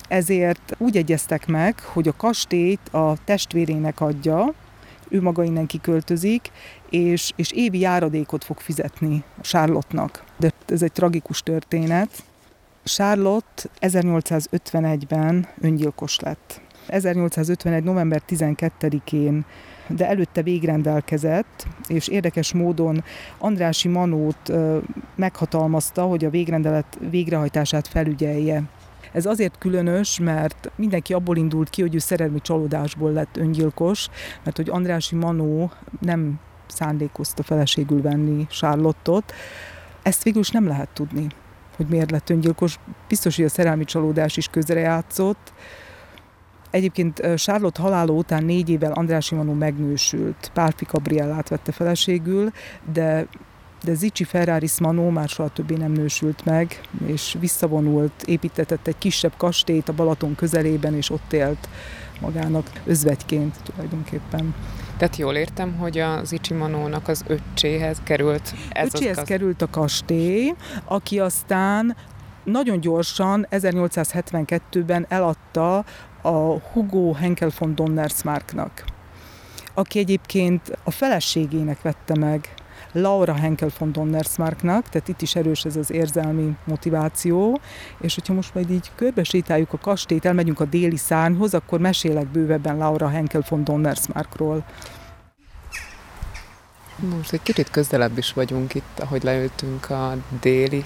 ezért 0.08 0.76
úgy 0.78 0.98
egyeztek 0.98 1.48
meg, 1.48 1.80
hogy 1.80 2.08
a 2.08 2.16
kastélyt 2.18 2.90
a 2.90 3.18
testvérének 3.24 4.02
adja, 4.02 4.54
ő 5.10 5.22
maga 5.22 5.44
innen 5.44 5.66
kiköltözik, 5.66 6.52
és, 6.90 7.32
és 7.36 7.52
évi 7.52 7.80
járadékot 7.80 8.44
fog 8.44 8.60
fizetni 8.60 9.24
Charlotte-nak. 9.42 10.24
De 10.38 10.52
ez 10.68 10.82
egy 10.82 10.92
tragikus 10.92 11.42
történet. 11.42 12.24
Charlotte 12.88 13.64
1851-ben 13.82 15.48
öngyilkos 15.62 16.20
lett. 16.20 16.62
1851. 16.88 17.84
november 17.84 18.22
12-én 18.30 19.46
de 19.88 20.08
előtte 20.08 20.42
végrendelkezett, 20.42 21.68
és 21.88 22.08
érdekes 22.08 22.54
módon 22.54 23.04
Andrási 23.38 23.88
Manót 23.88 24.52
meghatalmazta, 25.16 26.02
hogy 26.04 26.26
a 26.26 26.30
végrendelet 26.30 26.98
végrehajtását 27.10 27.88
felügyelje. 27.88 28.64
Ez 29.12 29.26
azért 29.26 29.58
különös, 29.58 30.20
mert 30.20 30.72
mindenki 30.76 31.14
abból 31.14 31.38
indult 31.38 31.70
ki, 31.70 31.82
hogy 31.82 31.96
ő 31.96 31.98
szerelmi 31.98 32.42
csalódásból 32.42 33.12
lett 33.12 33.38
öngyilkos, 33.38 34.08
mert 34.44 34.56
hogy 34.56 34.70
Andrási 34.70 35.16
Manó 35.16 35.72
nem 36.00 36.40
szándékozta 36.68 37.44
feleségül 37.44 38.02
venni 38.02 38.48
Charlottot. 38.50 39.34
Ezt 40.04 40.24
végül 40.24 40.42
is 40.42 40.50
nem 40.50 40.68
lehet 40.68 40.90
tudni, 40.94 41.28
hogy 41.78 41.88
miért 41.88 42.12
lett 42.12 42.30
öngyilkos. 42.30 42.80
Biztos, 43.08 43.36
hogy 43.36 43.46
a 43.46 43.50
szerelmi 43.50 43.84
csalódás 43.84 44.38
is 44.38 44.48
közrejátszott, 44.48 45.54
Egyébként 46.70 47.22
Charlotte 47.36 47.82
halála 47.82 48.14
után 48.14 48.44
négy 48.44 48.70
évvel 48.70 48.92
András 48.92 49.32
Imanó 49.32 49.54
megnősült. 49.54 50.52
Pálfi 50.54 50.86
Gabriellát 50.92 51.50
vette 51.50 51.72
feleségül, 51.72 52.52
de 52.94 53.28
de 53.84 53.94
Zicsi 53.94 54.24
Ferrari 54.24 54.68
Manó 54.80 55.10
már 55.10 55.30
soha 55.30 55.50
többé 55.50 55.76
nem 55.76 55.92
nősült 55.92 56.46
meg, 56.46 56.82
és 57.06 57.36
visszavonult, 57.40 58.24
építetett 58.26 58.88
egy 58.88 58.98
kisebb 58.98 59.34
kastélyt 59.38 59.90
a 59.90 59.94
Balaton 59.94 60.36
közelében, 60.36 60.94
és 60.94 61.10
ott 61.10 61.34
élt 61.34 61.70
magának 62.22 62.70
özvegyként 62.86 63.56
tulajdonképpen. 63.64 64.56
Tehát 64.98 65.16
jól 65.16 65.36
értem, 65.36 65.78
hogy 65.78 65.98
a 65.98 66.24
Zicsi 66.24 66.54
Manónak 66.54 67.08
az 67.08 67.24
öccséhez 67.28 67.98
került 68.04 68.54
ez 68.70 68.94
Öccséhez 68.94 69.18
az... 69.18 69.24
került 69.24 69.62
a 69.62 69.70
kastély, 69.70 70.54
aki 70.86 71.20
aztán 71.20 71.96
nagyon 72.44 72.80
gyorsan 72.80 73.48
1872-ben 73.52 75.06
eladta 75.10 75.86
a 76.22 76.60
Hugo 76.72 77.14
Henkel 77.14 77.52
von 77.60 77.76
Donnersmarknak, 77.76 78.84
aki 79.74 80.00
egyébként 80.00 80.78
a 80.84 80.92
feleségének 80.92 81.82
vette 81.82 82.16
meg 82.16 82.54
Laura 82.92 83.34
Henkel 83.34 83.70
von 83.80 83.92
Donnersmarknak, 83.92 84.90
tehát 84.90 85.08
itt 85.08 85.22
is 85.22 85.36
erős 85.36 85.66
ez 85.66 85.76
az 85.76 85.92
érzelmi 85.92 86.56
motiváció, 86.64 87.60
és 88.02 88.16
hogyha 88.16 88.34
most 88.34 88.54
majd 88.54 88.70
így 88.70 88.92
körbesétáljuk 88.96 89.74
a 89.74 89.78
kastélyt, 89.78 90.26
elmegyünk 90.26 90.60
a 90.60 90.66
déli 90.66 90.98
szárnyhoz, 90.98 91.54
akkor 91.54 91.80
mesélek 91.80 92.28
bővebben 92.28 92.78
Laura 92.78 93.10
Henkel 93.10 93.44
von 93.50 93.64
Donnersmarkról. 93.64 94.64
Most 97.16 97.34
egy 97.34 97.42
kicsit 97.42 97.70
közelebb 97.70 98.18
is 98.18 98.34
vagyunk 98.34 98.74
itt, 98.74 99.00
ahogy 99.00 99.24
leültünk 99.24 99.90
a 99.90 100.16
déli 100.42 100.86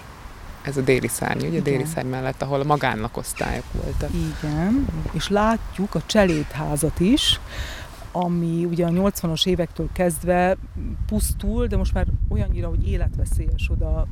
ez 0.61 0.77
a 0.77 0.81
déli 0.81 1.07
szárny, 1.07 1.39
ugye 1.39 1.47
Igen. 1.47 1.63
déli 1.63 1.85
szárny 1.93 2.07
mellett, 2.07 2.41
ahol 2.41 2.59
a 2.59 2.63
magánlakosztályok 2.63 3.63
voltak. 3.71 4.09
Igen, 4.13 4.87
és 5.11 5.29
látjuk 5.29 5.95
a 5.95 6.01
cselédházat 6.05 6.99
is, 6.99 7.39
ami 8.11 8.65
ugye 8.65 8.85
a 8.85 8.89
80-as 8.89 9.47
évektől 9.47 9.89
kezdve 9.93 10.57
pusztul, 11.05 11.67
de 11.67 11.77
most 11.77 11.93
már 11.93 12.07
olyannyira, 12.29 12.67
hogy 12.67 12.87
életveszélyes 12.87 13.69
oda 13.69 14.07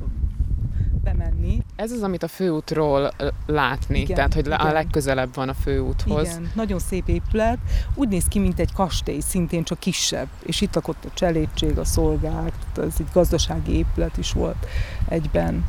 bemenni. 1.02 1.62
Ez 1.76 1.92
az, 1.92 2.02
amit 2.02 2.22
a 2.22 2.28
főútról 2.28 3.10
látni, 3.46 4.00
Igen, 4.00 4.14
tehát 4.14 4.34
hogy 4.34 4.46
igen. 4.46 4.58
a 4.58 4.72
legközelebb 4.72 5.34
van 5.34 5.48
a 5.48 5.54
főúthoz. 5.54 6.28
Igen, 6.28 6.50
nagyon 6.54 6.78
szép 6.78 7.08
épület. 7.08 7.58
Úgy 7.94 8.08
néz 8.08 8.24
ki, 8.24 8.38
mint 8.38 8.58
egy 8.58 8.72
kastély, 8.72 9.20
szintén 9.20 9.64
csak 9.64 9.78
kisebb. 9.78 10.28
És 10.42 10.60
itt 10.60 10.74
lakott 10.74 11.04
a 11.04 11.10
cselédség, 11.14 11.78
a 11.78 11.84
szolgák, 11.84 12.52
ez 12.76 12.94
egy 12.98 13.08
gazdasági 13.12 13.76
épület 13.76 14.16
is 14.16 14.32
volt 14.32 14.66
egyben. 15.08 15.64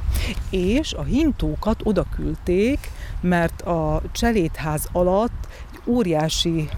És 0.50 0.94
a 0.94 1.04
hintókat 1.04 1.82
oda 1.84 2.06
küldték, 2.16 2.92
mert 3.22 3.62
a 3.62 4.02
cselédház 4.12 4.88
alatt 4.92 5.48
egy 5.72 5.80
óriási 5.86 6.70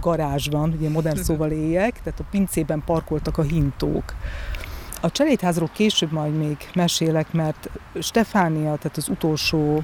garázs 0.00 0.48
van, 0.48 0.74
ugye 0.78 0.88
modern 0.88 1.22
szóval 1.22 1.50
éljek, 1.50 2.02
tehát 2.02 2.20
a 2.20 2.26
pincében 2.30 2.82
parkoltak 2.86 3.38
a 3.38 3.42
hintók. 3.42 4.14
A 5.04 5.10
cselédházról 5.10 5.70
később 5.72 6.12
majd 6.12 6.36
még 6.36 6.56
mesélek, 6.74 7.32
mert 7.32 7.70
Stefánia, 8.00 8.76
tehát 8.76 8.96
az 8.96 9.08
utolsó 9.08 9.82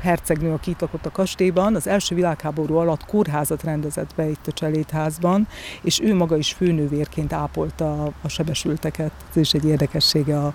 hercegnő, 0.00 0.52
aki 0.52 0.70
itt 0.70 0.80
lakott 0.80 1.06
a 1.06 1.10
kastélyban, 1.10 1.74
az 1.74 1.86
első 1.86 2.14
világháború 2.14 2.76
alatt 2.76 3.04
kórházat 3.04 3.62
rendezett 3.62 4.14
be 4.16 4.28
itt 4.28 4.46
a 4.46 4.52
cselédházban, 4.52 5.48
és 5.82 6.00
ő 6.00 6.14
maga 6.14 6.36
is 6.36 6.52
főnővérként 6.52 7.32
ápolta 7.32 8.12
a 8.22 8.28
sebesülteket. 8.28 9.12
Ez 9.30 9.36
is 9.36 9.52
egy 9.52 9.64
érdekessége 9.64 10.38
a, 10.38 10.54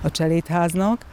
a 0.00 0.10
cselédháznak 0.10 1.04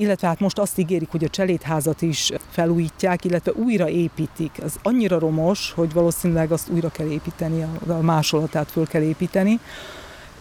illetve 0.00 0.26
hát 0.26 0.40
most 0.40 0.58
azt 0.58 0.78
ígérik, 0.78 1.10
hogy 1.10 1.24
a 1.24 1.28
cselédházat 1.28 2.02
is 2.02 2.30
felújítják, 2.50 3.24
illetve 3.24 3.52
újra 3.52 3.88
építik. 3.88 4.50
Az 4.64 4.74
annyira 4.82 5.18
romos, 5.18 5.72
hogy 5.72 5.92
valószínűleg 5.92 6.52
azt 6.52 6.68
újra 6.68 6.90
kell 6.90 7.10
építeni, 7.10 7.66
a 7.86 7.92
másolatát 7.92 8.70
föl 8.70 8.86
kell 8.86 9.02
építeni 9.02 9.60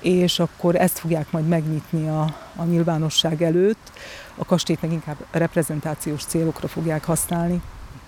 és 0.01 0.39
akkor 0.39 0.75
ezt 0.75 0.99
fogják 0.99 1.31
majd 1.31 1.47
megnyitni 1.47 2.07
a, 2.07 2.21
a 2.55 2.63
nyilvánosság 2.63 3.41
előtt. 3.41 3.91
A 4.35 4.45
kastélyt 4.45 4.81
meg 4.81 4.91
inkább 4.91 5.17
reprezentációs 5.31 6.23
célokra 6.23 6.67
fogják 6.67 7.05
használni. 7.05 7.61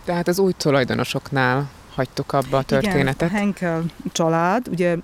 Tehát 0.05 0.27
az 0.27 0.39
új 0.39 0.51
tulajdonosoknál 0.57 1.69
hagytuk 1.95 2.33
abba 2.33 2.57
a 2.57 2.63
történetet. 2.63 3.29
Igen, 3.29 3.33
a 3.33 3.37
Henkel 3.37 3.83
család, 4.11 4.67
ugye 4.67 4.97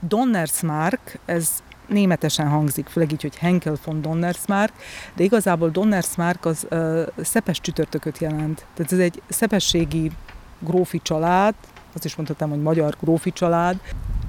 Donnersmark, 0.00 1.18
ez 1.24 1.48
németesen 1.88 2.48
hangzik, 2.48 2.86
főleg 2.86 3.12
így, 3.12 3.22
hogy 3.22 3.36
Henkel 3.36 3.76
von 3.84 4.02
Donnersmark, 4.02 4.72
de 5.16 5.24
igazából 5.24 5.68
Donnersmark 5.68 6.44
az 6.44 6.66
uh, 6.70 7.06
szepes 7.16 7.60
csütörtököt 7.60 8.18
jelent. 8.18 8.66
Tehát 8.74 8.92
ez 8.92 8.98
egy 8.98 9.22
szepességi 9.28 10.10
grófi 10.58 11.00
család, 11.02 11.54
azt 11.92 12.04
is 12.04 12.16
mondhatom, 12.16 12.50
hogy 12.50 12.62
magyar 12.62 12.96
grófi 13.00 13.32
család, 13.32 13.80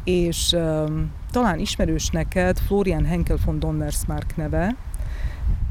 és 0.04 0.52
um, 0.52 1.12
talán 1.32 1.60
ismerős 1.60 2.10
neked 2.10 2.58
Florian 2.60 3.06
Henkel 3.06 3.38
von 3.46 3.60
Donnersmark 3.60 4.36
neve, 4.36 4.76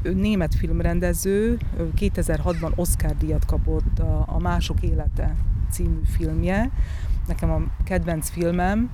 ő 0.01 0.13
német 0.13 0.55
filmrendező, 0.55 1.57
2006-ban 1.99 2.75
Oscar-díjat 2.75 3.45
kapott 3.45 3.99
a, 3.99 4.25
a 4.27 4.39
Mások 4.39 4.81
élete 4.81 5.35
című 5.71 5.99
filmje, 6.17 6.71
nekem 7.27 7.51
a 7.51 7.61
kedvenc 7.83 8.29
filmem, 8.29 8.89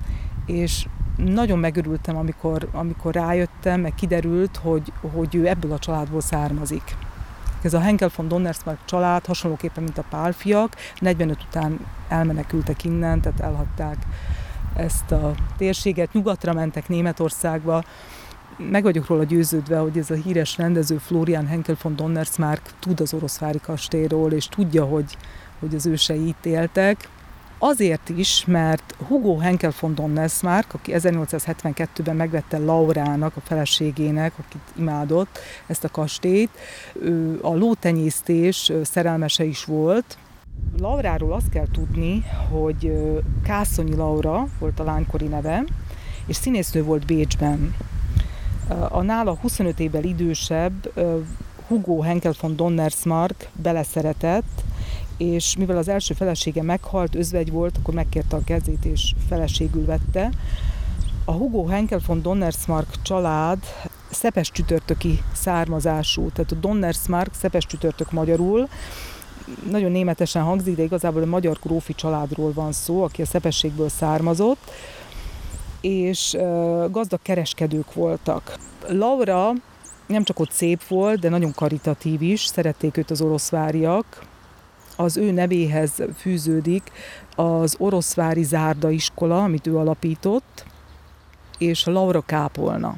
és 0.46 0.86
nagyon 1.16 1.58
megörültem, 1.58 2.16
amikor, 2.16 2.68
amikor 2.72 3.14
rájöttem, 3.14 3.80
meg 3.80 3.94
kiderült, 3.94 4.56
hogy, 4.56 4.92
hogy 5.14 5.34
ő 5.34 5.46
ebből 5.46 5.72
a 5.72 5.78
családból 5.78 6.20
származik. 6.20 6.96
Ez 7.62 7.74
a 7.74 7.80
Henkel 7.80 8.10
von 8.16 8.28
Donnersmarck 8.28 8.84
család 8.84 9.26
hasonlóképpen, 9.26 9.82
mint 9.82 9.98
a 9.98 10.04
pálfiak, 10.10 10.76
45 10.98 11.42
után 11.48 11.86
elmenekültek 12.08 12.84
innen, 12.84 13.20
tehát 13.20 13.40
elhagyták 13.40 13.96
ezt 14.74 15.10
a 15.10 15.34
térséget, 15.56 16.12
nyugatra 16.12 16.52
mentek 16.52 16.88
Németországba, 16.88 17.84
meg 18.56 18.82
vagyok 18.82 19.06
róla 19.06 19.24
győződve, 19.24 19.78
hogy 19.78 19.98
ez 19.98 20.10
a 20.10 20.14
híres 20.14 20.56
rendező 20.56 20.96
Florian 20.96 21.46
Henkel 21.46 21.76
von 21.82 21.96
Donnersmarck 21.96 22.70
tud 22.78 23.00
az 23.00 23.14
oroszvári 23.14 23.60
kastélyról, 23.60 24.32
és 24.32 24.46
tudja, 24.46 24.84
hogy, 24.84 25.16
hogy 25.58 25.74
az 25.74 25.86
ősei 25.86 26.26
itt 26.26 26.46
éltek. 26.46 27.08
Azért 27.64 28.08
is, 28.08 28.44
mert 28.46 28.94
Hugo 29.08 29.36
Henkel 29.36 29.72
von 29.80 29.94
Donnersmarck, 29.94 30.74
aki 30.74 30.92
1872-ben 30.94 32.16
megvette 32.16 32.58
Laurának, 32.58 33.36
a 33.36 33.40
feleségének, 33.40 34.32
akit 34.38 34.60
imádott, 34.76 35.38
ezt 35.66 35.84
a 35.84 35.88
kastélyt, 35.88 36.50
ő 37.02 37.38
a 37.42 37.54
lótenyésztés 37.54 38.72
szerelmese 38.82 39.44
is 39.44 39.64
volt, 39.64 40.18
Lauráról 40.78 41.32
azt 41.32 41.48
kell 41.48 41.66
tudni, 41.72 42.24
hogy 42.50 42.92
Kászonyi 43.44 43.94
Laura 43.94 44.46
volt 44.58 44.80
a 44.80 44.84
lánykori 44.84 45.26
neve, 45.26 45.64
és 46.26 46.36
színésznő 46.36 46.82
volt 46.82 47.06
Bécsben. 47.06 47.74
A 48.88 49.02
nála 49.02 49.36
25 49.40 49.80
évvel 49.80 50.04
idősebb 50.04 50.92
Hugo 51.66 52.00
Henkel 52.00 52.34
von 52.40 52.56
Donnersmarck 52.56 53.48
beleszeretett, 53.52 54.62
és 55.16 55.56
mivel 55.56 55.76
az 55.76 55.88
első 55.88 56.14
felesége 56.14 56.62
meghalt, 56.62 57.14
özvegy 57.14 57.50
volt, 57.50 57.76
akkor 57.76 57.94
megkérte 57.94 58.36
a 58.36 58.44
kezét 58.44 58.84
és 58.84 59.14
feleségül 59.28 59.84
vette. 59.84 60.30
A 61.24 61.32
Hugo 61.32 61.66
Henkel 61.66 62.00
von 62.06 62.22
Donnersmarck 62.22 63.02
család 63.02 63.58
szepes 64.10 64.50
csütörtöki 64.50 65.22
származású, 65.32 66.30
tehát 66.30 66.52
a 66.52 66.54
Donnersmarck 66.54 67.34
szepes 67.34 67.66
csütörtök 67.66 68.10
magyarul, 68.10 68.68
nagyon 69.70 69.90
németesen 69.90 70.42
hangzik, 70.42 70.76
de 70.76 70.82
igazából 70.82 71.22
a 71.22 71.26
magyar 71.26 71.58
grófi 71.62 71.94
családról 71.94 72.52
van 72.52 72.72
szó, 72.72 73.02
aki 73.02 73.22
a 73.22 73.26
szepességből 73.26 73.88
származott, 73.88 74.70
és 75.80 76.36
gazdag 76.90 77.22
kereskedők 77.22 77.94
voltak. 77.94 78.58
Laura 78.88 79.52
nem 80.06 80.24
csak 80.24 80.38
ott 80.38 80.50
szép 80.50 80.86
volt, 80.86 81.20
de 81.20 81.28
nagyon 81.28 81.52
karitatív 81.54 82.22
is, 82.22 82.44
szerették 82.44 82.96
őt 82.96 83.10
az 83.10 83.20
oroszváriak. 83.20 84.22
Az 84.96 85.16
ő 85.16 85.30
nevéhez 85.30 85.92
fűződik 86.16 86.92
az 87.36 87.74
oroszvári 87.78 88.42
zárda 88.42 88.90
iskola, 88.90 89.42
amit 89.42 89.66
ő 89.66 89.76
alapított, 89.76 90.64
és 91.58 91.84
Laura 91.84 92.20
Kápolna. 92.20 92.94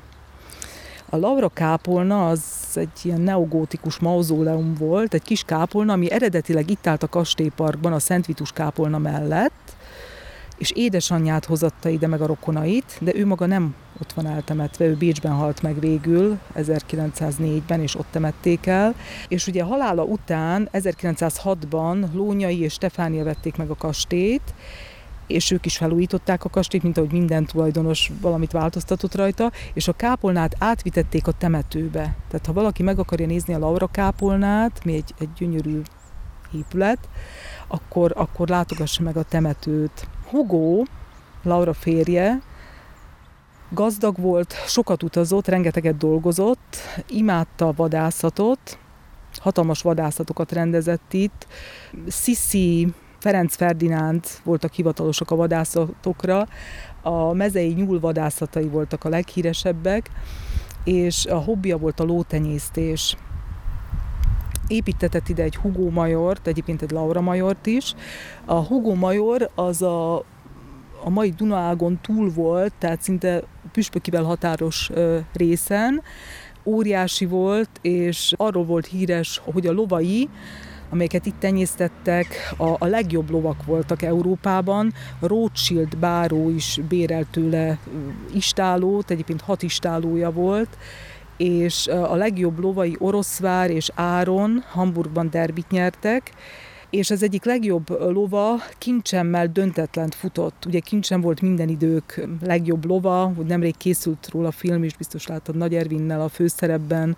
A 1.11 1.17
Laura 1.17 1.49
kápolna 1.49 2.29
az 2.29 2.43
egy 2.75 2.89
ilyen 3.03 3.21
neogótikus 3.21 3.99
mauzóleum 3.99 4.75
volt, 4.75 5.15
egy 5.15 5.23
kis 5.23 5.43
kápolna, 5.43 5.93
ami 5.93 6.11
eredetileg 6.11 6.71
itt 6.71 6.87
állt 6.87 7.03
a 7.03 7.09
kastélyparkban 7.09 7.93
a 7.93 7.99
Szent 7.99 8.27
Vitus 8.27 8.53
kápolna 8.53 8.99
mellett, 8.99 9.77
és 10.59 10.71
édesanyját 10.71 11.45
hozatta 11.45 11.88
ide 11.88 12.07
meg 12.07 12.21
a 12.21 12.27
rokonait, 12.27 12.99
de 13.01 13.14
ő 13.14 13.27
maga 13.27 13.47
nem 13.47 13.75
ott 14.01 14.12
van 14.12 14.27
eltemetve, 14.27 14.85
ő 14.85 14.95
Bécsben 14.95 15.33
halt 15.33 15.62
meg 15.62 15.81
végül 15.81 16.38
1904-ben, 16.57 17.81
és 17.81 17.97
ott 17.97 18.07
temették 18.11 18.67
el. 18.67 18.95
És 19.29 19.47
ugye 19.47 19.62
halála 19.62 20.03
után 20.03 20.69
1906-ban 20.73 22.12
Lónyai 22.12 22.61
és 22.61 22.73
Stefánia 22.73 23.25
vették 23.25 23.57
meg 23.57 23.71
a 23.71 23.75
kastélyt, 23.75 24.55
és 25.27 25.51
ők 25.51 25.67
is 25.67 25.77
felújították 25.77 26.45
a 26.45 26.49
kastélyt, 26.49 26.83
mint 26.83 26.99
ahogy 26.99 27.12
minden 27.12 27.45
tulajdonos 27.45 28.11
valamit 28.21 28.53
változtatott 28.53 29.14
rajta, 29.14 29.53
és 29.75 29.88
a 29.88 29.93
kápolnát 29.93 30.57
átvitették 30.59 31.27
a 31.27 31.33
temetőbe. 31.33 32.17
Tehát 32.29 32.47
ha 32.47 32.53
valaki 32.53 32.83
meg 32.83 32.99
akarja 32.99 33.27
nézni 33.27 33.55
a 33.55 33.59
Laura 33.59 33.87
kápolnát, 33.87 34.85
mi 34.85 34.95
egy, 34.95 35.14
egy 35.19 35.33
gyönyörű 35.38 35.81
épület, 36.55 37.09
akkor, 37.67 38.12
akkor 38.17 38.49
látogassa 38.49 39.03
meg 39.03 39.17
a 39.17 39.23
temetőt. 39.23 40.09
Hugo, 40.35 40.83
Laura 41.42 41.73
férje, 41.73 42.42
gazdag 43.70 44.18
volt, 44.18 44.55
sokat 44.66 45.03
utazott, 45.03 45.47
rengeteget 45.47 45.97
dolgozott, 45.97 46.77
imádta 47.09 47.68
a 47.68 47.73
vadászatot, 47.77 48.79
hatalmas 49.40 49.83
vadászatokat 49.83 50.53
rendezett 50.53 51.12
itt. 51.12 51.47
Sissi 52.09 52.92
Ferenc 53.18 53.57
Ferdinánd 53.57 54.25
voltak 54.44 54.73
hivatalosak 54.73 55.31
a 55.31 55.37
vadászatokra, 55.37 56.49
a 57.03 57.33
mezei 57.33 57.73
nyúl 57.73 58.01
vadászatai 58.01 58.68
voltak 58.68 59.05
a 59.05 59.09
leghíresebbek, 59.09 60.11
és 60.85 61.27
a 61.27 61.38
hobbija 61.38 61.79
volt 61.79 62.01
a 62.01 62.05
lótenyésztés. 62.05 63.16
Építetett 64.66 65.29
ide 65.29 65.42
egy 65.42 65.57
Hugo 65.57 65.90
Majort, 65.90 66.46
egyébként 66.46 66.83
egy 66.83 66.90
Laura 66.90 67.20
Majort 67.20 67.66
is. 67.66 67.94
A 68.44 68.55
Hugo 68.55 68.94
Major 68.94 69.50
az 69.55 69.83
a, 69.83 70.16
a 71.05 71.11
mai 71.11 71.31
Dunaágon 71.31 71.98
túl 72.03 72.31
volt, 72.31 72.72
tehát 72.79 73.03
szinte 73.03 73.42
püspökivel 73.72 74.22
határos 74.22 74.90
részen, 75.33 76.03
óriási 76.64 77.27
volt, 77.27 77.70
és 77.83 78.33
arról 78.37 78.64
volt 78.64 78.87
híres, 78.87 79.40
hogy 79.44 79.66
a 79.66 79.72
lovai 79.72 80.29
amelyeket 80.90 81.27
itt 81.27 81.38
tenyésztettek, 81.38 82.55
a, 82.57 82.77
a 82.79 82.87
legjobb 82.87 83.31
lovak 83.31 83.64
voltak 83.64 84.03
Európában. 84.03 84.92
Rothschild 85.20 85.96
báró 85.96 86.50
is 86.50 86.81
bérelt 86.88 87.27
tőle 87.27 87.79
istálót, 88.35 89.11
egyébként 89.11 89.40
hat 89.40 89.62
istálója 89.62 90.31
volt, 90.31 90.79
és 91.37 91.87
a 91.87 92.14
legjobb 92.14 92.59
lovai 92.59 92.97
Oroszvár 92.99 93.70
és 93.70 93.90
Áron 93.94 94.64
Hamburgban 94.70 95.31
derbit 95.31 95.70
nyertek, 95.70 96.33
és 96.94 97.11
az 97.11 97.23
egyik 97.23 97.44
legjobb 97.44 97.88
lova 98.12 98.62
kincsemmel 98.79 99.47
döntetlent 99.47 100.14
futott. 100.14 100.64
Ugye 100.66 100.79
kincsem 100.79 101.20
volt 101.20 101.40
minden 101.40 101.68
idők 101.68 102.27
legjobb 102.42 102.85
lova, 102.85 103.33
hogy 103.37 103.47
nemrég 103.47 103.77
készült 103.77 104.29
róla 104.33 104.49
a 104.49 104.51
film 104.51 104.83
is, 104.85 104.97
biztos 104.97 105.27
láttad 105.27 105.57
Nagy 105.57 105.75
Ervinnel 105.75 106.20
a 106.20 106.29
főszerepben, 106.29 107.16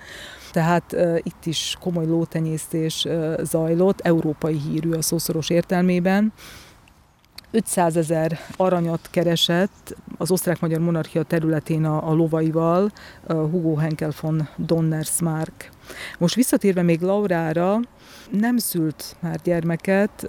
tehát 0.52 0.92
uh, 0.92 1.18
itt 1.22 1.46
is 1.46 1.76
komoly 1.80 2.06
lótenyésztés 2.06 3.04
uh, 3.04 3.34
zajlott, 3.42 4.00
európai 4.00 4.60
hírű 4.68 4.90
a 4.90 5.02
szószoros 5.02 5.50
értelmében. 5.50 6.32
500 7.56 7.96
ezer 7.96 8.38
aranyat 8.56 9.08
keresett 9.10 9.96
az 10.18 10.30
osztrák-magyar 10.30 10.80
monarchia 10.80 11.22
területén 11.22 11.84
a, 11.84 12.08
a 12.08 12.14
lovaival 12.14 12.90
Hugo 13.26 13.74
Henkel 13.74 14.12
von 14.20 14.48
Donnersmark. 14.56 15.70
Most 16.18 16.34
visszatérve 16.34 16.82
még 16.82 17.00
Laurára, 17.00 17.80
nem 18.30 18.56
szült 18.56 19.16
már 19.20 19.40
gyermeket 19.44 20.26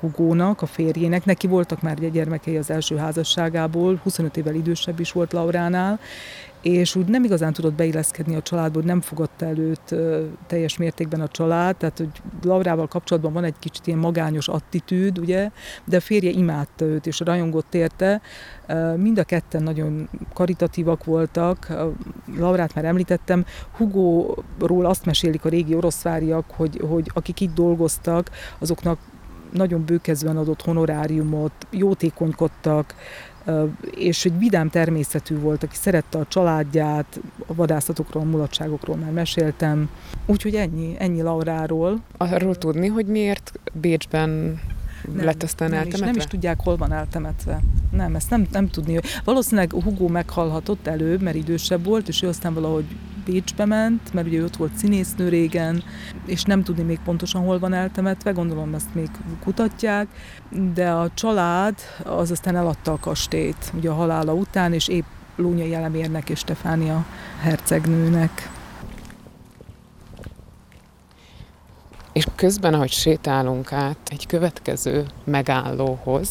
Hugónak, 0.00 0.62
a 0.62 0.66
férjének, 0.66 1.24
neki 1.24 1.46
voltak 1.46 1.82
már 1.82 2.10
gyermekei 2.10 2.56
az 2.56 2.70
első 2.70 2.96
házasságából, 2.96 4.00
25 4.02 4.36
évvel 4.36 4.54
idősebb 4.54 5.00
is 5.00 5.12
volt 5.12 5.32
Lauránál, 5.32 6.00
és 6.62 6.94
úgy 6.94 7.06
nem 7.06 7.24
igazán 7.24 7.52
tudott 7.52 7.72
beilleszkedni 7.72 8.36
a 8.36 8.42
családba, 8.42 8.78
hogy 8.78 8.86
nem 8.86 9.00
fogadta 9.00 9.46
előtt 9.46 9.94
teljes 10.46 10.76
mértékben 10.76 11.20
a 11.20 11.28
család, 11.28 11.76
tehát 11.76 11.98
hogy 11.98 12.10
Laurával 12.42 12.86
kapcsolatban 12.86 13.32
van 13.32 13.44
egy 13.44 13.54
kicsit 13.58 13.86
ilyen 13.86 13.98
magányos 13.98 14.48
attitűd, 14.48 15.18
ugye, 15.18 15.50
de 15.84 15.96
a 15.96 16.00
férje 16.00 16.30
imádta 16.30 16.84
őt, 16.84 17.06
és 17.06 17.20
rajongott 17.20 17.74
érte. 17.74 18.20
Mind 18.96 19.18
a 19.18 19.24
ketten 19.24 19.62
nagyon 19.62 20.08
karitatívak 20.34 21.04
voltak. 21.04 21.72
Laurát 22.36 22.74
már 22.74 22.84
említettem, 22.84 23.44
Hugóról 23.76 24.86
azt 24.86 25.04
mesélik 25.04 25.44
a 25.44 25.48
régi 25.48 25.74
oroszváriak, 25.74 26.44
hogy, 26.50 26.80
hogy 26.88 27.10
akik 27.14 27.40
itt 27.40 27.54
dolgoztak, 27.54 28.30
azoknak 28.58 28.98
nagyon 29.52 29.84
bőkezően 29.84 30.36
adott 30.36 30.62
honoráriumot, 30.62 31.52
jótékonykodtak, 31.70 32.94
és 33.96 34.24
egy 34.24 34.38
vidám 34.38 34.68
természetű 34.68 35.38
volt, 35.38 35.62
aki 35.62 35.76
szerette 35.76 36.18
a 36.18 36.26
családját, 36.28 37.20
a 37.46 37.54
vadászatokról, 37.54 38.22
a 38.22 38.26
mulatságokról 38.26 38.96
már 38.96 39.12
meséltem. 39.12 39.90
Úgyhogy 40.26 40.54
ennyi, 40.54 40.94
ennyi 40.98 41.22
Lauráról. 41.22 42.00
Arról 42.16 42.54
tudni, 42.54 42.86
hogy 42.86 43.06
miért 43.06 43.52
Bécsben 43.72 44.60
nem, 45.14 45.24
lett 45.24 45.42
aztán 45.42 45.68
nem 45.70 45.78
eltemetve? 45.78 46.06
Is, 46.06 46.12
nem 46.12 46.20
is 46.20 46.30
tudják, 46.30 46.60
hol 46.60 46.76
van 46.76 46.92
eltemetve. 46.92 47.60
Nem, 47.90 48.14
ezt 48.14 48.30
nem, 48.30 48.46
nem 48.52 48.68
tudni. 48.68 49.00
Valószínűleg 49.24 49.72
Hugo 49.72 50.08
meghalhatott 50.08 50.86
előbb, 50.86 51.22
mert 51.22 51.36
idősebb 51.36 51.84
volt, 51.84 52.08
és 52.08 52.22
ő 52.22 52.28
aztán 52.28 52.54
valahogy 52.54 52.84
Bécsbe 53.24 53.64
ment, 53.64 54.12
mert 54.12 54.26
ugye 54.26 54.42
ott 54.42 54.56
volt 54.56 54.76
színésznő 54.76 55.28
régen, 55.28 55.82
és 56.26 56.42
nem 56.42 56.62
tudni 56.62 56.82
még 56.82 56.98
pontosan 57.04 57.42
hol 57.42 57.58
van 57.58 57.72
eltemetve, 57.72 58.30
gondolom 58.30 58.74
ezt 58.74 58.94
még 58.94 59.08
kutatják, 59.42 60.06
de 60.74 60.90
a 60.90 61.10
család 61.14 61.74
az 62.04 62.30
aztán 62.30 62.56
eladta 62.56 62.92
a 62.92 62.98
kastélyt 62.98 63.72
ugye 63.74 63.90
a 63.90 63.94
halála 63.94 64.34
után, 64.34 64.72
és 64.72 64.88
épp 64.88 65.04
Lónyai 65.36 65.74
Elemérnek 65.74 66.28
és 66.28 66.38
Stefánia 66.38 67.06
hercegnőnek. 67.40 68.50
És 72.20 72.26
közben, 72.34 72.74
ahogy 72.74 72.90
sétálunk 72.90 73.72
át 73.72 73.96
egy 74.08 74.26
következő 74.26 75.06
megállóhoz, 75.24 76.28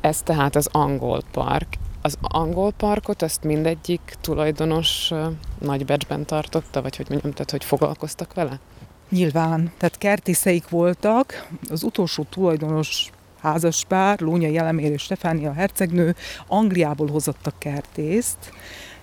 ez 0.00 0.22
tehát 0.22 0.56
az 0.56 0.68
angol 0.72 1.22
park. 1.32 1.66
Az 2.02 2.16
angol 2.20 2.72
parkot 2.72 3.22
azt 3.22 3.44
mindegyik 3.44 4.16
tulajdonos 4.20 5.12
nagybecsben 5.58 6.24
tartotta, 6.24 6.82
vagy 6.82 6.96
hogy 6.96 7.06
mondjam, 7.08 7.32
tehát 7.32 7.50
hogy 7.50 7.64
foglalkoztak 7.64 8.34
vele? 8.34 8.60
Nyilván, 9.08 9.72
tehát 9.78 9.98
kertészeik 9.98 10.68
voltak. 10.68 11.48
Az 11.70 11.82
utolsó 11.82 12.26
tulajdonos 12.30 13.10
házaspár, 13.40 14.20
Lónya 14.20 14.48
Jelemér 14.48 14.92
és 14.92 15.02
Stefánia 15.02 15.52
hercegnő 15.52 16.14
Angliából 16.46 17.08
hozottak 17.08 17.54
kertészt, 17.58 18.52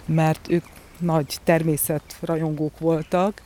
mert 0.06 0.50
ők 0.50 0.64
nagy 1.02 1.38
természetrajongók 1.44 2.80
voltak. 2.80 3.42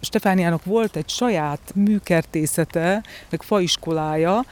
Stefániának 0.00 0.64
volt 0.64 0.96
egy 0.96 1.08
saját 1.08 1.60
műkertészete, 1.74 3.02
meg 3.30 3.42
faiskolája 3.42 4.44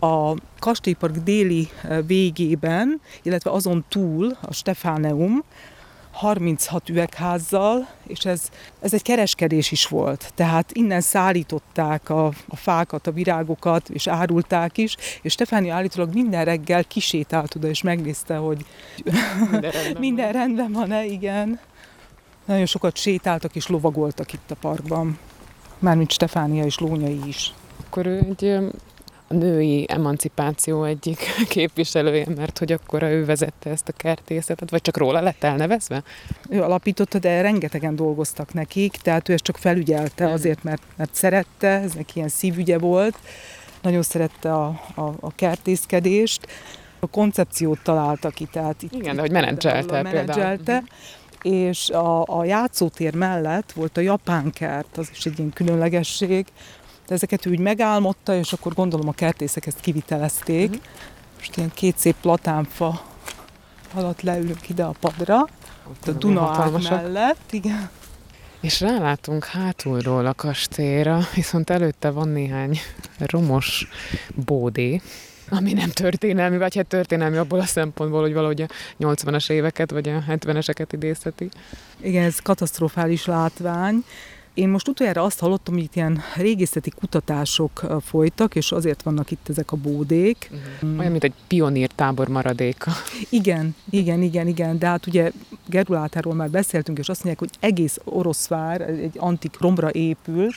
a 0.00 0.34
kastélypark 0.58 1.16
déli 1.16 1.68
eh, 1.82 1.98
végében, 2.06 3.00
illetve 3.22 3.50
azon 3.50 3.84
túl 3.88 4.36
a 4.40 4.52
Stefáneum, 4.52 5.44
36 6.12 6.88
üvegházzal, 6.88 7.88
és 8.06 8.24
ez, 8.24 8.48
ez 8.80 8.94
egy 8.94 9.02
kereskedés 9.02 9.70
is 9.70 9.86
volt. 9.86 10.32
Tehát 10.34 10.72
innen 10.72 11.00
szállították 11.00 12.08
a, 12.10 12.26
a 12.26 12.56
fákat, 12.56 13.06
a 13.06 13.12
virágokat, 13.12 13.88
és 13.88 14.06
árulták 14.06 14.78
is, 14.78 14.96
és 15.22 15.32
Stefánia 15.32 15.74
állítólag 15.74 16.14
minden 16.14 16.44
reggel 16.44 16.84
kisétált 16.84 17.54
oda, 17.54 17.68
és 17.68 17.82
megnézte, 17.82 18.36
hogy 18.36 18.64
minden 19.50 19.70
rendben, 19.70 20.00
minden 20.08 20.32
rendben 20.32 20.72
van-e, 20.72 21.04
igen. 21.04 21.60
Nagyon 22.44 22.66
sokat 22.66 22.96
sétáltak 22.96 23.56
és 23.56 23.66
lovagoltak 23.66 24.32
itt 24.32 24.50
a 24.50 24.54
parkban. 24.54 25.18
Mármint 25.78 26.12
Stefánia 26.12 26.64
és 26.64 26.78
Lónyai 26.78 27.20
is. 27.26 27.52
Akkor 27.86 28.06
ő 28.06 28.18
egy 28.18 28.44
a 29.32 29.34
női 29.34 29.84
emancipáció 29.88 30.84
egyik 30.84 31.18
képviselője, 31.48 32.26
mert 32.36 32.58
hogy 32.58 32.72
akkor 32.72 33.02
ő 33.02 33.24
vezette 33.24 33.70
ezt 33.70 33.88
a 33.88 33.92
kertészetet, 33.96 34.70
vagy 34.70 34.80
csak 34.80 34.96
róla 34.96 35.20
lett 35.20 35.44
elnevezve? 35.44 36.02
Ő 36.48 36.62
alapította, 36.62 37.18
de 37.18 37.40
rengetegen 37.40 37.96
dolgoztak 37.96 38.54
nekik, 38.54 38.92
tehát 38.92 39.28
ő 39.28 39.32
ezt 39.32 39.42
csak 39.42 39.56
felügyelte 39.56 40.30
azért, 40.30 40.62
mert, 40.62 40.82
mert 40.96 41.14
szerette, 41.14 41.68
ez 41.68 41.92
neki 41.92 42.12
ilyen 42.14 42.28
szívügye 42.28 42.78
volt, 42.78 43.16
nagyon 43.82 44.02
szerette 44.02 44.54
a, 44.54 44.66
a, 44.94 45.14
a 45.20 45.34
kertészkedést, 45.34 46.46
a 47.00 47.06
koncepciót 47.06 47.78
találta 47.82 48.30
ki, 48.30 48.48
tehát 48.52 48.82
itt, 48.82 48.92
Igen, 48.92 49.14
de 49.14 49.20
hogy 49.20 49.30
menedzselte 49.30 50.02
menedzselte. 50.02 50.74
Mhm 50.74 50.84
és 51.42 51.90
a, 51.90 52.38
a 52.38 52.44
játszótér 52.44 53.14
mellett 53.14 53.72
volt 53.72 53.96
a 53.96 54.00
japán 54.00 54.50
kert, 54.50 54.98
az 54.98 55.08
is 55.12 55.26
egy 55.26 55.38
ilyen 55.38 55.52
különlegesség, 55.52 56.46
de 57.06 57.14
ezeket 57.14 57.46
úgy 57.46 57.58
megálmodta, 57.58 58.34
és 58.34 58.52
akkor 58.52 58.74
gondolom 58.74 59.08
a 59.08 59.12
kertészek 59.12 59.66
ezt 59.66 59.80
kivitelezték. 59.80 60.68
Uh-huh. 60.68 60.84
Most 61.38 61.56
ilyen 61.56 61.70
két 61.74 61.98
szép 61.98 62.16
platánfa 62.20 63.02
alatt 63.94 64.20
leülünk 64.20 64.68
ide 64.68 64.84
a 64.84 64.94
padra, 65.00 65.48
ott 65.90 66.08
a 66.08 66.12
Duna 66.12 66.80
mellett, 66.90 67.52
igen. 67.52 67.90
És 68.60 68.80
rálátunk 68.80 69.44
hátulról 69.44 70.26
a 70.26 70.34
kastélyra, 70.34 71.20
viszont 71.34 71.70
előtte 71.70 72.10
van 72.10 72.28
néhány 72.28 72.78
romos 73.18 73.88
bódé, 74.34 75.00
ami 75.52 75.72
nem 75.72 75.90
történelmi, 75.90 76.58
vagy 76.58 76.76
hát 76.76 76.86
történelmi 76.86 77.36
abból 77.36 77.60
a 77.60 77.64
szempontból, 77.64 78.20
hogy 78.20 78.32
valahogy 78.32 78.62
a 78.62 78.66
80-as 79.00 79.50
éveket, 79.50 79.90
vagy 79.90 80.08
a 80.08 80.24
70-eseket 80.28 80.86
idézheti. 80.90 81.48
Igen, 82.00 82.24
ez 82.24 82.38
katasztrofális 82.38 83.26
látvány. 83.26 84.04
Én 84.54 84.68
most 84.68 84.88
utoljára 84.88 85.22
azt 85.22 85.38
hallottam, 85.38 85.74
hogy 85.74 85.82
itt 85.82 85.94
ilyen 85.94 86.22
régészeti 86.36 86.90
kutatások 86.90 87.86
folytak, 88.04 88.54
és 88.54 88.72
azért 88.72 89.02
vannak 89.02 89.30
itt 89.30 89.48
ezek 89.48 89.72
a 89.72 89.76
bódék. 89.76 90.50
Uh-huh. 90.52 90.98
Olyan, 90.98 91.10
mint 91.10 91.24
egy 91.24 91.32
pionír 91.46 91.90
tábor 91.90 92.28
maradéka. 92.28 92.92
Igen, 93.28 93.74
igen, 93.90 94.22
igen, 94.22 94.46
igen, 94.46 94.78
de 94.78 94.86
hát 94.86 95.06
ugye 95.06 95.30
Gerulátáról 95.66 96.34
már 96.34 96.50
beszéltünk, 96.50 96.98
és 96.98 97.08
azt 97.08 97.24
mondják, 97.24 97.50
hogy 97.50 97.70
egész 97.70 97.98
Oroszvár 98.04 98.80
egy 98.80 99.16
antik 99.18 99.60
romra 99.60 99.90
épül, 99.92 100.48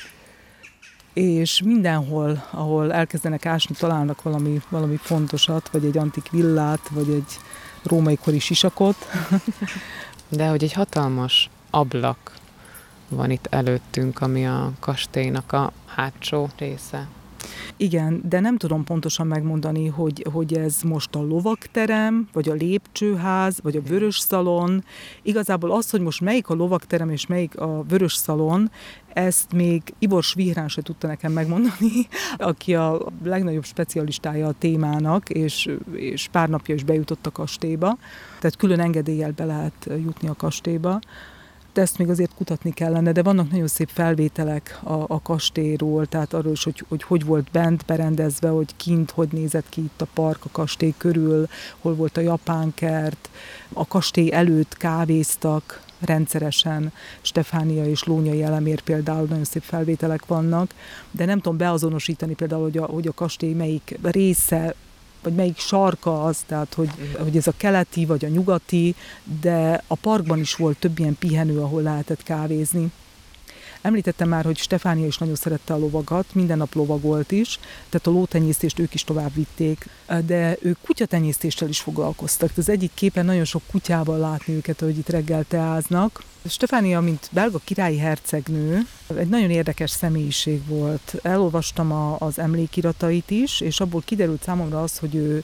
és 1.15 1.61
mindenhol, 1.61 2.45
ahol 2.51 2.93
elkezdenek 2.93 3.45
ásni, 3.45 3.75
találnak 3.75 4.21
valami, 4.21 4.61
valami 4.69 4.95
fontosat, 4.95 5.69
vagy 5.69 5.85
egy 5.85 5.97
antik 5.97 6.29
villát, 6.29 6.89
vagy 6.89 7.09
egy 7.09 7.39
római 7.83 8.15
kori 8.15 8.39
sisakot. 8.39 8.95
De 10.29 10.47
hogy 10.47 10.63
egy 10.63 10.73
hatalmas 10.73 11.49
ablak 11.69 12.33
van 13.09 13.31
itt 13.31 13.47
előttünk, 13.49 14.21
ami 14.21 14.47
a 14.47 14.71
kastélynak 14.79 15.51
a 15.51 15.71
hátsó 15.85 16.49
része. 16.57 17.07
Igen, 17.77 18.21
de 18.29 18.39
nem 18.39 18.57
tudom 18.57 18.83
pontosan 18.83 19.27
megmondani, 19.27 19.87
hogy, 19.87 20.25
hogy 20.31 20.53
ez 20.53 20.81
most 20.81 21.15
a 21.15 21.21
lovakterem, 21.21 22.27
vagy 22.33 22.49
a 22.49 22.53
lépcsőház, 22.53 23.59
vagy 23.63 23.75
a 23.75 23.81
vörös 23.81 24.19
szalon. 24.19 24.83
Igazából 25.21 25.71
az, 25.71 25.89
hogy 25.89 26.01
most 26.01 26.21
melyik 26.21 26.49
a 26.49 26.53
lovakterem 26.53 27.09
és 27.09 27.27
melyik 27.27 27.59
a 27.59 27.83
vörös 27.87 28.13
szalon, 28.13 28.71
ezt 29.13 29.53
még 29.53 29.81
Ivor 29.99 30.23
Svihrán 30.23 30.67
se 30.67 30.81
tudta 30.81 31.07
nekem 31.07 31.31
megmondani, 31.31 32.07
aki 32.37 32.75
a 32.75 33.01
legnagyobb 33.23 33.63
specialistája 33.63 34.47
a 34.47 34.55
témának, 34.59 35.29
és, 35.29 35.69
és 35.93 36.27
pár 36.31 36.49
napja 36.49 36.75
is 36.75 36.83
bejutott 36.83 37.25
a 37.25 37.31
kastélyba. 37.31 37.97
Tehát 38.39 38.55
külön 38.55 38.79
engedéllyel 38.79 39.31
be 39.31 39.45
lehet 39.45 39.89
jutni 40.03 40.27
a 40.27 40.33
kastélyba 40.33 40.99
ezt 41.77 41.97
még 41.97 42.09
azért 42.09 42.33
kutatni 42.35 42.71
kellene, 42.71 43.11
de 43.11 43.23
vannak 43.23 43.51
nagyon 43.51 43.67
szép 43.67 43.89
felvételek 43.93 44.79
a, 44.83 44.93
a 45.07 45.21
kastélyról, 45.21 46.05
tehát 46.05 46.33
arról 46.33 46.51
is, 46.51 46.63
hogy, 46.63 46.83
hogy 46.87 47.03
hogy 47.03 47.25
volt 47.25 47.51
bent 47.51 47.85
berendezve, 47.85 48.49
hogy 48.49 48.75
kint 48.75 49.11
hogy 49.11 49.27
nézett 49.31 49.69
ki 49.69 49.81
itt 49.81 50.01
a 50.01 50.07
park 50.13 50.45
a 50.45 50.49
kastély 50.51 50.93
körül, 50.97 51.47
hol 51.79 51.95
volt 51.95 52.17
a 52.17 52.21
japán 52.21 52.73
kert, 52.73 53.29
a 53.73 53.87
kastély 53.87 54.31
előtt 54.31 54.77
kávéztak 54.77 55.83
rendszeresen 55.99 56.93
Stefánia 57.21 57.85
és 57.85 58.03
Lónyai 58.03 58.43
elemér 58.43 58.81
például 58.81 59.25
nagyon 59.29 59.43
szép 59.43 59.63
felvételek 59.63 60.25
vannak, 60.25 60.73
de 61.11 61.25
nem 61.25 61.39
tudom 61.39 61.57
beazonosítani 61.57 62.33
például, 62.33 62.61
hogy 62.61 62.77
a, 62.77 62.85
hogy 62.85 63.07
a 63.07 63.13
kastély 63.13 63.53
melyik 63.53 63.97
része 64.01 64.75
vagy 65.25 65.33
melyik 65.33 65.57
sarka 65.57 66.23
az, 66.23 66.37
tehát 66.47 66.73
hogy, 66.73 66.89
hogy 67.17 67.37
ez 67.37 67.47
a 67.47 67.53
keleti 67.57 68.05
vagy 68.05 68.25
a 68.25 68.27
nyugati, 68.27 68.95
de 69.41 69.83
a 69.87 69.95
parkban 69.95 70.39
is 70.39 70.55
volt 70.55 70.77
több 70.77 70.99
ilyen 70.99 71.17
pihenő, 71.19 71.59
ahol 71.59 71.81
lehetett 71.81 72.23
kávézni. 72.23 72.91
Említettem 73.85 74.29
már, 74.29 74.45
hogy 74.45 74.57
Stefánia 74.57 75.05
is 75.05 75.17
nagyon 75.17 75.35
szerette 75.35 75.73
a 75.73 75.77
lovagat, 75.77 76.25
minden 76.33 76.57
nap 76.57 76.73
lovagolt 76.73 77.31
is, 77.31 77.59
tehát 77.89 78.07
a 78.07 78.11
lótenyésztést 78.11 78.79
ők 78.79 78.93
is 78.93 79.03
tovább 79.03 79.33
vitték, 79.33 79.89
de 80.25 80.57
ők 80.61 80.77
kutyatenyésztéssel 80.85 81.67
is 81.67 81.79
foglalkoztak. 81.79 82.51
Az 82.57 82.69
egyik 82.69 82.91
képen 82.93 83.25
nagyon 83.25 83.45
sok 83.45 83.61
kutyával 83.71 84.17
látni 84.17 84.53
őket, 84.53 84.79
hogy 84.79 84.97
itt 84.97 85.09
reggel 85.09 85.43
teáznak. 85.47 86.23
Stefánia, 86.47 86.99
mint 87.01 87.29
belga 87.31 87.59
királyi 87.63 87.97
hercegnő, 87.97 88.79
egy 89.15 89.29
nagyon 89.29 89.49
érdekes 89.49 89.89
személyiség 89.89 90.67
volt. 90.67 91.15
Elolvastam 91.21 91.91
a, 91.91 92.15
az 92.19 92.39
emlékiratait 92.39 93.31
is, 93.31 93.61
és 93.61 93.79
abból 93.79 94.01
kiderült 94.05 94.43
számomra 94.43 94.81
az, 94.81 94.97
hogy 94.97 95.15
ő 95.15 95.43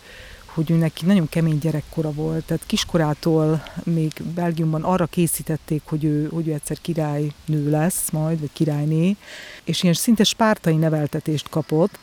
hogy 0.54 0.72
ő 0.72 0.76
neki 0.76 1.06
nagyon 1.06 1.30
kemény 1.30 1.58
gyerekkora 1.58 2.12
volt, 2.12 2.46
tehát 2.46 2.66
kiskorától 2.66 3.64
még 3.84 4.12
Belgiumban 4.36 4.84
arra 4.84 5.06
készítették, 5.06 5.82
hogy 5.86 6.04
ő, 6.04 6.28
hogy 6.28 6.48
ő 6.48 6.54
egyszer 6.54 6.78
királynő 6.82 7.70
lesz 7.70 8.10
majd, 8.10 8.40
vagy 8.40 8.52
királyné, 8.54 9.16
és 9.64 9.84
ilyen 9.84 9.96
szinte 9.96 10.24
spártai 10.24 10.76
neveltetést 10.76 11.50
kapott. 11.50 12.00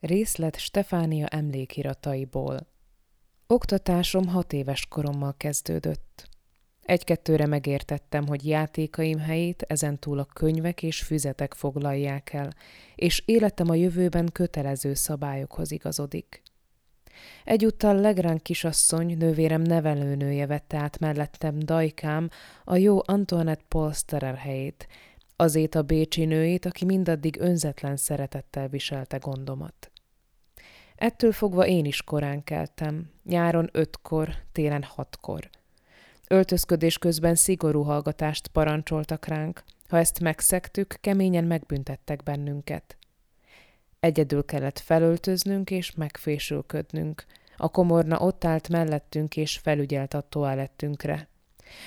Részlet 0.00 0.58
Stefánia 0.58 1.26
emlékirataiból. 1.26 2.66
Oktatásom 3.46 4.26
hat 4.28 4.52
éves 4.52 4.86
korommal 4.88 5.34
kezdődött. 5.36 6.28
Egy-kettőre 6.82 7.46
megértettem, 7.46 8.26
hogy 8.26 8.46
játékaim 8.46 9.18
helyét 9.18 9.62
ezentúl 9.62 10.18
a 10.18 10.24
könyvek 10.24 10.82
és 10.82 11.02
füzetek 11.02 11.54
foglalják 11.54 12.32
el, 12.32 12.54
és 12.94 13.22
életem 13.24 13.70
a 13.70 13.74
jövőben 13.74 14.28
kötelező 14.32 14.94
szabályokhoz 14.94 15.70
igazodik. 15.70 16.42
Egyúttal 17.44 17.94
Legrand 17.94 18.42
kisasszony, 18.42 19.16
nővérem 19.16 19.62
nevelőnője 19.62 20.46
vette 20.46 20.76
át 20.76 20.98
mellettem 20.98 21.58
dajkám 21.58 22.28
a 22.64 22.76
jó 22.76 22.98
Antoinette 23.04 23.64
Polsterer 23.68 24.36
helyét, 24.36 24.88
azét 25.36 25.74
a 25.74 25.82
bécsi 25.82 26.24
nőjét, 26.24 26.64
aki 26.64 26.84
mindaddig 26.84 27.40
önzetlen 27.40 27.96
szeretettel 27.96 28.68
viselte 28.68 29.16
gondomat. 29.16 29.90
Ettől 30.96 31.32
fogva 31.32 31.66
én 31.66 31.84
is 31.84 32.02
korán 32.02 32.44
keltem, 32.44 33.10
nyáron 33.24 33.68
ötkor, 33.72 34.34
télen 34.52 34.82
hatkor. 34.82 35.50
Öltözködés 36.28 36.98
közben 36.98 37.34
szigorú 37.34 37.82
hallgatást 37.82 38.48
parancsoltak 38.48 39.26
ránk, 39.26 39.62
ha 39.88 39.98
ezt 39.98 40.20
megszektük, 40.20 40.96
keményen 41.00 41.44
megbüntettek 41.44 42.22
bennünket. 42.22 42.96
Egyedül 44.00 44.44
kellett 44.44 44.78
felöltöznünk 44.78 45.70
és 45.70 45.94
megfésülködnünk. 45.94 47.24
A 47.56 47.68
komorna 47.68 48.18
ott 48.18 48.44
állt 48.44 48.68
mellettünk 48.68 49.36
és 49.36 49.58
felügyelt 49.58 50.14
a 50.14 50.20
toalettünkre. 50.20 51.28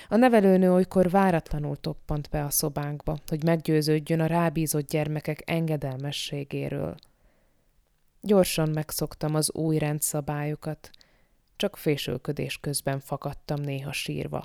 A 0.09 0.15
nevelőnő 0.15 0.73
olykor 0.73 1.09
váratlanul 1.09 1.77
toppant 1.77 2.29
be 2.29 2.43
a 2.43 2.49
szobánkba, 2.49 3.17
hogy 3.27 3.43
meggyőződjön 3.43 4.19
a 4.19 4.25
rábízott 4.25 4.87
gyermekek 4.87 5.41
engedelmességéről. 5.45 6.95
Gyorsan 8.21 8.69
megszoktam 8.69 9.35
az 9.35 9.53
új 9.53 9.77
rendszabályokat, 9.77 10.89
csak 11.55 11.77
fésülködés 11.77 12.57
közben 12.57 12.99
fakadtam 12.99 13.61
néha 13.61 13.91
sírva. 13.91 14.43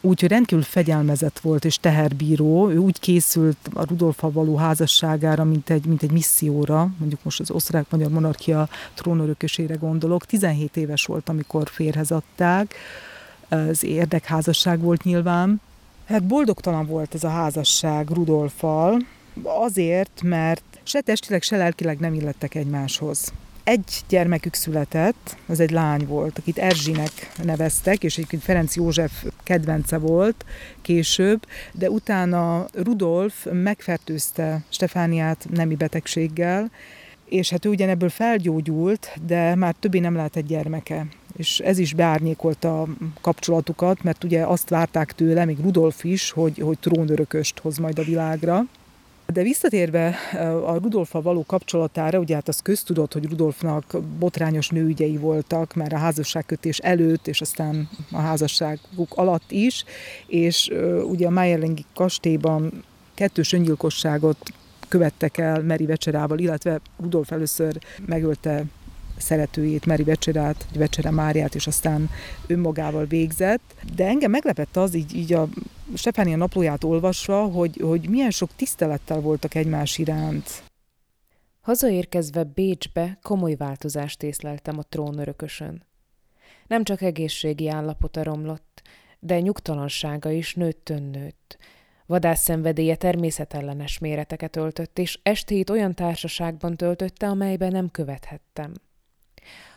Úgyhogy 0.00 0.28
rendkívül 0.28 0.64
fegyelmezett 0.64 1.38
volt 1.38 1.64
és 1.64 1.76
teherbíró. 1.76 2.70
Ő 2.70 2.76
úgy 2.76 3.00
készült 3.00 3.56
a 3.74 3.86
Rudolfa 3.86 4.32
való 4.32 4.56
házasságára, 4.56 5.44
mint 5.44 5.70
egy, 5.70 5.86
mint 5.86 6.02
egy 6.02 6.10
misszióra, 6.10 6.90
mondjuk 6.98 7.24
most 7.24 7.40
az 7.40 7.50
osztrák-magyar 7.50 8.10
monarchia 8.10 8.68
trónörökösére 8.94 9.74
gondolok. 9.74 10.26
17 10.26 10.76
éves 10.76 11.04
volt, 11.04 11.28
amikor 11.28 11.68
férhez 11.68 12.10
adták. 12.10 12.74
Ez 13.48 13.84
érdekházasság 13.84 14.80
volt 14.80 15.02
nyilván. 15.02 15.60
Hát 16.06 16.24
boldogtalan 16.26 16.86
volt 16.86 17.14
ez 17.14 17.24
a 17.24 17.28
házasság 17.28 18.08
Rudolfal, 18.10 18.96
azért, 19.42 20.22
mert 20.22 20.62
se 20.82 21.00
testileg, 21.00 21.42
se 21.42 21.56
lelkileg 21.56 21.98
nem 21.98 22.14
illettek 22.14 22.54
egymáshoz. 22.54 23.32
Egy 23.64 24.02
gyermekük 24.08 24.54
született, 24.54 25.36
az 25.46 25.60
egy 25.60 25.70
lány 25.70 26.06
volt, 26.06 26.38
akit 26.38 26.58
Erzsinek 26.58 27.32
neveztek, 27.42 28.04
és 28.04 28.16
egyébként 28.16 28.42
Ferenc 28.42 28.76
József 28.76 29.24
kedvence 29.42 29.98
volt 29.98 30.44
később, 30.82 31.46
de 31.72 31.90
utána 31.90 32.66
Rudolf 32.72 33.46
megfertőzte 33.52 34.64
Stefániát 34.68 35.46
nemi 35.50 35.74
betegséggel, 35.74 36.70
és 37.24 37.50
hát 37.50 37.64
ő 37.64 37.68
ugyanebből 37.68 38.08
felgyógyult, 38.08 39.18
de 39.26 39.54
már 39.54 39.74
többé 39.80 39.98
nem 39.98 40.14
lehetett 40.14 40.46
gyermeke. 40.46 41.06
És 41.36 41.58
ez 41.58 41.78
is 41.78 41.94
beárnyékolta 41.94 42.82
a 42.82 42.88
kapcsolatukat, 43.20 44.02
mert 44.02 44.24
ugye 44.24 44.46
azt 44.46 44.68
várták 44.68 45.12
tőle, 45.12 45.44
még 45.44 45.58
Rudolf 45.60 46.04
is, 46.04 46.30
hogy, 46.30 46.58
hogy 46.58 46.78
trónörököst 46.78 47.58
hoz 47.58 47.78
majd 47.78 47.98
a 47.98 48.02
világra. 48.02 48.64
De 49.26 49.42
visszatérve 49.42 50.16
a 50.66 50.76
Rudolfa 50.76 51.22
való 51.22 51.44
kapcsolatára, 51.46 52.18
ugye 52.18 52.34
hát 52.34 52.48
az 52.48 52.60
köztudott, 52.62 53.12
hogy 53.12 53.28
Rudolfnak 53.28 53.96
botrányos 54.18 54.68
nőügyei 54.68 55.16
voltak, 55.16 55.74
már 55.74 55.92
a 55.92 55.98
házasságkötés 55.98 56.78
előtt, 56.78 57.26
és 57.26 57.40
aztán 57.40 57.88
a 58.12 58.18
házasságuk 58.18 59.12
alatt 59.14 59.50
is, 59.50 59.84
és 60.26 60.70
ugye 61.04 61.26
a 61.26 61.30
Meyerlingi 61.30 61.84
kastélyban 61.94 62.84
kettős 63.14 63.52
öngyilkosságot 63.52 64.38
követtek 64.88 65.38
el 65.38 65.62
Meri 65.62 65.86
Vecserával, 65.86 66.38
illetve 66.38 66.80
Rudolf 67.00 67.32
először 67.32 67.78
megölte 68.06 68.64
szeretőjét, 69.16 69.86
Meri 69.86 70.02
Vecserát, 70.02 70.66
Vecsere 70.74 71.10
Máriát, 71.10 71.54
és 71.54 71.66
aztán 71.66 72.10
önmagával 72.46 73.04
végzett. 73.04 73.74
De 73.94 74.06
engem 74.06 74.30
meglepett 74.30 74.76
az, 74.76 74.94
így, 74.94 75.14
így 75.14 75.32
a 75.32 75.48
Stefánia 75.94 76.36
naplóját 76.36 76.84
olvasva, 76.84 77.44
hogy, 77.44 77.76
hogy 77.76 78.08
milyen 78.08 78.30
sok 78.30 78.50
tisztelettel 78.56 79.20
voltak 79.20 79.54
egymás 79.54 79.98
iránt. 79.98 80.62
Hazaérkezve 81.60 82.44
Bécsbe 82.44 83.18
komoly 83.22 83.54
változást 83.54 84.22
észleltem 84.22 84.78
a 84.78 84.82
trónörökösön. 84.82 85.82
Nem 86.66 86.84
csak 86.84 87.02
egészségi 87.02 87.68
állapota 87.68 88.22
romlott, 88.22 88.82
de 89.18 89.40
nyugtalansága 89.40 90.30
is 90.30 90.54
nőttön 90.54 91.02
nőtt. 91.02 91.58
Vadászszenvedélye 92.06 92.96
természetellenes 92.96 93.98
méreteket 93.98 94.56
öltött, 94.56 94.98
és 94.98 95.18
estét 95.22 95.70
olyan 95.70 95.94
társaságban 95.94 96.76
töltötte, 96.76 97.26
amelyben 97.26 97.72
nem 97.72 97.90
követhettem. 97.90 98.72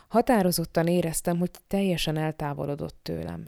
Határozottan 0.08 0.86
éreztem, 0.86 1.38
hogy 1.38 1.50
teljesen 1.66 2.16
eltávolodott 2.16 2.98
tőlem. 3.02 3.46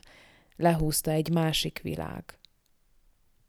Lehúzta 0.56 1.11
egy 1.11 1.32
másik 1.32 1.80
világ. 1.82 2.24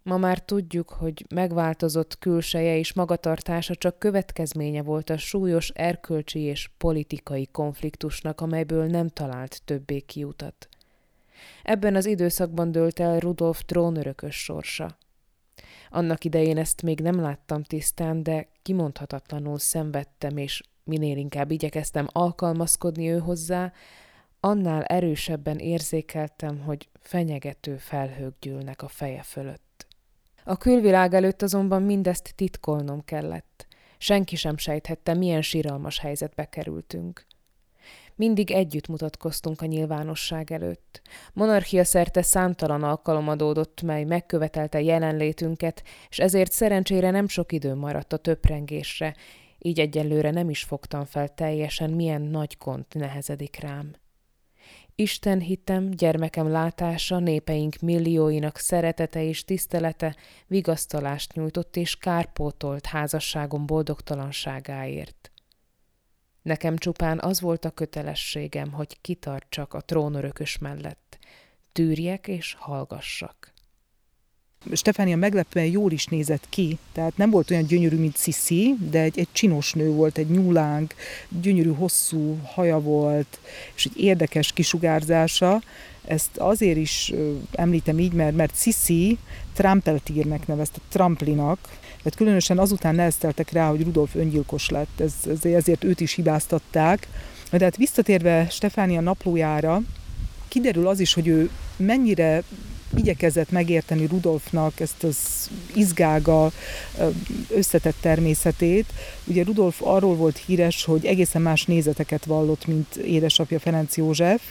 Ma 0.04 0.18
már 0.18 0.40
tudjuk, 0.40 0.90
hogy 0.90 1.26
megváltozott 1.30 2.20
külseje 2.20 2.78
és 2.78 2.94
magatartása 2.94 3.76
csak 3.76 4.00
következménye 4.00 4.82
volt 4.82 5.10
a 5.10 5.18
súlyos 5.18 5.70
erkölcsi 5.70 6.40
és 6.40 6.70
politikai 6.78 7.48
konfliktusnak, 7.52 8.42
amelyből 8.42 8.86
nem 8.86 9.08
talált 9.08 9.62
többé 9.66 10.00
kiutat. 10.00 10.70
Ebben 11.64 11.96
az 11.96 12.06
időszakban 12.06 12.72
dőlt 12.72 13.00
el 13.00 13.20
Rudolf 13.20 13.64
trónörökös 13.66 14.44
sorsa. 14.44 14.98
Annak 15.90 16.24
idején 16.24 16.58
ezt 16.58 16.82
még 16.82 17.00
nem 17.00 17.22
láttam 17.22 17.64
tisztán, 17.64 18.24
de 18.24 18.48
kimondhatatlanul 18.62 19.60
szenvedtem, 19.60 20.38
és 20.38 20.62
minél 20.84 21.18
inkább 21.18 21.52
igyekeztem 21.52 22.08
alkalmazkodni 22.12 23.10
ő 23.10 23.20
hozzá, 23.20 23.72
annál 24.40 24.84
erősebben 24.84 25.58
érzékeltem, 25.58 26.60
hogy 26.60 26.90
fenyegető 27.00 27.78
felhők 27.78 28.36
gyűlnek 28.40 28.82
a 28.82 28.88
feje 28.88 29.22
fölött. 29.22 29.88
A 30.44 30.58
külvilág 30.58 31.14
előtt 31.14 31.42
azonban 31.42 31.82
mindezt 31.82 32.34
titkolnom 32.36 33.04
kellett. 33.06 33.68
Senki 33.98 34.36
sem 34.36 34.58
sejthette, 34.58 35.14
milyen 35.14 35.42
síralmas 35.42 36.00
helyzetbe 36.00 36.46
kerültünk. 36.46 37.26
Mindig 38.16 38.52
együtt 38.52 38.88
mutatkoztunk 38.88 39.62
a 39.62 39.66
nyilvánosság 39.66 40.52
előtt. 40.52 41.02
Monarchia 41.34 41.84
szerte 41.84 42.22
számtalan 42.22 42.84
alkalom 42.84 43.28
adódott, 43.28 43.82
mely 43.82 44.04
megkövetelte 44.04 44.82
jelenlétünket, 44.82 45.84
és 46.10 46.20
ezért 46.20 46.52
szerencsére 46.52 47.12
nem 47.12 47.28
sok 47.28 47.52
idő 47.52 47.76
maradt 47.76 48.14
a 48.14 48.18
töprengésre, 48.18 49.16
így 49.64 49.80
egyelőre 49.80 50.32
nem 50.32 50.50
is 50.50 50.64
fogtam 50.64 51.06
fel 51.06 51.34
teljesen, 51.34 51.90
milyen 51.90 52.22
nagy 52.22 52.56
gond 52.60 52.86
nehezedik 52.92 53.60
rám. 53.60 53.96
Isten 54.96 55.40
hitem, 55.40 55.90
gyermekem 55.90 56.48
látása, 56.48 57.20
népeink 57.20 57.76
millióinak 57.80 58.58
szeretete 58.58 59.24
és 59.24 59.44
tisztelete 59.44 60.16
vigasztalást 60.48 61.34
nyújtott 61.34 61.76
és 61.76 61.98
kárpótolt 61.98 62.86
házasságom 62.86 63.66
boldogtalanságáért. 63.66 65.32
Nekem 66.42 66.78
csupán 66.78 67.20
az 67.20 67.42
volt 67.42 67.66
a 67.66 67.72
kötelességem, 67.72 68.72
hogy 68.72 69.02
kitartsak 69.02 69.74
a 69.74 69.82
trónörökös 69.82 70.58
mellett, 70.58 71.18
tűrjek 71.72 72.28
és 72.28 72.54
hallgassak. 72.60 73.51
Stefánia 74.74 75.16
meglepően 75.16 75.66
jól 75.66 75.92
is 75.92 76.06
nézett 76.06 76.46
ki, 76.50 76.78
tehát 76.94 77.18
nem 77.18 77.30
volt 77.30 77.52
olyan 77.52 77.66
gyönyörű, 77.66 77.98
mint 77.98 78.18
Sisi, 78.18 78.76
de 78.90 79.00
egy, 79.00 79.20
egy 79.20 79.28
csinos 79.32 79.74
nő 79.74 79.92
volt, 79.92 80.18
egy 80.18 80.30
nyúlánk, 80.30 80.96
gyönyörű 81.42 81.74
hosszú 81.74 82.40
haja 82.44 82.80
volt, 82.80 83.40
és 83.76 83.86
egy 83.86 84.04
érdekes 84.04 84.52
kisugárzása. 84.52 85.62
Ezt 86.06 86.38
azért 86.38 86.78
is 86.78 87.14
említem 87.52 88.00
így, 88.00 88.14
mert, 88.14 88.36
mert 88.36 88.58
Sisi 88.58 89.18
Trampeltírnek 89.54 90.48
nevezte, 90.48 90.80
Tramplinak, 90.90 91.60
mert 92.04 92.16
különösen 92.16 92.60
azután 92.60 92.96
nehezteltek 92.96 93.52
rá, 93.52 93.70
hogy 93.70 93.84
Rudolf 93.84 94.16
öngyilkos 94.16 94.70
lett, 94.70 95.00
ez, 95.00 95.14
ezért 95.44 95.84
őt 95.84 96.00
is 96.00 96.14
hibáztatták. 96.14 97.08
De 97.52 97.64
hát 97.64 97.78
visszatérve 97.78 98.48
Stefánia 98.50 99.02
naplójára, 99.02 99.82
kiderül 100.48 100.88
az 100.88 101.00
is, 101.00 101.14
hogy 101.14 101.28
ő 101.28 101.50
mennyire 101.78 102.44
igyekezett 102.96 103.52
megérteni 103.52 104.06
Rudolfnak 104.06 104.80
ezt 104.80 105.04
az 105.04 105.50
izgága, 105.74 106.52
összetett 107.50 107.96
természetét. 108.02 108.86
Ugye 109.26 109.44
Rudolf 109.44 109.82
arról 109.82 110.16
volt 110.16 110.42
híres, 110.46 110.86
hogy 110.86 111.06
egészen 111.06 111.42
más 111.42 111.66
nézeteket 111.66 112.26
vallott, 112.26 112.68
mint 112.68 112.96
édesapja 112.96 113.60
Ferenc 113.60 113.98
József, 113.98 114.42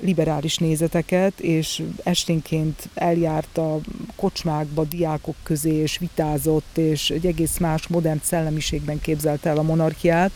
liberális 0.00 0.56
nézeteket, 0.56 1.40
és 1.40 1.82
esténként 2.02 2.88
eljárt 2.94 3.58
a 3.58 3.80
kocsmákba, 4.16 4.84
diákok 4.84 5.34
közé, 5.42 5.72
és 5.72 5.98
vitázott, 5.98 6.78
és 6.78 7.10
egy 7.10 7.26
egész 7.26 7.58
más 7.58 7.86
modern 7.86 8.20
szellemiségben 8.22 9.00
képzelte 9.00 9.48
el 9.48 9.58
a 9.58 9.62
monarchiát. 9.62 10.30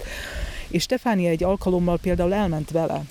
És 0.68 0.82
Stefánia 0.82 1.30
egy 1.30 1.44
alkalommal 1.44 1.98
például 1.98 2.34
elment 2.34 2.70
vele 2.70 3.02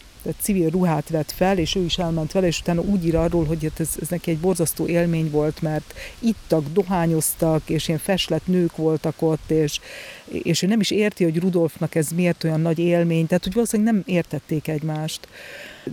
civil 0.41 0.69
ruhát 0.69 1.09
vett 1.09 1.31
fel, 1.31 1.57
és 1.57 1.75
ő 1.75 1.83
is 1.83 1.97
elment 1.97 2.31
vele, 2.31 2.47
és 2.47 2.59
utána 2.59 2.81
úgy 2.81 3.05
ír 3.05 3.15
arról, 3.15 3.45
hogy 3.45 3.63
hát 3.63 3.79
ez, 3.79 3.89
ez 4.01 4.07
neki 4.07 4.31
egy 4.31 4.37
borzasztó 4.37 4.87
élmény 4.87 5.29
volt, 5.29 5.61
mert 5.61 5.93
ittak, 6.19 6.63
dohányoztak, 6.73 7.69
és 7.69 7.87
ilyen 7.87 7.99
feslett 7.99 8.47
nők 8.47 8.75
voltak 8.75 9.21
ott, 9.21 9.51
és, 9.51 9.79
és 10.25 10.61
ő 10.61 10.67
nem 10.67 10.79
is 10.79 10.91
érti, 10.91 11.23
hogy 11.23 11.39
Rudolfnak 11.39 11.95
ez 11.95 12.09
miért 12.15 12.43
olyan 12.43 12.61
nagy 12.61 12.79
élmény, 12.79 13.27
tehát 13.27 13.43
hogy 13.43 13.53
valószínűleg 13.53 13.93
nem 13.93 14.03
értették 14.05 14.67
egymást. 14.67 15.27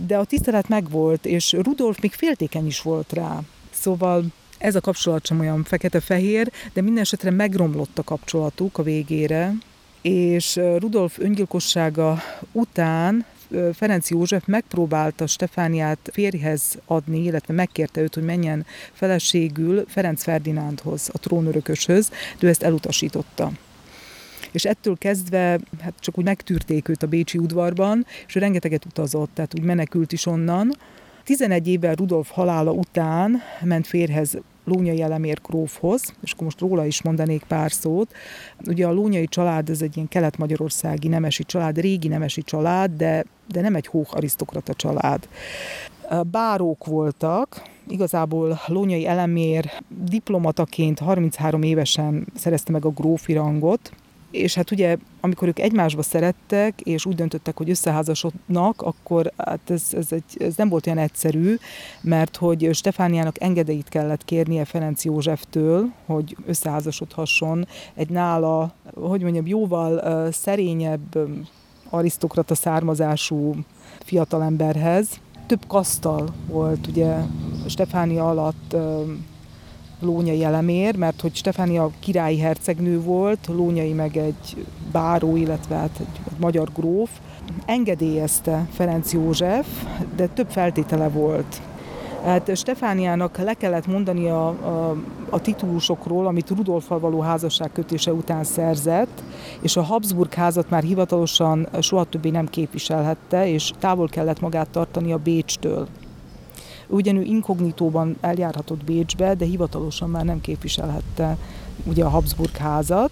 De 0.07 0.17
a 0.17 0.25
tisztelet 0.25 0.67
megvolt, 0.67 1.25
és 1.25 1.51
Rudolf 1.51 1.99
még 1.99 2.11
féltékeny 2.11 2.65
is 2.65 2.81
volt 2.81 3.13
rá. 3.13 3.39
Szóval 3.71 4.25
ez 4.57 4.75
a 4.75 4.81
kapcsolat 4.81 5.25
sem 5.25 5.39
olyan 5.39 5.63
fekete-fehér, 5.63 6.51
de 6.73 6.81
minden 6.81 7.03
esetre 7.03 7.31
megromlott 7.31 7.97
a 7.97 8.03
kapcsolatuk 8.03 8.77
a 8.77 8.83
végére, 8.83 9.53
és 10.01 10.55
Rudolf 10.55 11.19
öngyilkossága 11.19 12.21
után 12.51 13.25
Ferenc 13.73 14.09
József 14.09 14.45
megpróbálta 14.45 15.27
Stefániát 15.27 16.09
férjhez 16.13 16.77
adni, 16.85 17.23
illetve 17.23 17.53
megkérte 17.53 18.01
őt, 18.01 18.13
hogy 18.13 18.23
menjen 18.23 18.65
feleségül 18.93 19.85
Ferenc 19.87 20.23
Ferdinándhoz, 20.23 21.09
a 21.13 21.19
trónörököshöz, 21.19 22.09
de 22.39 22.47
ő 22.47 22.49
ezt 22.49 22.63
elutasította 22.63 23.51
és 24.51 24.65
ettől 24.65 24.97
kezdve 24.97 25.59
hát 25.81 25.93
csak 25.99 26.17
úgy 26.17 26.23
megtűrték 26.23 26.87
őt 26.87 27.03
a 27.03 27.07
Bécsi 27.07 27.37
udvarban, 27.37 28.05
és 28.27 28.35
ő 28.35 28.39
rengeteget 28.39 28.85
utazott, 28.85 29.29
tehát 29.33 29.53
úgy 29.53 29.63
menekült 29.63 30.11
is 30.11 30.25
onnan. 30.25 30.71
11 31.23 31.67
évvel 31.67 31.95
Rudolf 31.95 32.29
halála 32.29 32.71
után 32.71 33.41
ment 33.63 33.87
férhez 33.87 34.37
Lónyai 34.67 35.01
Elemér 35.01 35.39
grófhoz, 35.47 36.13
és 36.21 36.31
akkor 36.31 36.43
most 36.43 36.59
róla 36.59 36.85
is 36.85 37.01
mondanék 37.01 37.43
pár 37.43 37.71
szót. 37.71 38.13
Ugye 38.67 38.87
a 38.87 38.91
Lónyai 38.91 39.27
család, 39.27 39.69
ez 39.69 39.81
egy 39.81 39.95
ilyen 39.95 40.07
kelet-magyarországi 40.07 41.07
nemesi 41.07 41.43
család, 41.43 41.79
régi 41.79 42.07
nemesi 42.07 42.41
család, 42.41 42.91
de, 42.91 43.25
de 43.47 43.61
nem 43.61 43.75
egy 43.75 43.87
hók 43.87 44.13
arisztokrata 44.13 44.73
család. 44.73 45.27
Bárók 46.31 46.85
voltak, 46.85 47.61
igazából 47.87 48.59
Lónyai 48.67 49.07
Elemér 49.07 49.71
diplomataként 49.87 50.99
33 50.99 51.61
évesen 51.61 52.27
szerezte 52.35 52.71
meg 52.71 52.85
a 52.85 52.89
grófi 52.89 53.33
rangot, 53.33 53.91
és 54.37 54.55
hát 54.55 54.71
ugye, 54.71 54.97
amikor 55.21 55.47
ők 55.47 55.59
egymásba 55.59 56.01
szerettek, 56.01 56.81
és 56.81 57.05
úgy 57.05 57.15
döntöttek, 57.15 57.57
hogy 57.57 57.69
összeházasodnak, 57.69 58.81
akkor 58.81 59.31
hát 59.37 59.69
ez, 59.69 59.83
ez, 59.91 60.11
egy, 60.11 60.23
ez 60.39 60.55
nem 60.55 60.69
volt 60.69 60.87
olyan 60.87 60.99
egyszerű, 60.99 61.55
mert 62.01 62.35
hogy 62.35 62.69
Stefániának 62.73 63.41
engedélyt 63.41 63.89
kellett 63.89 64.25
kérnie 64.25 64.65
Ferenc 64.65 65.05
Józseftől, 65.05 65.91
hogy 66.05 66.37
összeházasodhasson 66.45 67.67
egy 67.93 68.09
nála, 68.09 68.71
hogy 68.95 69.21
mondjam, 69.21 69.47
jóval 69.47 69.93
uh, 69.93 70.31
szerényebb, 70.31 71.15
um, 71.15 71.47
arisztokrata 71.89 72.55
származású 72.55 73.55
fiatalemberhez. 73.99 75.07
Több 75.45 75.67
kasztal 75.67 76.33
volt 76.47 76.87
ugye 76.87 77.15
Stefánia 77.67 78.29
alatt 78.29 78.73
um, 78.73 79.25
Lónyai 79.99 80.43
elemér, 80.43 80.95
mert 80.95 81.21
hogy 81.21 81.35
Stefánia 81.35 81.89
királyi 81.99 82.39
hercegnő 82.39 83.01
volt, 83.01 83.47
Lónyai 83.47 83.93
meg 83.93 84.17
egy 84.17 84.65
báró, 84.91 85.35
illetve 85.35 85.75
hát 85.75 85.99
egy, 85.99 86.21
egy 86.31 86.39
magyar 86.39 86.69
gróf. 86.75 87.09
Engedélyezte 87.65 88.67
Ferenc 88.71 89.13
József, 89.13 89.67
de 90.15 90.27
több 90.27 90.49
feltétele 90.49 91.09
volt. 91.09 91.61
Hát 92.23 92.57
Stefániának 92.57 93.37
le 93.37 93.53
kellett 93.53 93.87
mondani 93.87 94.29
a, 94.29 94.47
a, 94.47 94.95
a 95.29 95.41
titulusokról, 95.41 96.27
amit 96.27 96.49
Rudolfal 96.49 96.99
való 96.99 97.19
házasság 97.19 97.71
kötése 97.71 98.13
után 98.13 98.43
szerzett, 98.43 99.23
és 99.61 99.75
a 99.75 99.81
Habsburg 99.81 100.33
házat 100.33 100.69
már 100.69 100.83
hivatalosan 100.83 101.67
soha 101.81 102.03
többé 102.03 102.29
nem 102.29 102.47
képviselhette, 102.47 103.47
és 103.47 103.71
távol 103.79 104.07
kellett 104.07 104.39
magát 104.39 104.69
tartani 104.69 105.11
a 105.11 105.17
Bécstől. 105.17 105.87
Ugyanő 106.87 107.21
inkognitóban 107.21 108.17
eljárhatott 108.21 108.83
Bécsbe, 108.83 109.35
de 109.35 109.45
hivatalosan 109.45 110.09
már 110.09 110.25
nem 110.25 110.41
képviselhette 110.41 111.37
ugye 111.83 112.03
a 112.03 112.09
Habsburg 112.09 112.55
házat. 112.55 113.11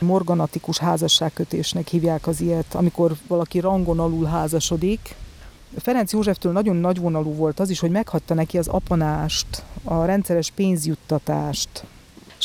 Morganatikus 0.00 0.78
házasságkötésnek 0.78 1.88
hívják 1.88 2.26
az 2.26 2.40
ilyet, 2.40 2.74
amikor 2.74 3.16
valaki 3.28 3.60
rangon 3.60 4.00
alul 4.00 4.24
házasodik. 4.24 5.14
Ferenc 5.76 6.12
Józseftől 6.12 6.52
nagyon 6.52 6.76
nagyvonalú 6.76 7.34
volt 7.34 7.60
az 7.60 7.70
is, 7.70 7.80
hogy 7.80 7.90
meghagyta 7.90 8.34
neki 8.34 8.58
az 8.58 8.68
apanást, 8.68 9.64
a 9.84 10.04
rendszeres 10.04 10.50
pénzjuttatást, 10.50 11.84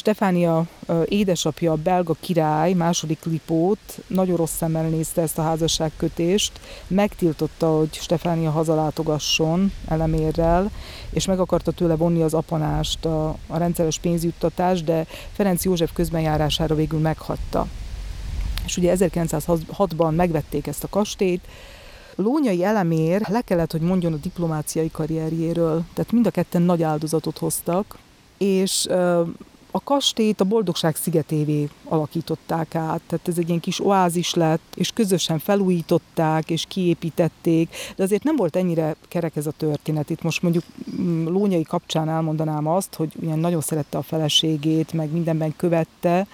Stefánia 0.10 0.66
édesapja, 1.06 1.76
belga 1.76 2.16
király, 2.20 2.74
második 2.74 3.24
Lipót 3.24 4.00
nagyon 4.08 4.36
rossz 4.36 4.56
szemmel 4.56 4.90
nézte 4.90 5.22
ezt 5.22 5.38
a 5.38 5.42
házasságkötést, 5.42 6.60
megtiltotta, 6.88 7.78
hogy 7.78 7.94
Stefánia 7.94 8.52
hazalátogasson 8.52 9.72
elemérrel, 9.88 10.72
és 11.10 11.26
meg 11.26 11.40
akarta 11.40 11.72
tőle 11.72 11.96
vonni 11.96 12.22
az 12.22 12.34
apanást, 12.34 13.06
a, 13.06 13.28
a 13.48 13.58
rendszeres 13.58 14.00
pénzjuttatást, 14.00 14.84
de 14.84 15.06
Ferenc 15.34 15.64
József 15.64 15.92
közbenjárására 15.94 16.76
végül 16.76 17.00
meghagyta. 17.00 17.68
És 18.66 18.78
ugye 18.78 18.96
1906-ban 18.98 20.16
megvették 20.16 20.68
ezt 20.68 20.84
a 20.84 20.90
kastélyt, 20.90 21.48
Lónyai 22.16 22.64
elemér 22.64 23.22
le 23.28 23.42
kellett, 23.42 23.72
hogy 23.72 23.82
mondjon 23.82 24.14
a 24.14 24.18
diplomáciai 24.18 24.92
karrierjéről, 24.92 25.84
tehát 25.94 26.12
mind 26.12 26.28
a 26.28 26.32
ketten 26.32 26.62
nagy 26.62 26.84
áldozatot 26.84 27.38
hoztak, 27.38 27.98
és 28.38 28.88
a 29.80 29.84
kastélyt 29.84 30.42
a 30.42 30.44
Boldogság 30.44 30.96
szigetévé 30.96 31.70
alakították 31.84 32.76
át, 32.76 33.02
tehát 33.08 33.28
ez 33.28 33.38
egy 33.38 33.48
ilyen 33.48 33.60
kis 33.60 33.80
oázis 33.80 34.34
lett, 34.34 34.74
és 34.76 34.92
közösen 34.92 35.40
felújították, 35.40 36.50
és 36.50 36.66
kiépítették, 36.68 37.70
de 37.96 38.04
azért 38.04 38.24
nem 38.24 38.36
volt 38.36 38.56
ennyire 38.56 38.96
kerek 39.08 39.36
ez 39.36 39.48
a 39.48 39.52
történet. 39.52 40.10
Itt 40.10 40.22
most 40.22 40.42
mondjuk 40.42 40.64
mm, 41.02 41.28
Lónyai 41.28 41.64
kapcsán 41.64 42.10
elmondanám 42.10 42.68
azt, 42.68 42.96
hogy 42.96 43.12
ilyen 43.22 43.40
nagyon 43.40 43.62
szerette 43.62 43.98
a 43.98 44.02
feleségét, 44.02 44.94
meg 44.94 45.12
mindenben 45.12 45.56
követte, 45.56 46.28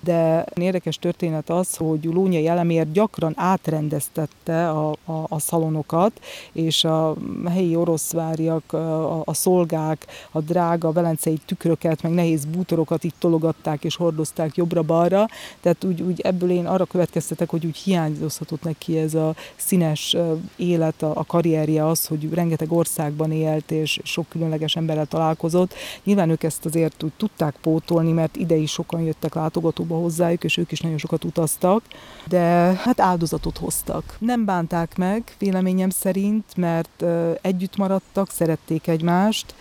de 0.00 0.46
érdekes 0.54 0.96
történet 0.96 1.50
az, 1.50 1.76
hogy 1.76 2.04
Lónyai 2.04 2.46
Elemér 2.46 2.92
gyakran 2.92 3.32
átrendeztette 3.36 4.70
a, 4.70 4.90
a, 5.04 5.12
a 5.28 5.38
szalonokat, 5.38 6.20
és 6.52 6.84
a 6.84 7.14
helyi 7.48 7.76
oroszváriak, 7.76 8.72
a, 8.72 9.22
a 9.24 9.34
szolgák, 9.34 10.06
a 10.30 10.40
drága 10.40 10.92
velencei 10.92 11.38
tükröket, 11.46 12.02
meg 12.02 12.12
nehéz 12.12 12.44
bútorokat 12.44 13.04
itt 13.04 13.14
tologatták 13.18 13.84
és 13.84 13.96
hordozták 13.96 14.56
jobbra-balra, 14.56 15.26
tehát 15.60 15.84
úgy, 15.84 16.02
úgy 16.02 16.20
ebből 16.20 16.50
én 16.50 16.66
arra 16.66 16.84
következtetek, 16.84 17.50
hogy 17.50 17.66
úgy 17.66 17.76
hiányozhatott 17.76 18.62
neki 18.62 18.98
ez 18.98 19.14
a 19.14 19.34
színes 19.56 20.16
élet, 20.56 21.02
a, 21.02 21.12
a 21.14 21.24
karrierje 21.24 21.86
az, 21.86 22.06
hogy 22.06 22.28
rengeteg 22.34 22.72
országban 22.72 23.32
élt, 23.32 23.70
és 23.70 24.00
sok 24.02 24.28
különleges 24.28 24.76
emberrel 24.76 25.06
találkozott. 25.06 25.74
Nyilván 26.04 26.30
ők 26.30 26.42
ezt 26.42 26.64
azért 26.64 27.02
úgy 27.02 27.12
tudták 27.16 27.54
pótolni, 27.60 28.12
mert 28.12 28.36
ide 28.36 28.54
is 28.54 28.70
sokan 28.70 29.00
jöttek 29.00 29.34
látogató 29.34 29.84
autóba 29.88 30.02
hozzájuk, 30.02 30.44
és 30.44 30.56
ők 30.56 30.72
is 30.72 30.80
nagyon 30.80 30.98
sokat 30.98 31.24
utaztak, 31.24 31.82
de 32.28 32.38
hát 32.82 33.00
áldozatot 33.00 33.58
hoztak. 33.58 34.16
Nem 34.18 34.44
bánták 34.44 34.96
meg, 34.96 35.22
véleményem 35.38 35.90
szerint, 35.90 36.56
mert 36.56 37.04
együtt 37.40 37.76
maradtak, 37.76 38.30
szerették 38.30 38.86
egymást, 38.86 39.54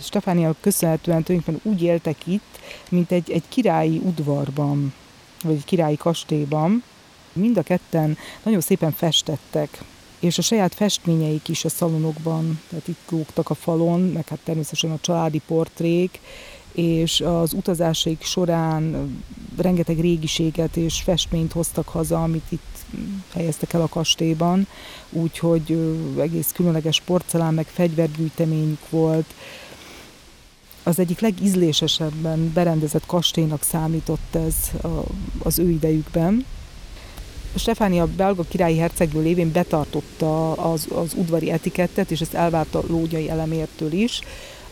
Stefánia 0.00 0.54
köszönhetően 0.60 1.22
tulajdonképpen 1.22 1.72
úgy 1.72 1.82
éltek 1.82 2.26
itt, 2.26 2.58
mint 2.88 3.10
egy, 3.10 3.30
egy 3.30 3.42
királyi 3.48 4.00
udvarban, 4.04 4.92
vagy 5.42 5.54
egy 5.54 5.64
királyi 5.64 5.96
kastélyban. 5.96 6.82
Mind 7.32 7.56
a 7.56 7.62
ketten 7.62 8.16
nagyon 8.42 8.60
szépen 8.60 8.92
festettek. 8.92 9.78
és 10.18 10.38
a 10.38 10.42
saját 10.42 10.74
festményeik 10.74 11.48
is 11.48 11.64
a 11.64 11.68
szalonokban, 11.68 12.60
tehát 12.68 12.88
itt 12.88 13.10
lógtak 13.10 13.50
a 13.50 13.54
falon, 13.54 14.00
meg 14.00 14.28
hát 14.28 14.38
természetesen 14.44 14.90
a 14.90 14.98
családi 15.00 15.40
portrék, 15.46 16.20
és 16.78 17.20
az 17.20 17.52
utazásaik 17.52 18.22
során 18.22 19.10
rengeteg 19.56 20.00
régiséget 20.00 20.76
és 20.76 21.00
festményt 21.00 21.52
hoztak 21.52 21.88
haza, 21.88 22.22
amit 22.22 22.44
itt 22.48 22.76
helyeztek 23.34 23.72
el 23.72 23.80
a 23.80 23.88
kastélyban, 23.88 24.66
úgyhogy 25.10 25.78
egész 26.18 26.52
különleges 26.54 27.00
porcelán, 27.00 27.54
meg 27.54 27.66
fegyvergyűjteményük 27.66 28.90
volt. 28.90 29.34
Az 30.82 30.98
egyik 30.98 31.20
legízlésesebben 31.20 32.52
berendezett 32.54 33.06
kastélynak 33.06 33.62
számított 33.62 34.34
ez 34.34 34.54
az 35.42 35.58
ő 35.58 35.70
idejükben. 35.70 36.44
Stefánia 37.54 38.06
belga 38.06 38.42
királyi 38.42 38.76
hercegből 38.76 39.22
lévén 39.22 39.52
betartotta 39.52 40.52
az, 40.52 40.86
az 40.94 41.14
udvari 41.16 41.50
etikettet, 41.50 42.10
és 42.10 42.20
ezt 42.20 42.34
elvárta 42.34 42.82
Lógyai 42.88 43.28
elemértől 43.28 43.92
is, 43.92 44.20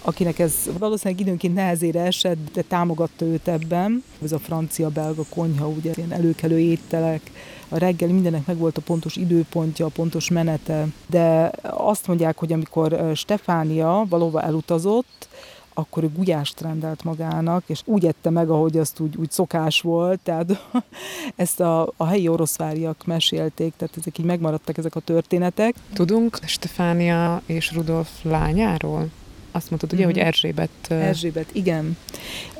akinek 0.06 0.38
ez 0.38 0.54
valószínűleg 0.78 1.20
időnként 1.20 1.54
nehezére 1.54 2.00
esett, 2.00 2.38
de 2.52 2.62
támogatta 2.62 3.24
őt 3.24 3.48
ebben. 3.48 4.04
Ez 4.22 4.32
a 4.32 4.38
francia-belga 4.38 5.22
konyha, 5.28 5.68
ugye 5.68 5.90
ilyen 5.94 6.12
előkelő 6.12 6.58
ételek, 6.58 7.30
a 7.68 7.78
reggel 7.78 8.08
mindennek 8.08 8.46
meg 8.46 8.56
volt 8.56 8.76
a 8.76 8.80
pontos 8.80 9.16
időpontja, 9.16 9.86
a 9.86 9.88
pontos 9.88 10.30
menete, 10.30 10.86
de 11.06 11.50
azt 11.62 12.06
mondják, 12.06 12.38
hogy 12.38 12.52
amikor 12.52 13.10
Stefánia 13.14 14.06
valóban 14.08 14.42
elutazott, 14.42 15.28
akkor 15.74 16.02
ő 16.02 16.10
gulyást 16.14 16.60
rendelt 16.60 17.04
magának, 17.04 17.62
és 17.66 17.80
úgy 17.84 18.06
ette 18.06 18.30
meg, 18.30 18.50
ahogy 18.50 18.78
azt 18.78 19.00
úgy, 19.00 19.16
úgy 19.16 19.30
szokás 19.30 19.80
volt, 19.80 20.20
tehát 20.22 20.68
ezt 21.36 21.60
a, 21.60 21.92
a 21.96 22.06
helyi 22.06 22.28
oroszváriak 22.28 23.04
mesélték, 23.06 23.72
tehát 23.76 23.96
ezek 23.96 24.18
így 24.18 24.24
megmaradtak 24.24 24.78
ezek 24.78 24.94
a 24.94 25.00
történetek. 25.00 25.74
Tudunk 25.92 26.38
Stefánia 26.44 27.42
és 27.46 27.72
Rudolf 27.72 28.08
lányáról? 28.22 29.08
Azt 29.56 29.70
mondtad 29.70 29.92
ugye, 29.92 30.04
mm-hmm. 30.04 30.12
hogy 30.12 30.22
Erzsébet... 30.22 30.70
Erzsébet, 30.88 31.48
igen. 31.52 31.96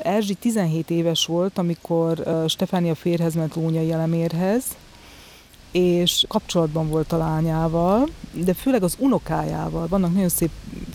Erzsi 0.01 0.33
17 0.33 0.89
éves 0.89 1.25
volt, 1.25 1.57
amikor 1.57 2.43
Stefánia 2.47 2.95
férhez 2.95 3.35
ment 3.35 3.55
Lónyai 3.55 3.91
Elemérhez, 3.91 4.63
és 5.71 6.25
kapcsolatban 6.27 6.89
volt 6.89 7.11
a 7.11 7.17
lányával, 7.17 8.09
de 8.31 8.53
főleg 8.53 8.83
az 8.83 8.95
unokájával. 8.99 9.87
Vannak 9.87 10.13
nagyon 10.13 10.29
szép 10.29 10.49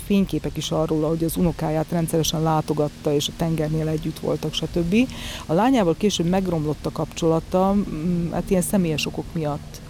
fényképek 0.07 0.57
is 0.57 0.71
arról, 0.71 1.09
hogy 1.09 1.25
az 1.25 1.37
unokáját 1.37 1.91
rendszeresen 1.91 2.43
látogatta, 2.43 3.13
és 3.13 3.29
a 3.29 3.33
tengernél 3.37 3.89
együtt 3.89 4.19
voltak, 4.19 4.55
stb. 4.55 4.97
A 5.47 5.53
lányával 5.53 5.95
később 5.99 6.27
megromlott 6.27 6.87
a 6.87 6.93
kapcsolata, 6.93 7.77
hát 8.33 8.51
ilyen 8.51 8.63
személyes 8.63 9.07
okok 9.07 9.27
miatt 9.33 9.81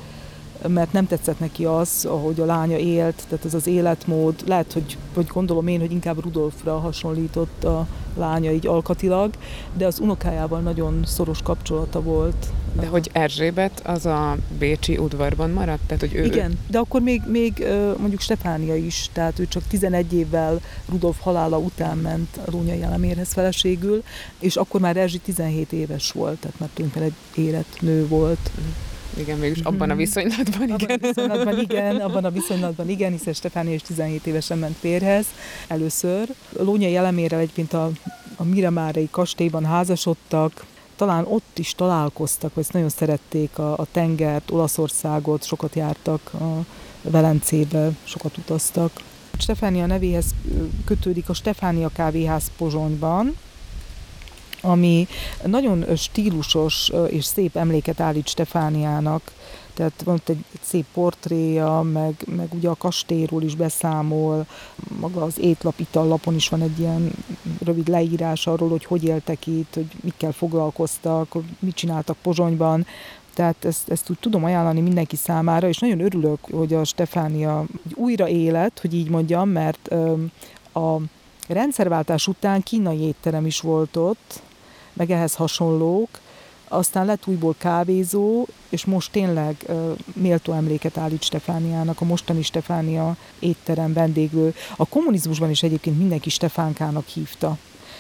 mert 0.69 0.93
nem 0.93 1.07
tetszett 1.07 1.39
neki 1.39 1.65
az, 1.65 2.07
ahogy 2.11 2.41
a 2.41 2.45
lánya 2.45 2.77
élt, 2.77 3.23
tehát 3.29 3.45
ez 3.45 3.55
az 3.55 3.67
életmód, 3.67 4.35
lehet, 4.47 4.73
hogy, 4.73 4.97
vagy 5.15 5.27
gondolom 5.27 5.67
én, 5.67 5.81
hogy 5.81 5.93
inkább 5.93 6.23
Rudolfra 6.23 6.79
hasonlított 6.79 7.65
a 7.65 7.87
lánya 8.17 8.51
így 8.51 8.67
alkatilag, 8.67 9.31
de 9.77 9.87
az 9.87 10.01
unokájával 10.01 10.61
nagyon 10.61 11.03
szoros 11.07 11.43
kapcsolata 11.43 12.03
volt. 12.03 12.47
De 12.81 12.87
hogy 12.87 13.11
Erzsébet 13.13 13.81
az 13.85 14.07
a 14.07 14.37
Bécsi 14.59 14.99
udvarban 14.99 15.51
maradt? 15.51 15.83
Tehát, 15.87 16.01
hogy 16.01 16.15
ő... 16.15 16.25
Igen, 16.25 16.59
de 16.69 16.79
akkor 16.79 17.01
még, 17.01 17.23
még 17.27 17.67
mondjuk 17.99 18.21
Stefánia 18.21 18.77
is, 18.77 19.09
tehát 19.13 19.39
ő 19.39 19.47
csak 19.47 19.63
11 19.69 20.13
évvel 20.13 20.61
Rudolf 20.89 21.21
halála 21.21 21.59
után 21.59 21.99
ment 21.99 22.41
a 22.47 22.51
Lónyai 22.51 22.83
Elemérhez 22.83 23.33
feleségül, 23.33 24.03
és 24.39 24.57
akkor 24.57 24.81
már 24.81 24.97
Erzsi 24.97 25.19
17 25.19 25.73
éves 25.73 26.13
volt, 26.13 26.39
tehát 26.39 26.59
már 26.59 26.69
tulajdonképpen 26.75 27.17
egy 27.35 27.45
életnő 27.45 28.07
volt. 28.07 28.51
Mm 28.61 28.71
igen, 29.17 29.39
mégis 29.39 29.61
abban 29.61 29.91
a 29.91 29.93
mhm. 29.93 29.97
viszonylatban, 29.97 30.69
igen. 30.69 31.01
Abban 31.01 31.01
a 31.01 31.07
viszonylatban 31.07 31.59
igen, 31.59 31.97
abban 31.97 32.25
a 32.25 32.31
viszonylatban 32.31 32.89
igen, 32.89 33.13
hiszen 33.13 33.33
Stefánia 33.33 33.75
is 33.75 33.83
17 33.83 34.27
évesen 34.27 34.59
ment 34.59 34.77
férhez 34.77 35.27
először. 35.69 36.29
Lónyai 36.59 36.97
elemére 36.97 37.37
egyébként 37.37 37.73
a, 37.73 37.91
a 38.37 38.45
Miramárei 38.45 39.09
kastélyban 39.11 39.65
házasodtak, 39.65 40.65
talán 40.97 41.25
ott 41.29 41.59
is 41.59 41.75
találkoztak, 41.75 42.55
vagy 42.55 42.67
nagyon 42.71 42.89
szerették 42.89 43.59
a, 43.59 43.79
a 43.79 43.87
tengert, 43.93 44.51
Olaszországot, 44.51 45.45
sokat 45.45 45.75
jártak 45.75 46.31
a 46.33 46.65
Velencébe, 47.03 47.91
sokat 48.05 48.37
utaztak. 48.37 48.93
Stefánia 49.39 49.87
nevéhez 49.87 50.25
kötődik 50.85 51.29
a 51.29 51.35
Stefánia 51.35 51.89
kávéház 51.89 52.51
Pozsonyban, 52.57 53.37
ami 54.63 55.07
nagyon 55.45 55.85
stílusos 55.97 56.91
és 57.09 57.25
szép 57.25 57.57
emléket 57.57 58.01
állít 58.01 58.29
Stefániának, 58.29 59.33
tehát 59.75 60.03
van 60.05 60.21
egy, 60.27 60.45
egy 60.53 60.61
szép 60.63 60.85
portréja, 60.95 61.81
meg, 61.93 62.15
meg 62.37 62.55
ugye 62.55 62.69
a 62.69 62.75
kastélyról 62.75 63.43
is 63.43 63.55
beszámol, 63.55 64.47
maga 65.01 65.23
az 65.23 65.39
étlap 65.39 65.81
itallapon 65.81 66.35
is 66.35 66.49
van 66.49 66.63
egy 66.63 66.79
ilyen 66.79 67.13
rövid 67.65 67.89
leírás 67.89 68.47
arról, 68.47 68.69
hogy 68.69 68.85
hogy 68.85 69.05
éltek 69.05 69.47
itt, 69.47 69.75
hogy 69.75 69.87
mikkel 70.01 70.33
foglalkoztak, 70.33 71.35
mit 71.59 71.75
csináltak 71.75 72.17
Pozsonyban, 72.23 72.87
tehát 73.35 73.65
ezt, 73.65 73.89
ezt 73.89 74.11
úgy 74.11 74.19
tudom 74.21 74.45
ajánlani 74.45 74.81
mindenki 74.81 75.17
számára, 75.17 75.69
és 75.69 75.79
nagyon 75.79 76.01
örülök, 76.01 76.39
hogy 76.51 76.75
a 76.75 76.85
Stefánia 76.85 77.65
újra 77.95 78.29
élet, 78.29 78.79
hogy 78.81 78.95
így 78.95 79.09
mondjam, 79.09 79.49
mert 79.49 79.89
a 80.73 80.97
rendszerváltás 81.49 82.27
után 82.27 82.63
kínai 82.63 83.01
étterem 83.01 83.47
is 83.47 83.61
volt 83.61 83.97
ott, 83.97 84.43
meg 84.93 85.11
ehhez 85.11 85.35
hasonlók, 85.35 86.09
aztán 86.69 87.07
lett 87.07 87.27
újból 87.27 87.55
kávézó, 87.59 88.47
és 88.69 88.85
most 88.85 89.13
tényleg 89.13 89.57
uh, 89.69 89.97
méltó 90.15 90.53
emléket 90.53 90.97
állít 90.97 91.23
Stefániának, 91.23 92.01
a 92.01 92.05
mostani 92.05 92.43
Stefánia 92.43 93.17
étterem 93.39 93.93
vendéglő. 93.93 94.55
A 94.77 94.87
kommunizmusban 94.87 95.51
is 95.51 95.63
egyébként 95.63 95.99
mindenki 95.99 96.31
Stefánkának 96.31 97.07
hívta. 97.07 97.59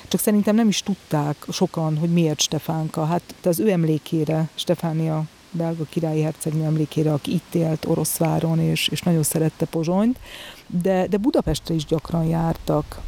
Csak 0.08 0.20
szerintem 0.20 0.54
nem 0.54 0.68
is 0.68 0.82
tudták 0.82 1.36
sokan, 1.50 1.98
hogy 1.98 2.12
miért 2.12 2.40
Stefánka. 2.40 3.04
Hát 3.04 3.22
az 3.42 3.60
ő 3.60 3.70
emlékére, 3.70 4.48
Stefánia 4.54 5.24
belga 5.50 5.84
királyi 5.88 6.22
hercegnő 6.22 6.64
emlékére, 6.64 7.12
aki 7.12 7.32
itt 7.32 7.54
élt 7.54 7.84
Oroszváron, 7.84 8.58
és, 8.60 8.88
és 8.88 9.02
nagyon 9.02 9.22
szerette 9.22 9.64
Pozsonyt, 9.64 10.18
de, 10.66 11.06
de 11.06 11.16
Budapestre 11.16 11.74
is 11.74 11.84
gyakran 11.84 12.24
jártak, 12.24 13.00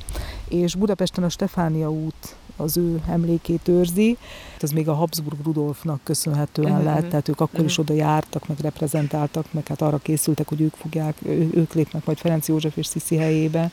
és 0.48 0.74
Budapesten 0.74 1.24
a 1.24 1.28
Stefánia 1.28 1.90
út 1.90 2.36
az 2.56 2.76
ő 2.76 3.02
emlékét 3.08 3.68
őrzi. 3.68 4.16
Ez 4.60 4.70
még 4.70 4.88
a 4.88 4.94
Habsburg 4.94 5.38
Rudolfnak 5.44 6.00
köszönhetően 6.02 6.70
uh-huh. 6.70 6.84
lehet, 6.84 7.08
tehát 7.08 7.28
ők 7.28 7.40
akkor 7.40 7.50
uh-huh. 7.52 7.68
is 7.68 7.78
oda 7.78 7.94
jártak, 7.94 8.48
meg 8.48 8.58
reprezentáltak, 8.60 9.52
meg 9.52 9.66
hát 9.66 9.82
arra 9.82 9.98
készültek, 9.98 10.48
hogy 10.48 10.60
ők 10.60 10.74
fogják, 10.74 11.16
ők 11.54 11.72
lépnek 11.72 12.04
majd 12.04 12.18
Ferenc 12.18 12.48
József 12.48 12.76
és 12.76 12.86
Sziszi 12.86 13.16
helyébe. 13.16 13.70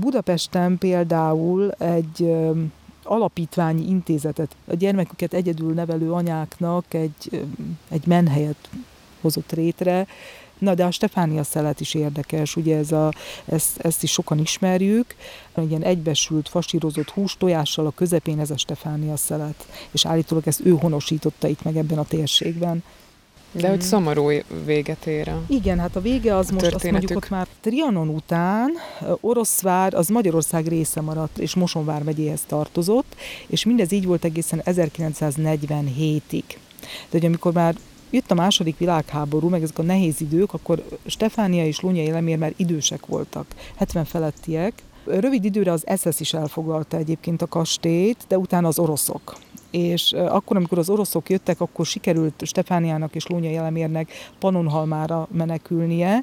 Budapesten 0.00 0.78
például 0.78 1.70
egy 1.70 2.34
alapítványi 3.02 3.88
intézetet, 3.88 4.56
a 4.66 4.74
gyermeküket 4.74 5.34
egyedül 5.34 5.72
nevelő 5.72 6.12
anyáknak 6.12 6.94
egy, 6.94 7.46
egy 7.88 8.06
menhelyet 8.06 8.68
hozott 9.20 9.52
rétre, 9.52 10.06
Na, 10.60 10.74
de 10.74 10.84
a 10.84 10.90
Stefánia 10.90 11.44
szelet 11.44 11.80
is 11.80 11.94
érdekes, 11.94 12.56
ugye 12.56 12.76
ez 12.76 12.92
a, 12.92 13.12
ezt, 13.44 13.78
ezt 13.78 14.02
is 14.02 14.10
sokan 14.10 14.38
ismerjük, 14.38 15.14
ilyen 15.68 15.82
egybesült, 15.82 16.48
fasírozott 16.48 17.10
hús 17.10 17.36
tojással 17.36 17.86
a 17.86 17.90
közepén 17.90 18.40
ez 18.40 18.50
a 18.50 18.56
Stefánia 18.56 19.16
szelet, 19.16 19.66
és 19.90 20.06
állítólag 20.06 20.46
ezt 20.46 20.60
ő 20.64 20.70
honosította 20.70 21.48
itt 21.48 21.62
meg 21.62 21.76
ebben 21.76 21.98
a 21.98 22.04
térségben. 22.04 22.82
De 23.52 23.68
hogy 23.68 23.80
szomorú 23.80 24.30
véget 24.64 25.06
ér 25.06 25.28
a 25.28 25.42
Igen, 25.46 25.78
hát 25.78 25.96
a 25.96 26.00
vége 26.00 26.36
az 26.36 26.50
a 26.50 26.52
most 26.52 26.74
azt 26.74 26.90
mondjuk 26.90 27.16
ott 27.16 27.30
már 27.30 27.46
Trianon 27.60 28.08
után 28.08 28.70
Oroszvár 29.20 29.94
az 29.94 30.08
Magyarország 30.08 30.66
része 30.66 31.00
maradt, 31.00 31.38
és 31.38 31.54
Mosonvár 31.54 32.02
megyéhez 32.02 32.40
tartozott, 32.46 33.14
és 33.46 33.64
mindez 33.64 33.92
így 33.92 34.06
volt 34.06 34.24
egészen 34.24 34.62
1947-ig. 34.64 36.42
De 36.80 37.18
hogy 37.18 37.24
amikor 37.24 37.52
már 37.52 37.74
jött 38.10 38.30
a 38.30 38.34
második 38.34 38.78
világháború, 38.78 39.48
meg 39.48 39.62
ezek 39.62 39.78
a 39.78 39.82
nehéz 39.82 40.20
idők, 40.20 40.52
akkor 40.52 40.84
Stefánia 41.06 41.66
és 41.66 41.80
Lunya 41.80 42.12
Lemér 42.12 42.38
már 42.38 42.52
idősek 42.56 43.06
voltak, 43.06 43.46
70 43.76 44.04
felettiek. 44.04 44.82
Rövid 45.04 45.44
időre 45.44 45.72
az 45.72 45.84
SS 45.96 46.20
is 46.20 46.32
elfoglalta 46.32 46.96
egyébként 46.96 47.42
a 47.42 47.46
kastélyt, 47.46 48.24
de 48.28 48.38
utána 48.38 48.68
az 48.68 48.78
oroszok 48.78 49.36
és 49.70 50.12
akkor, 50.12 50.56
amikor 50.56 50.78
az 50.78 50.90
oroszok 50.90 51.30
jöttek, 51.30 51.60
akkor 51.60 51.86
sikerült 51.86 52.42
Stefániának 52.46 53.14
és 53.14 53.26
Lónya 53.26 53.50
Jelemérnek 53.50 54.10
Panonhalmára 54.38 55.28
menekülnie. 55.32 56.22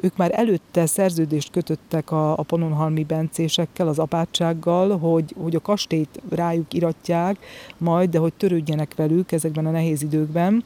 Ők 0.00 0.16
már 0.16 0.30
előtte 0.34 0.86
szerződést 0.86 1.50
kötöttek 1.50 2.10
a, 2.10 2.38
a 2.38 2.42
panonhalmi 2.42 3.04
bencésekkel, 3.04 3.88
az 3.88 3.98
apátsággal, 3.98 4.98
hogy, 4.98 5.34
hogy 5.42 5.54
a 5.54 5.60
kastélyt 5.60 6.20
rájuk 6.30 6.74
iratják 6.74 7.36
majd, 7.78 8.10
de 8.10 8.18
hogy 8.18 8.32
törődjenek 8.32 8.94
velük 8.96 9.32
ezekben 9.32 9.66
a 9.66 9.70
nehéz 9.70 10.02
időkben 10.02 10.64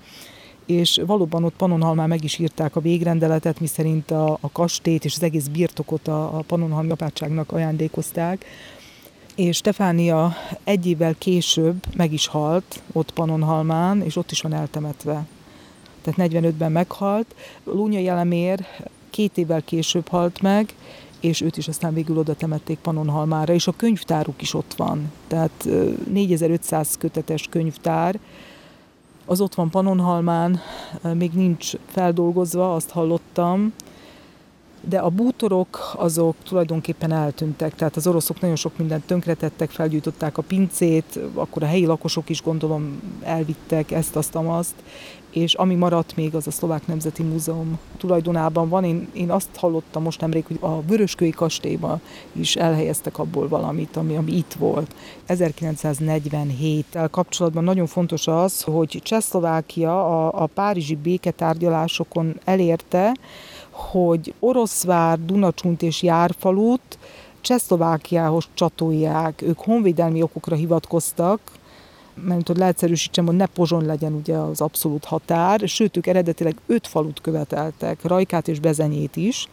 és 0.68 1.00
valóban 1.06 1.44
ott 1.44 1.56
Panonhalmán 1.56 2.08
meg 2.08 2.24
is 2.24 2.38
írták 2.38 2.76
a 2.76 2.80
végrendeletet, 2.80 3.60
miszerint 3.60 4.10
a, 4.10 4.38
a 4.40 4.50
kastét 4.52 5.04
és 5.04 5.14
az 5.14 5.22
egész 5.22 5.46
birtokot 5.46 6.08
a, 6.08 6.38
a 6.38 6.44
Panonhalmi 6.46 6.90
apátságnak 6.90 7.52
ajándékozták, 7.52 8.44
és 9.34 9.56
Stefánia 9.56 10.32
egy 10.64 10.86
évvel 10.86 11.14
később 11.18 11.84
meg 11.96 12.12
is 12.12 12.26
halt 12.26 12.82
ott 12.92 13.10
Panonhalmán, 13.10 14.02
és 14.02 14.16
ott 14.16 14.30
is 14.30 14.40
van 14.40 14.52
eltemetve. 14.52 15.26
Tehát 16.02 16.32
45-ben 16.32 16.72
meghalt. 16.72 17.34
Lúnya 17.64 17.98
Jelemér 17.98 18.66
két 19.10 19.38
évvel 19.38 19.62
később 19.62 20.08
halt 20.08 20.40
meg, 20.40 20.74
és 21.20 21.40
őt 21.40 21.56
is 21.56 21.68
aztán 21.68 21.94
végül 21.94 22.18
oda 22.18 22.34
temették 22.34 22.78
Panonhalmára, 22.78 23.52
és 23.52 23.66
a 23.66 23.74
könyvtáruk 23.76 24.42
is 24.42 24.54
ott 24.54 24.74
van. 24.76 25.12
Tehát 25.26 25.68
4500 26.12 26.96
kötetes 26.98 27.46
könyvtár, 27.50 28.18
az 29.28 29.40
ott 29.40 29.54
van 29.54 29.70
Panonhalmán, 29.70 30.60
még 31.14 31.32
nincs 31.32 31.72
feldolgozva, 31.86 32.74
azt 32.74 32.90
hallottam, 32.90 33.72
de 34.80 34.98
a 34.98 35.08
bútorok 35.08 35.94
azok 35.96 36.34
tulajdonképpen 36.42 37.12
eltűntek, 37.12 37.74
tehát 37.74 37.96
az 37.96 38.06
oroszok 38.06 38.40
nagyon 38.40 38.56
sok 38.56 38.78
mindent 38.78 39.06
tönkretettek, 39.06 39.70
felgyújtották 39.70 40.38
a 40.38 40.42
pincét, 40.42 41.18
akkor 41.34 41.62
a 41.62 41.66
helyi 41.66 41.86
lakosok 41.86 42.28
is 42.28 42.42
gondolom 42.42 43.00
elvittek 43.22 43.90
ezt, 43.90 44.16
azt, 44.16 44.34
azt, 44.34 44.74
és 45.38 45.54
ami 45.54 45.74
maradt 45.74 46.16
még, 46.16 46.34
az 46.34 46.46
a 46.46 46.50
Szlovák 46.50 46.86
Nemzeti 46.86 47.22
Múzeum 47.22 47.78
tulajdonában 47.98 48.68
van. 48.68 48.84
Én, 48.84 49.08
én 49.12 49.30
azt 49.30 49.48
hallottam 49.56 50.02
most 50.02 50.20
nemrég, 50.20 50.44
hogy 50.46 50.58
a 50.60 50.82
Vöröskői 50.82 51.30
kastélyban 51.30 52.00
is 52.32 52.56
elhelyeztek 52.56 53.18
abból 53.18 53.48
valamit, 53.48 53.96
ami, 53.96 54.16
ami 54.16 54.32
itt 54.36 54.52
volt. 54.58 54.94
1947-tel 55.28 57.08
kapcsolatban 57.10 57.64
nagyon 57.64 57.86
fontos 57.86 58.26
az, 58.26 58.62
hogy 58.62 59.00
Csehszlovákia 59.02 60.26
a, 60.26 60.42
a 60.42 60.46
párizsi 60.46 60.94
béketárgyalásokon 60.94 62.40
elérte, 62.44 63.16
hogy 63.70 64.34
Oroszvár, 64.38 65.24
Dunacsunt 65.24 65.82
és 65.82 66.02
Járfalut 66.02 66.98
Csehszlovákiához 67.40 68.48
csatolják. 68.54 69.42
Ők 69.42 69.58
honvédelmi 69.58 70.22
okokra 70.22 70.56
hivatkoztak, 70.56 71.40
mert 72.24 72.46
hogy 72.46 72.56
leegyszerűsítsem, 72.56 73.26
hogy 73.26 73.36
ne 73.36 73.46
Pozson 73.46 73.84
legyen 73.84 74.12
ugye 74.12 74.36
az 74.36 74.60
abszolút 74.60 75.04
határ, 75.04 75.60
sőt, 75.68 75.96
ők 75.96 76.06
eredetileg 76.06 76.56
öt 76.66 76.86
falut 76.86 77.20
követeltek, 77.20 78.02
Rajkát 78.02 78.48
és 78.48 78.60
Bezenyét 78.60 79.16
is, 79.16 79.48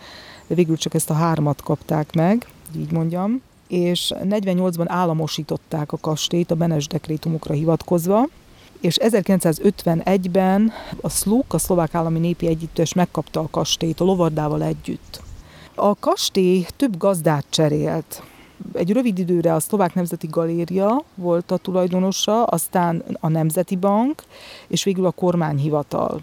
de 0.48 0.56
végül 0.56 0.78
csak 0.78 0.94
ezt 0.94 1.10
a 1.10 1.14
hármat 1.14 1.62
kapták 1.62 2.14
meg, 2.14 2.48
így 2.78 2.92
mondjam, 2.92 3.42
és 3.68 4.14
48-ban 4.24 4.86
államosították 4.88 5.92
a 5.92 5.98
kastélyt 6.02 6.52
a 6.52 6.56
Benes 6.56 6.88
dekrétumokra 6.88 7.54
hivatkozva, 7.54 8.28
és 8.82 8.98
1951-ben 9.02 10.72
a 11.02 11.10
SZLUK, 11.10 11.54
a 11.54 11.58
Szlovák 11.58 11.96
Állami 11.96 12.20
Népi 12.20 12.48
Együttes 12.48 12.94
megkapta 12.94 13.40
a 13.40 13.48
kastélyt 13.52 14.00
a 14.00 14.04
Lovardával 14.04 14.64
együtt. 14.64 15.22
A 15.76 15.96
kastély 16.00 16.66
több 16.76 16.98
gazdát 16.98 17.46
cserélt. 17.50 18.24
Egy 18.74 18.92
rövid 18.92 19.20
időre 19.20 19.54
a 19.54 19.60
Szlovák 19.60 19.94
Nemzeti 19.94 20.28
Galéria 20.32 21.04
volt 21.16 21.52
a 21.52 21.58
tulajdonosa, 21.58 22.44
aztán 22.44 23.04
a 23.20 23.28
Nemzeti 23.28 23.76
Bank, 23.76 24.24
és 24.68 24.84
végül 24.84 25.06
a 25.06 25.12
kormányhivatal. 25.12 26.22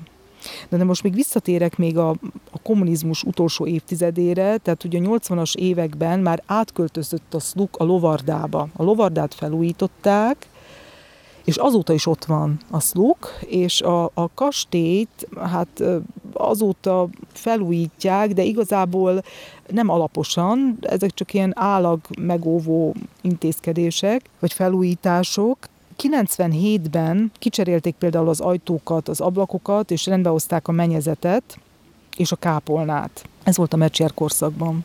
De, 0.68 0.76
de 0.76 0.84
most 0.84 1.02
még 1.02 1.14
visszatérek 1.14 1.76
még 1.76 1.98
a, 1.98 2.08
a 2.50 2.58
kommunizmus 2.62 3.22
utolsó 3.22 3.66
évtizedére, 3.66 4.56
tehát 4.56 4.84
ugye 4.84 4.98
a 4.98 5.18
80-as 5.18 5.56
években 5.56 6.20
már 6.20 6.42
átköltözött 6.46 7.34
a 7.34 7.40
SZLUK 7.40 7.76
a 7.76 7.84
Lovardába. 7.84 8.68
A 8.76 8.82
Lovardát 8.82 9.34
felújították, 9.34 10.46
és 11.44 11.56
azóta 11.56 11.92
is 11.92 12.06
ott 12.06 12.24
van 12.24 12.60
a 12.70 12.80
szluk, 12.80 13.38
és 13.46 13.80
a, 13.80 14.04
a 14.04 14.28
kastélyt 14.34 15.28
hát 15.42 15.82
azóta 16.32 17.08
felújítják, 17.32 18.32
de 18.32 18.42
igazából 18.42 19.22
nem 19.68 19.88
alaposan, 19.88 20.78
ezek 20.80 21.14
csak 21.14 21.34
ilyen 21.34 21.52
állag 21.56 22.00
megóvó 22.18 22.94
intézkedések, 23.20 24.22
vagy 24.38 24.52
felújítások. 24.52 25.58
97-ben 25.98 27.32
kicserélték 27.38 27.94
például 27.94 28.28
az 28.28 28.40
ajtókat, 28.40 29.08
az 29.08 29.20
ablakokat, 29.20 29.90
és 29.90 30.06
rendbehozták 30.06 30.68
a 30.68 30.72
mennyezetet 30.72 31.58
és 32.16 32.32
a 32.32 32.36
kápolnát. 32.36 33.24
Ez 33.42 33.56
volt 33.56 33.72
a 33.72 33.76
Mecsér 33.76 34.14
korszakban. 34.14 34.84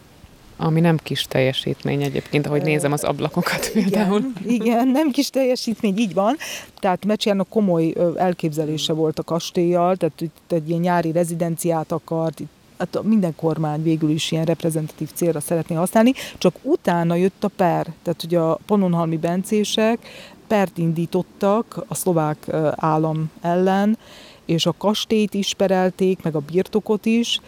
Ami 0.58 0.80
nem 0.80 0.97
kis 1.03 1.24
teljesítmény 1.24 2.01
egyébként, 2.01 2.45
ahogy 2.45 2.62
nézem 2.62 2.91
az 2.91 3.03
ablakokat 3.03 3.70
például. 3.74 4.22
Igen, 4.43 4.53
igen 4.66 4.88
nem 4.88 5.12
kis 5.12 5.30
teljesítmény, 5.30 5.97
így 5.97 6.14
van. 6.14 6.38
Tehát 6.80 7.05
Mecsiának 7.05 7.49
komoly 7.49 7.93
elképzelése 8.16 8.93
volt 8.93 9.20
a 9.20 9.24
kastélyjal, 9.24 9.95
tehát 9.95 10.22
itt 10.22 10.51
egy 10.51 10.70
ilyen 10.70 10.82
nyári 10.82 11.12
rezidenciát 11.12 11.91
akart, 11.91 12.39
itt 12.39 12.49
hát 12.78 13.03
minden 13.03 13.36
kormány 13.36 13.84
végül 13.84 14.10
is 14.10 14.32
ilyen 14.32 14.45
reprezentatív 14.45 15.10
célra 15.14 15.39
szeretné 15.39 15.76
használni, 15.76 16.14
csak 16.38 16.55
utána 16.62 17.16
jött 17.16 17.43
a 17.43 17.47
per, 17.47 17.88
tehát 18.03 18.24
ugye 18.24 18.39
a 18.39 18.60
panonhalmi 18.66 19.18
bencések 19.18 19.99
pert 20.47 20.78
indítottak 20.78 21.84
a 21.88 21.95
szlovák 21.95 22.47
állam 22.76 23.32
ellen, 23.41 23.97
és 24.45 24.66
a 24.66 24.74
kastélyt 24.78 25.34
is 25.34 25.53
perelték, 25.53 26.22
meg 26.24 26.36
a 26.36 26.39
birtokot 26.51 27.05
is, 27.05 27.39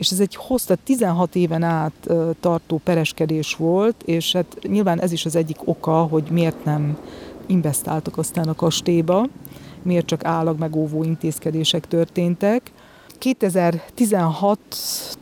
és 0.00 0.10
ez 0.10 0.20
egy 0.20 0.34
hosszú, 0.34 0.74
16 0.84 1.34
éven 1.34 1.62
át 1.62 2.08
tartó 2.40 2.80
pereskedés 2.84 3.54
volt, 3.54 4.02
és 4.02 4.32
hát 4.32 4.56
nyilván 4.62 5.00
ez 5.00 5.12
is 5.12 5.24
az 5.24 5.36
egyik 5.36 5.56
oka, 5.64 6.02
hogy 6.02 6.24
miért 6.30 6.64
nem 6.64 6.98
investáltak 7.46 8.18
aztán 8.18 8.48
a 8.48 8.54
kastélyba, 8.54 9.26
miért 9.82 10.06
csak 10.06 10.24
állag 10.24 10.58
megóvó 10.58 11.02
intézkedések 11.02 11.88
történtek. 11.88 12.72
2016 13.18 14.58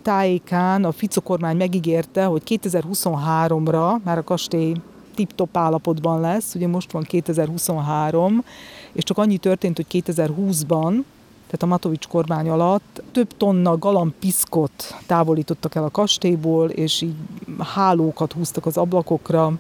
tájékán 0.03 0.85
a 0.85 0.93
Fico 0.93 1.21
kormány 1.21 1.57
megígérte, 1.57 2.25
hogy 2.25 2.43
2023-ra 2.47 4.03
már 4.05 4.19
a 4.19 4.25
kastély 4.25 4.75
tip-top 5.15 5.57
állapotban 5.57 6.21
lesz, 6.21 6.55
ugye 6.55 6.67
most 6.67 6.93
van 6.93 7.03
2023, 7.03 8.45
és 8.93 9.03
csak 9.03 9.19
annyi 9.19 9.37
történt, 9.37 9.77
hogy 9.77 10.03
2020-ban 10.07 11.03
tehát 11.49 11.63
a 11.63 11.67
Matovics 11.67 12.07
kormány 12.07 12.49
alatt 12.49 13.03
több 13.13 13.37
tonna 13.37 13.79
galampiszkot 13.79 14.95
távolítottak 15.07 15.75
el 15.75 15.85
a 15.85 15.91
kastélyból, 15.91 16.71
és 16.71 17.03
így 17.03 17.15
hálókat 17.59 18.33
húztak 18.33 18.67
az 18.67 18.77
ablakokra, 18.77 19.53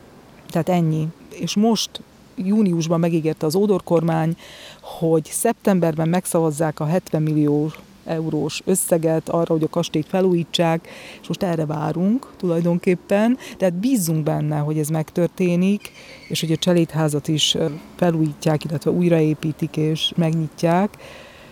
tehát 0.49 0.68
ennyi. 0.68 1.09
És 1.30 1.57
most 1.57 2.01
júniusban 2.34 3.01
megígérte 3.01 3.47
az 3.47 3.55
Ódor 3.55 3.82
kormány, 3.84 4.36
hogy 4.80 5.24
szeptemberben 5.24 6.09
megszavazzák 6.09 6.80
a 6.80 6.84
70 6.84 7.22
millió 7.22 7.70
eurós 8.05 8.62
összeget 8.64 9.28
arra, 9.28 9.53
hogy 9.53 9.62
a 9.62 9.68
kastélyt 9.68 10.07
felújítsák, 10.07 10.89
és 11.20 11.28
most 11.28 11.43
erre 11.43 11.66
várunk 11.66 12.32
tulajdonképpen. 12.36 13.39
Tehát 13.57 13.74
bízunk 13.74 14.22
benne, 14.22 14.59
hogy 14.59 14.78
ez 14.78 14.89
megtörténik, 14.89 15.93
és 16.28 16.41
hogy 16.41 16.53
a 16.53 16.57
cselédházat 16.57 17.28
is 17.28 17.57
felújítják, 17.97 18.64
illetve 18.64 18.91
újraépítik 18.91 19.76
és 19.76 20.12
megnyitják 20.16 20.97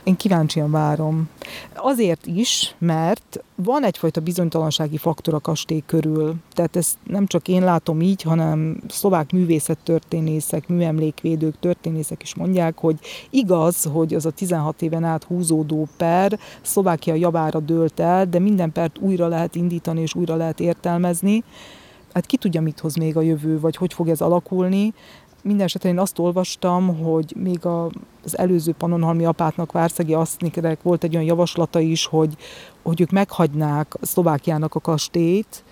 én 0.07 0.17
kíváncsian 0.17 0.71
várom. 0.71 1.29
Azért 1.75 2.27
is, 2.27 2.75
mert 2.79 3.45
van 3.55 3.85
egyfajta 3.85 4.21
bizonytalansági 4.21 4.97
faktor 4.97 5.35
a 5.35 5.41
kastély 5.41 5.83
körül. 5.87 6.35
Tehát 6.53 6.77
ezt 6.77 6.97
nem 7.07 7.27
csak 7.27 7.49
én 7.49 7.65
látom 7.65 8.01
így, 8.01 8.23
hanem 8.23 8.81
szlovák 8.89 9.33
művészettörténészek, 9.33 10.69
műemlékvédők, 10.69 11.59
történészek 11.61 12.23
is 12.23 12.35
mondják, 12.35 12.79
hogy 12.79 12.99
igaz, 13.31 13.85
hogy 13.93 14.15
az 14.15 14.27
a 14.27 14.31
16 14.31 14.83
éven 14.83 15.05
át 15.05 15.25
húzódó 15.25 15.89
per 15.97 16.39
Szlovákia 16.63 17.15
javára 17.15 17.61
dőlt 17.61 18.01
el, 18.01 18.27
de 18.27 18.39
minden 18.39 18.73
pert 18.73 18.99
újra 18.99 19.27
lehet 19.27 19.55
indítani 19.55 20.01
és 20.01 20.15
újra 20.15 20.37
lehet 20.37 20.61
értelmezni. 20.61 21.45
Hát 22.13 22.27
ki 22.27 22.37
tudja, 22.37 22.61
mit 22.61 22.81
hoz 22.81 22.95
még 22.95 23.17
a 23.17 23.21
jövő, 23.21 23.61
vagy 23.61 23.77
hogy 23.77 23.93
fog 23.93 24.09
ez 24.09 24.21
alakulni, 24.21 24.95
minden 25.47 25.66
esetre 25.66 25.88
én 25.88 25.99
azt 25.99 26.18
olvastam, 26.18 26.99
hogy 26.99 27.34
még 27.36 27.66
a, 27.66 27.90
az 28.24 28.38
előző 28.38 28.72
panonhalmi 28.72 29.24
apátnak, 29.24 29.72
Várszegi 29.72 30.14
Aszniknek 30.14 30.82
volt 30.82 31.05
egy 31.05 31.14
olyan 31.14 31.26
javaslata 31.26 31.80
is, 31.80 32.07
hogy, 32.07 32.36
hogy 32.82 33.01
ők 33.01 33.11
meghagynák 33.11 33.94
a 33.94 34.07
Szlovákiának 34.07 34.74
a 34.74 34.80
kastélyt, 34.80 35.64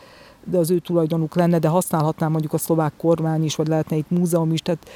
de 0.44 0.58
az 0.58 0.70
ő 0.70 0.78
tulajdonuk 0.78 1.34
lenne, 1.34 1.58
de 1.58 1.68
használhatná 1.68 2.28
mondjuk 2.28 2.52
a 2.52 2.58
szlovák 2.58 2.92
kormány 2.96 3.44
is, 3.44 3.54
vagy 3.54 3.68
lehetne 3.68 3.96
itt 3.96 4.10
múzeum 4.10 4.52
is, 4.52 4.60
tehát 4.60 4.90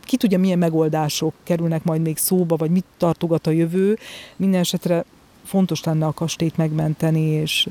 ki 0.00 0.16
tudja, 0.16 0.38
milyen 0.38 0.58
megoldások 0.58 1.34
kerülnek 1.42 1.84
majd 1.84 2.02
még 2.02 2.16
szóba, 2.16 2.56
vagy 2.56 2.70
mit 2.70 2.84
tartogat 2.96 3.46
a 3.46 3.50
jövő. 3.50 3.98
Minden 4.36 4.60
esetre 4.60 5.04
fontos 5.44 5.84
lenne 5.84 6.06
a 6.06 6.12
kastélyt 6.12 6.56
megmenteni 6.56 7.20
és, 7.20 7.68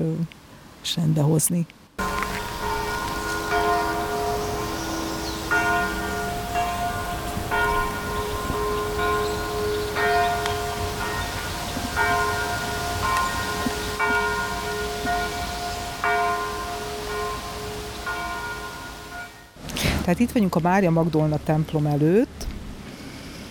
és 0.82 0.96
rendbehozni. 0.96 1.66
Tehát 20.08 20.22
itt 20.22 20.32
vagyunk 20.32 20.54
a 20.54 20.60
Mária 20.60 20.90
Magdolna 20.90 21.38
templom 21.44 21.86
előtt. 21.86 22.46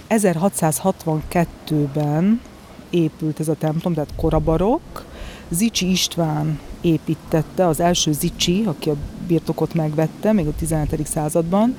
1662-ben 0.09 2.41
épült 2.89 3.39
ez 3.39 3.47
a 3.47 3.53
templom, 3.53 3.93
tehát 3.93 4.15
korabarok. 4.15 5.05
Zicsi 5.49 5.89
István 5.89 6.59
építette, 6.81 7.67
az 7.67 7.79
első 7.79 8.11
Zicsi, 8.11 8.63
aki 8.65 8.89
a 8.89 8.95
birtokot 9.27 9.73
megvette, 9.73 10.33
még 10.33 10.47
a 10.47 10.55
17. 10.55 11.07
században, 11.07 11.77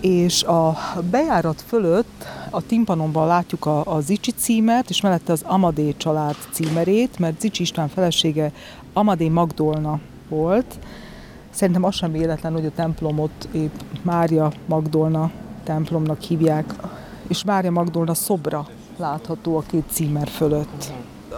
és 0.00 0.42
a 0.42 0.76
bejárat 1.10 1.64
fölött 1.66 2.24
a 2.50 2.66
timpanonban 2.66 3.26
látjuk 3.26 3.66
a, 3.66 3.94
a 3.94 4.00
Zicsi 4.00 4.30
címet, 4.30 4.90
és 4.90 5.00
mellette 5.00 5.32
az 5.32 5.42
Amadé 5.46 5.94
család 5.96 6.36
címerét, 6.52 7.18
mert 7.18 7.40
Zicsi 7.40 7.62
István 7.62 7.88
felesége 7.88 8.52
Amadé 8.92 9.28
Magdolna 9.28 10.00
volt. 10.28 10.78
Szerintem 11.50 11.84
az 11.84 11.94
sem 11.94 12.12
véletlen, 12.12 12.52
hogy 12.52 12.66
a 12.66 12.72
templomot 12.74 13.48
épp 13.52 13.74
Mária 14.02 14.52
Magdolna 14.66 15.30
templomnak 15.64 16.20
hívják, 16.20 16.74
és 17.28 17.44
Mária 17.44 17.70
Magdolna 17.70 18.14
szobra 18.14 18.66
látható 18.96 19.56
a 19.56 19.62
két 19.66 19.84
címer 19.90 20.28
fölött. 20.28 20.92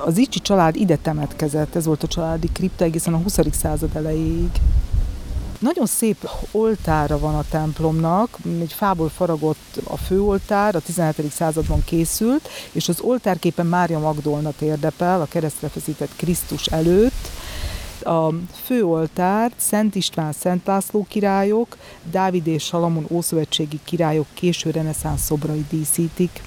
Az 0.04 0.16
Icsi 0.16 0.38
család 0.38 0.76
ide 0.76 0.96
temetkezett, 0.96 1.74
ez 1.74 1.86
volt 1.86 2.02
a 2.02 2.06
családi 2.06 2.48
kripta 2.52 2.84
egészen 2.84 3.14
a 3.14 3.16
20. 3.16 3.38
század 3.52 3.96
elejéig. 3.96 4.50
Nagyon 5.58 5.86
szép 5.86 6.28
oltára 6.50 7.18
van 7.18 7.34
a 7.34 7.44
templomnak, 7.50 8.38
egy 8.60 8.72
fából 8.72 9.08
faragott 9.08 9.80
a 9.84 9.96
főoltár, 9.96 10.74
a 10.74 10.80
17. 10.80 11.30
században 11.30 11.84
készült, 11.84 12.48
és 12.72 12.88
az 12.88 13.00
oltárképen 13.00 13.66
Mária 13.66 13.98
Magdolna 13.98 14.52
érdepel 14.58 15.20
a 15.20 15.26
keresztre 15.28 15.68
feszített 15.68 16.16
Krisztus 16.16 16.66
előtt, 16.66 17.28
a 18.04 18.32
főoltárt 18.64 19.54
Szent 19.56 19.94
István, 19.94 20.32
Szent 20.32 20.66
László 20.66 21.06
királyok, 21.08 21.76
Dávid 22.10 22.46
és 22.46 22.64
Salamon 22.64 23.06
ószövetségi 23.10 23.80
királyok 23.84 24.26
késő 24.34 24.70
reneszánsz 24.70 25.24
szobrai 25.24 25.64
díszítik. 25.70 26.42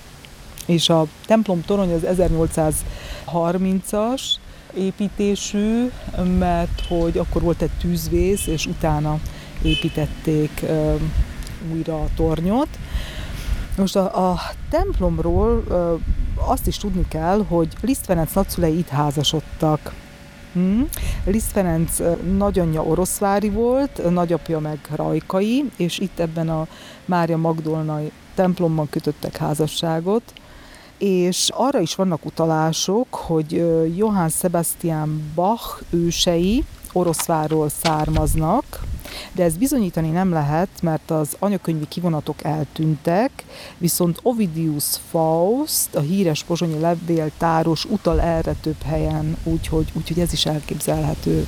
És 0.65 0.89
a 0.89 1.05
templom 1.25 1.61
torony 1.61 1.93
az 1.93 2.01
1830-as, 3.31 4.21
építésű, 4.73 5.91
mert 6.37 6.81
hogy 6.87 7.17
akkor 7.17 7.41
volt 7.41 7.61
egy 7.61 7.77
tűzvész, 7.81 8.47
és 8.47 8.65
utána 8.65 9.19
építették 9.61 10.65
újra 11.73 12.01
a 12.01 12.07
tornyot. 12.15 12.67
Most 13.77 13.95
a, 13.95 14.31
a 14.31 14.39
templomról 14.69 15.63
uh, 15.67 16.49
azt 16.49 16.67
is 16.67 16.77
tudni 16.77 17.05
kell, 17.07 17.45
hogy 17.47 17.67
Liszt 17.81 18.05
Ferenc 18.05 18.33
nagyszülei 18.33 18.77
itt 18.77 18.87
házasodtak. 18.87 19.93
Hmm. 20.55 20.87
Liszt 21.25 21.51
Ferenc 21.51 21.97
nagyanyja 22.37 22.83
oroszvári 22.83 23.49
volt, 23.49 24.09
nagyapja 24.11 24.59
meg 24.59 24.79
rajkai, 24.95 25.71
és 25.77 25.99
itt 25.99 26.19
ebben 26.19 26.49
a 26.49 26.67
Mária 27.05 27.37
Magdolnai 27.37 28.11
templomban 28.35 28.89
kötöttek 28.89 29.37
házasságot 29.37 30.33
és 30.97 31.49
arra 31.53 31.79
is 31.79 31.95
vannak 31.95 32.25
utalások, 32.25 33.15
hogy 33.15 33.51
Johann 33.97 34.27
Sebastian 34.27 35.31
Bach 35.35 35.81
ősei 35.89 36.63
Oroszvárról 36.91 37.69
származnak, 37.69 38.79
de 39.31 39.43
ezt 39.43 39.59
bizonyítani 39.59 40.09
nem 40.09 40.31
lehet, 40.31 40.69
mert 40.81 41.11
az 41.11 41.35
anyakönyvi 41.39 41.87
kivonatok 41.87 42.43
eltűntek, 42.43 43.31
viszont 43.77 44.19
Ovidius 44.23 44.85
Faust, 45.09 45.95
a 45.95 45.99
híres 45.99 46.43
pozsonyi 46.43 46.79
levéltáros 46.79 47.85
utal 47.85 48.21
erre 48.21 48.55
több 48.61 48.81
helyen, 48.85 49.37
úgyhogy, 49.43 49.91
úgyhogy 49.93 50.19
ez 50.19 50.33
is 50.33 50.45
elképzelhető. 50.45 51.47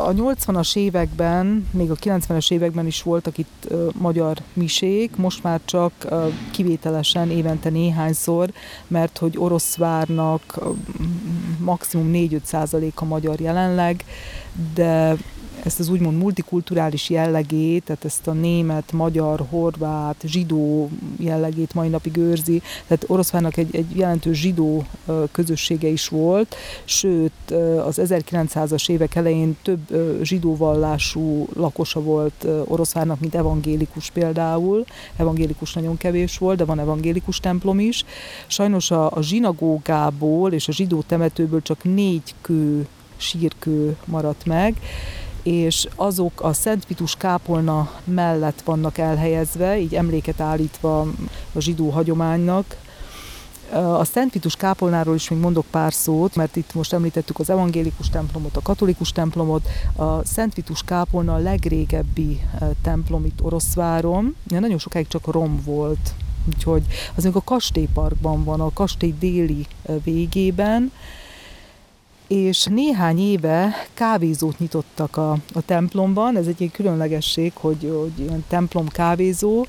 A 0.00 0.12
80-as 0.12 0.76
években, 0.76 1.68
még 1.70 1.90
a 1.90 1.94
90-es 1.94 2.50
években 2.50 2.86
is 2.86 3.02
voltak 3.02 3.38
itt 3.38 3.66
uh, 3.68 3.88
magyar 3.92 4.36
misék, 4.52 5.16
most 5.16 5.42
már 5.42 5.60
csak 5.64 5.92
uh, 6.10 6.32
kivételesen 6.50 7.30
évente 7.30 7.70
néhányszor, 7.70 8.50
mert 8.86 9.18
hogy 9.18 9.38
Oroszvárnak 9.38 10.42
uh, 10.56 10.76
maximum 11.58 12.10
4-5 12.14 12.42
százalék 12.42 13.00
a 13.00 13.04
magyar 13.04 13.40
jelenleg, 13.40 14.04
de 14.74 15.16
ezt 15.64 15.80
az 15.80 15.88
úgymond 15.88 16.18
multikulturális 16.18 17.10
jellegét, 17.10 17.84
tehát 17.84 18.04
ezt 18.04 18.26
a 18.26 18.32
német, 18.32 18.92
magyar, 18.92 19.44
horvát, 19.50 20.22
zsidó 20.26 20.90
jellegét 21.16 21.74
mai 21.74 21.88
napig 21.88 22.16
őrzi. 22.16 22.62
Tehát 22.86 23.04
Oroszvárnak 23.06 23.56
egy, 23.56 23.76
egy 23.76 23.96
jelentős 23.96 24.38
zsidó 24.38 24.84
közössége 25.32 25.88
is 25.88 26.08
volt, 26.08 26.56
sőt 26.84 27.50
az 27.86 28.00
1900-as 28.02 28.88
évek 28.88 29.14
elején 29.14 29.56
több 29.62 29.80
zsidó 30.22 30.56
vallású 30.56 31.48
lakosa 31.56 32.00
volt 32.02 32.46
Oroszvárnak, 32.64 33.20
mint 33.20 33.34
evangélikus 33.34 34.10
például. 34.10 34.84
Evangélikus 35.16 35.72
nagyon 35.72 35.96
kevés 35.96 36.38
volt, 36.38 36.56
de 36.56 36.64
van 36.64 36.78
evangélikus 36.78 37.40
templom 37.40 37.78
is. 37.78 38.04
Sajnos 38.46 38.90
a, 38.90 39.10
a 39.12 39.22
zsinagógából 39.22 40.52
és 40.52 40.68
a 40.68 40.72
zsidó 40.72 41.02
temetőből 41.06 41.62
csak 41.62 41.84
négy 41.84 42.34
kő 42.40 42.86
sírkő 43.16 43.96
maradt 44.04 44.46
meg, 44.46 44.76
és 45.42 45.88
azok 45.94 46.42
a 46.42 46.52
Szent 46.52 46.86
Vitus 46.86 47.14
kápolna 47.16 47.90
mellett 48.04 48.60
vannak 48.60 48.98
elhelyezve, 48.98 49.78
így 49.78 49.94
emléket 49.94 50.40
állítva 50.40 51.00
a 51.52 51.60
zsidó 51.60 51.90
hagyománynak. 51.90 52.76
A 53.72 54.04
Szent 54.04 54.32
Vitus 54.32 54.56
kápolnáról 54.56 55.14
is 55.14 55.28
még 55.28 55.38
mondok 55.38 55.66
pár 55.70 55.92
szót, 55.92 56.36
mert 56.36 56.56
itt 56.56 56.74
most 56.74 56.92
említettük 56.92 57.38
az 57.38 57.50
evangélikus 57.50 58.08
templomot, 58.08 58.56
a 58.56 58.62
katolikus 58.62 59.12
templomot. 59.12 59.68
A 59.96 60.24
Szent 60.24 60.54
Vitus 60.54 60.82
kápolna 60.82 61.34
a 61.34 61.38
legrégebbi 61.38 62.40
eh, 62.60 62.68
templom 62.82 63.24
itt 63.24 63.42
Oroszváron. 63.42 64.36
Nagyon 64.48 64.78
sokáig 64.78 65.08
csak 65.08 65.26
rom 65.26 65.62
volt, 65.64 66.14
úgyhogy 66.54 66.82
az 67.14 67.24
még 67.24 67.36
a 67.36 67.42
kastélyparkban 67.44 68.44
van, 68.44 68.60
a 68.60 68.72
kastély 68.72 69.14
déli 69.18 69.66
eh, 69.82 69.94
végében, 70.04 70.92
és 72.30 72.64
néhány 72.64 73.18
éve 73.18 73.72
kávézót 73.94 74.58
nyitottak 74.58 75.16
a, 75.16 75.30
a 75.32 75.60
templomban, 75.66 76.36
ez 76.36 76.46
egy 76.46 76.70
különlegesség, 76.72 77.52
hogy, 77.54 77.92
hogy 78.00 78.24
ilyen 78.24 78.44
templom 78.48 78.88
kávézó. 78.88 79.66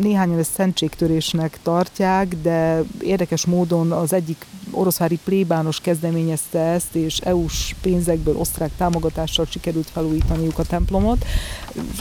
Néhányan 0.00 0.38
ezt 0.38 0.52
szentségtörésnek 0.52 1.58
tartják, 1.62 2.34
de 2.42 2.82
érdekes 3.00 3.46
módon 3.46 3.92
az 3.92 4.12
egyik 4.12 4.46
oroszvári 4.70 5.18
plébános 5.24 5.80
kezdeményezte 5.80 6.58
ezt, 6.58 6.94
és 6.94 7.18
EU-s 7.18 7.74
pénzekből, 7.80 8.36
osztrák 8.36 8.70
támogatással 8.76 9.46
sikerült 9.50 9.90
felújítaniuk 9.90 10.58
a 10.58 10.62
templomot. 10.62 11.24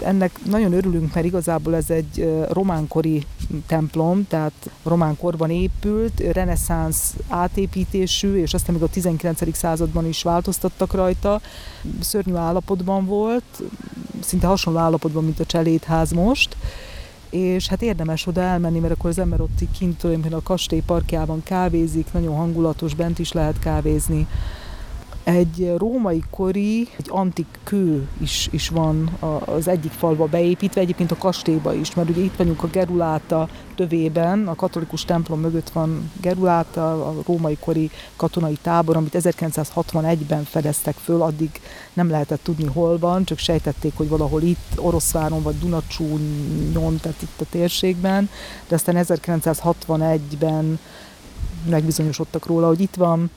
Ennek 0.03 0.39
nagyon 0.45 0.73
örülünk, 0.73 1.13
mert 1.13 1.25
igazából 1.25 1.75
ez 1.75 1.89
egy 1.89 2.45
románkori 2.49 3.23
templom, 3.67 4.27
tehát 4.27 4.69
román 4.83 5.17
korban 5.17 5.49
épült, 5.49 6.19
reneszánsz 6.19 7.13
átépítésű, 7.27 8.35
és 8.35 8.53
aztán 8.53 8.75
még 8.75 8.83
a 8.83 8.87
19. 8.87 9.55
században 9.55 10.07
is 10.07 10.23
változtattak 10.23 10.93
rajta. 10.93 11.41
Szörnyű 11.99 12.33
állapotban 12.33 13.05
volt, 13.05 13.61
szinte 14.19 14.47
hasonló 14.47 14.79
állapotban, 14.79 15.23
mint 15.23 15.39
a 15.39 15.45
cselédház 15.45 16.11
most, 16.11 16.55
és 17.35 17.67
hát 17.67 17.81
érdemes 17.81 18.27
oda 18.27 18.41
elmenni, 18.41 18.79
mert 18.79 18.93
akkor 18.93 19.09
az 19.09 19.19
ember 19.19 19.41
ott 19.41 19.61
kint 19.77 20.03
a 20.33 20.41
kastély 20.43 20.81
parkjában 20.85 21.43
kávézik, 21.43 22.13
nagyon 22.13 22.35
hangulatos, 22.35 22.93
bent 22.93 23.19
is 23.19 23.31
lehet 23.31 23.59
kávézni. 23.59 24.27
Egy 25.25 25.73
római 25.77 26.23
kori, 26.29 26.87
egy 26.97 27.07
antik 27.09 27.47
kő 27.63 28.07
is, 28.21 28.47
is 28.51 28.69
van 28.69 29.17
az 29.45 29.67
egyik 29.67 29.91
falba 29.91 30.25
beépítve, 30.25 30.81
egyébként 30.81 31.11
a 31.11 31.17
kastélyba 31.17 31.73
is, 31.73 31.93
mert 31.93 32.09
ugye 32.09 32.21
itt 32.21 32.35
vagyunk 32.35 32.63
a 32.63 32.67
Geruláta 32.67 33.49
tövében, 33.75 34.47
a 34.47 34.55
katolikus 34.55 35.05
templom 35.05 35.39
mögött 35.39 35.69
van 35.69 36.11
Geruláta, 36.21 37.07
a 37.07 37.15
római 37.25 37.57
kori 37.59 37.89
katonai 38.15 38.57
tábor, 38.61 38.95
amit 38.95 39.17
1961-ben 39.19 40.43
fedeztek 40.43 40.95
föl, 40.95 41.21
addig 41.21 41.49
nem 41.93 42.09
lehetett 42.09 42.43
tudni 42.43 42.65
hol 42.65 42.97
van, 42.97 43.23
csak 43.23 43.37
sejtették, 43.37 43.93
hogy 43.95 44.09
valahol 44.09 44.41
itt, 44.41 44.73
Oroszváron 44.75 45.41
vagy 45.41 45.59
Dunacsúnyon, 45.59 46.97
tehát 47.01 47.21
itt 47.21 47.41
a 47.41 47.45
térségben, 47.49 48.29
de 48.67 48.75
aztán 48.75 49.05
1961-ben 49.07 50.79
megbizonyosodtak 51.69 52.45
róla, 52.45 52.67
hogy 52.67 52.81
itt 52.81 52.95
van, 52.95 53.29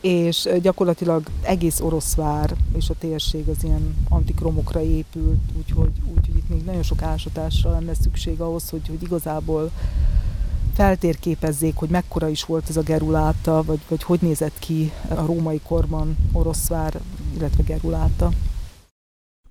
és 0.00 0.48
gyakorlatilag 0.62 1.22
egész 1.42 1.80
Oroszvár 1.80 2.54
és 2.76 2.90
a 2.90 2.94
térség 2.98 3.48
az 3.48 3.64
ilyen 3.64 3.96
antikromokra 4.08 4.80
épült, 4.82 5.40
úgyhogy, 5.58 5.92
úgyhogy 6.16 6.36
itt 6.36 6.48
még 6.48 6.64
nagyon 6.64 6.82
sok 6.82 7.02
ásatásra 7.02 7.70
lenne 7.70 7.94
szükség 7.94 8.40
ahhoz, 8.40 8.70
hogy, 8.70 8.88
hogy 8.88 9.02
igazából 9.02 9.70
feltérképezzék, 10.74 11.76
hogy 11.76 11.88
mekkora 11.88 12.28
is 12.28 12.44
volt 12.44 12.68
ez 12.68 12.76
a 12.76 12.82
Geruláta, 12.82 13.62
vagy, 13.62 13.80
vagy 13.88 14.02
hogy 14.02 14.18
nézett 14.22 14.58
ki 14.58 14.92
a 15.08 15.24
római 15.26 15.60
korban 15.60 16.16
Oroszvár, 16.32 17.00
illetve 17.36 17.62
Geruláta. 17.62 18.30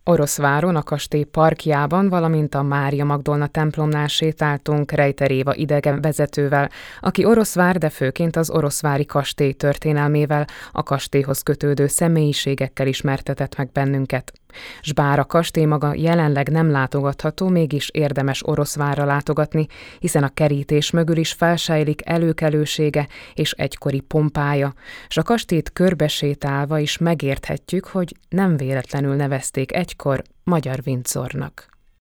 Oroszváron, 0.09 0.75
a 0.75 0.83
kastély 0.83 1.23
parkjában, 1.23 2.09
valamint 2.09 2.55
a 2.55 2.61
Mária 2.61 3.05
Magdolna 3.05 3.47
templomnál 3.47 4.07
sétáltunk 4.07 4.91
Rejter 4.91 5.31
Éva 5.31 5.55
idegen 5.55 6.01
vezetővel, 6.01 6.69
aki 6.99 7.25
oroszvár, 7.25 7.77
de 7.77 7.89
főként 7.89 8.35
az 8.35 8.49
oroszvári 8.49 9.05
kastély 9.05 9.53
történelmével, 9.53 10.45
a 10.71 10.83
kastélyhoz 10.83 11.41
kötődő 11.41 11.87
személyiségekkel 11.87 12.87
ismertetett 12.87 13.57
meg 13.57 13.71
bennünket. 13.71 14.33
S 14.81 14.93
bár 14.93 15.19
a 15.19 15.25
kastély 15.25 15.65
maga 15.65 15.93
jelenleg 15.93 16.49
nem 16.49 16.71
látogatható, 16.71 17.47
mégis 17.47 17.89
érdemes 17.89 18.47
Oroszvárra 18.47 19.05
látogatni, 19.05 19.67
hiszen 19.99 20.23
a 20.23 20.33
kerítés 20.33 20.91
mögül 20.91 21.17
is 21.17 21.31
felsejlik 21.31 22.01
előkelősége 22.05 23.07
és 23.33 23.51
egykori 23.51 23.99
pompája, 23.99 24.73
s 25.07 25.17
a 25.17 25.23
kastélyt 25.23 25.73
körbesétálva 25.73 26.79
is 26.79 26.97
megérthetjük, 26.97 27.85
hogy 27.85 28.15
nem 28.29 28.57
véletlenül 28.57 29.15
nevezték 29.15 29.73
egykor 29.73 30.21
Magyar 30.43 30.83
Vincornak. 30.83 31.68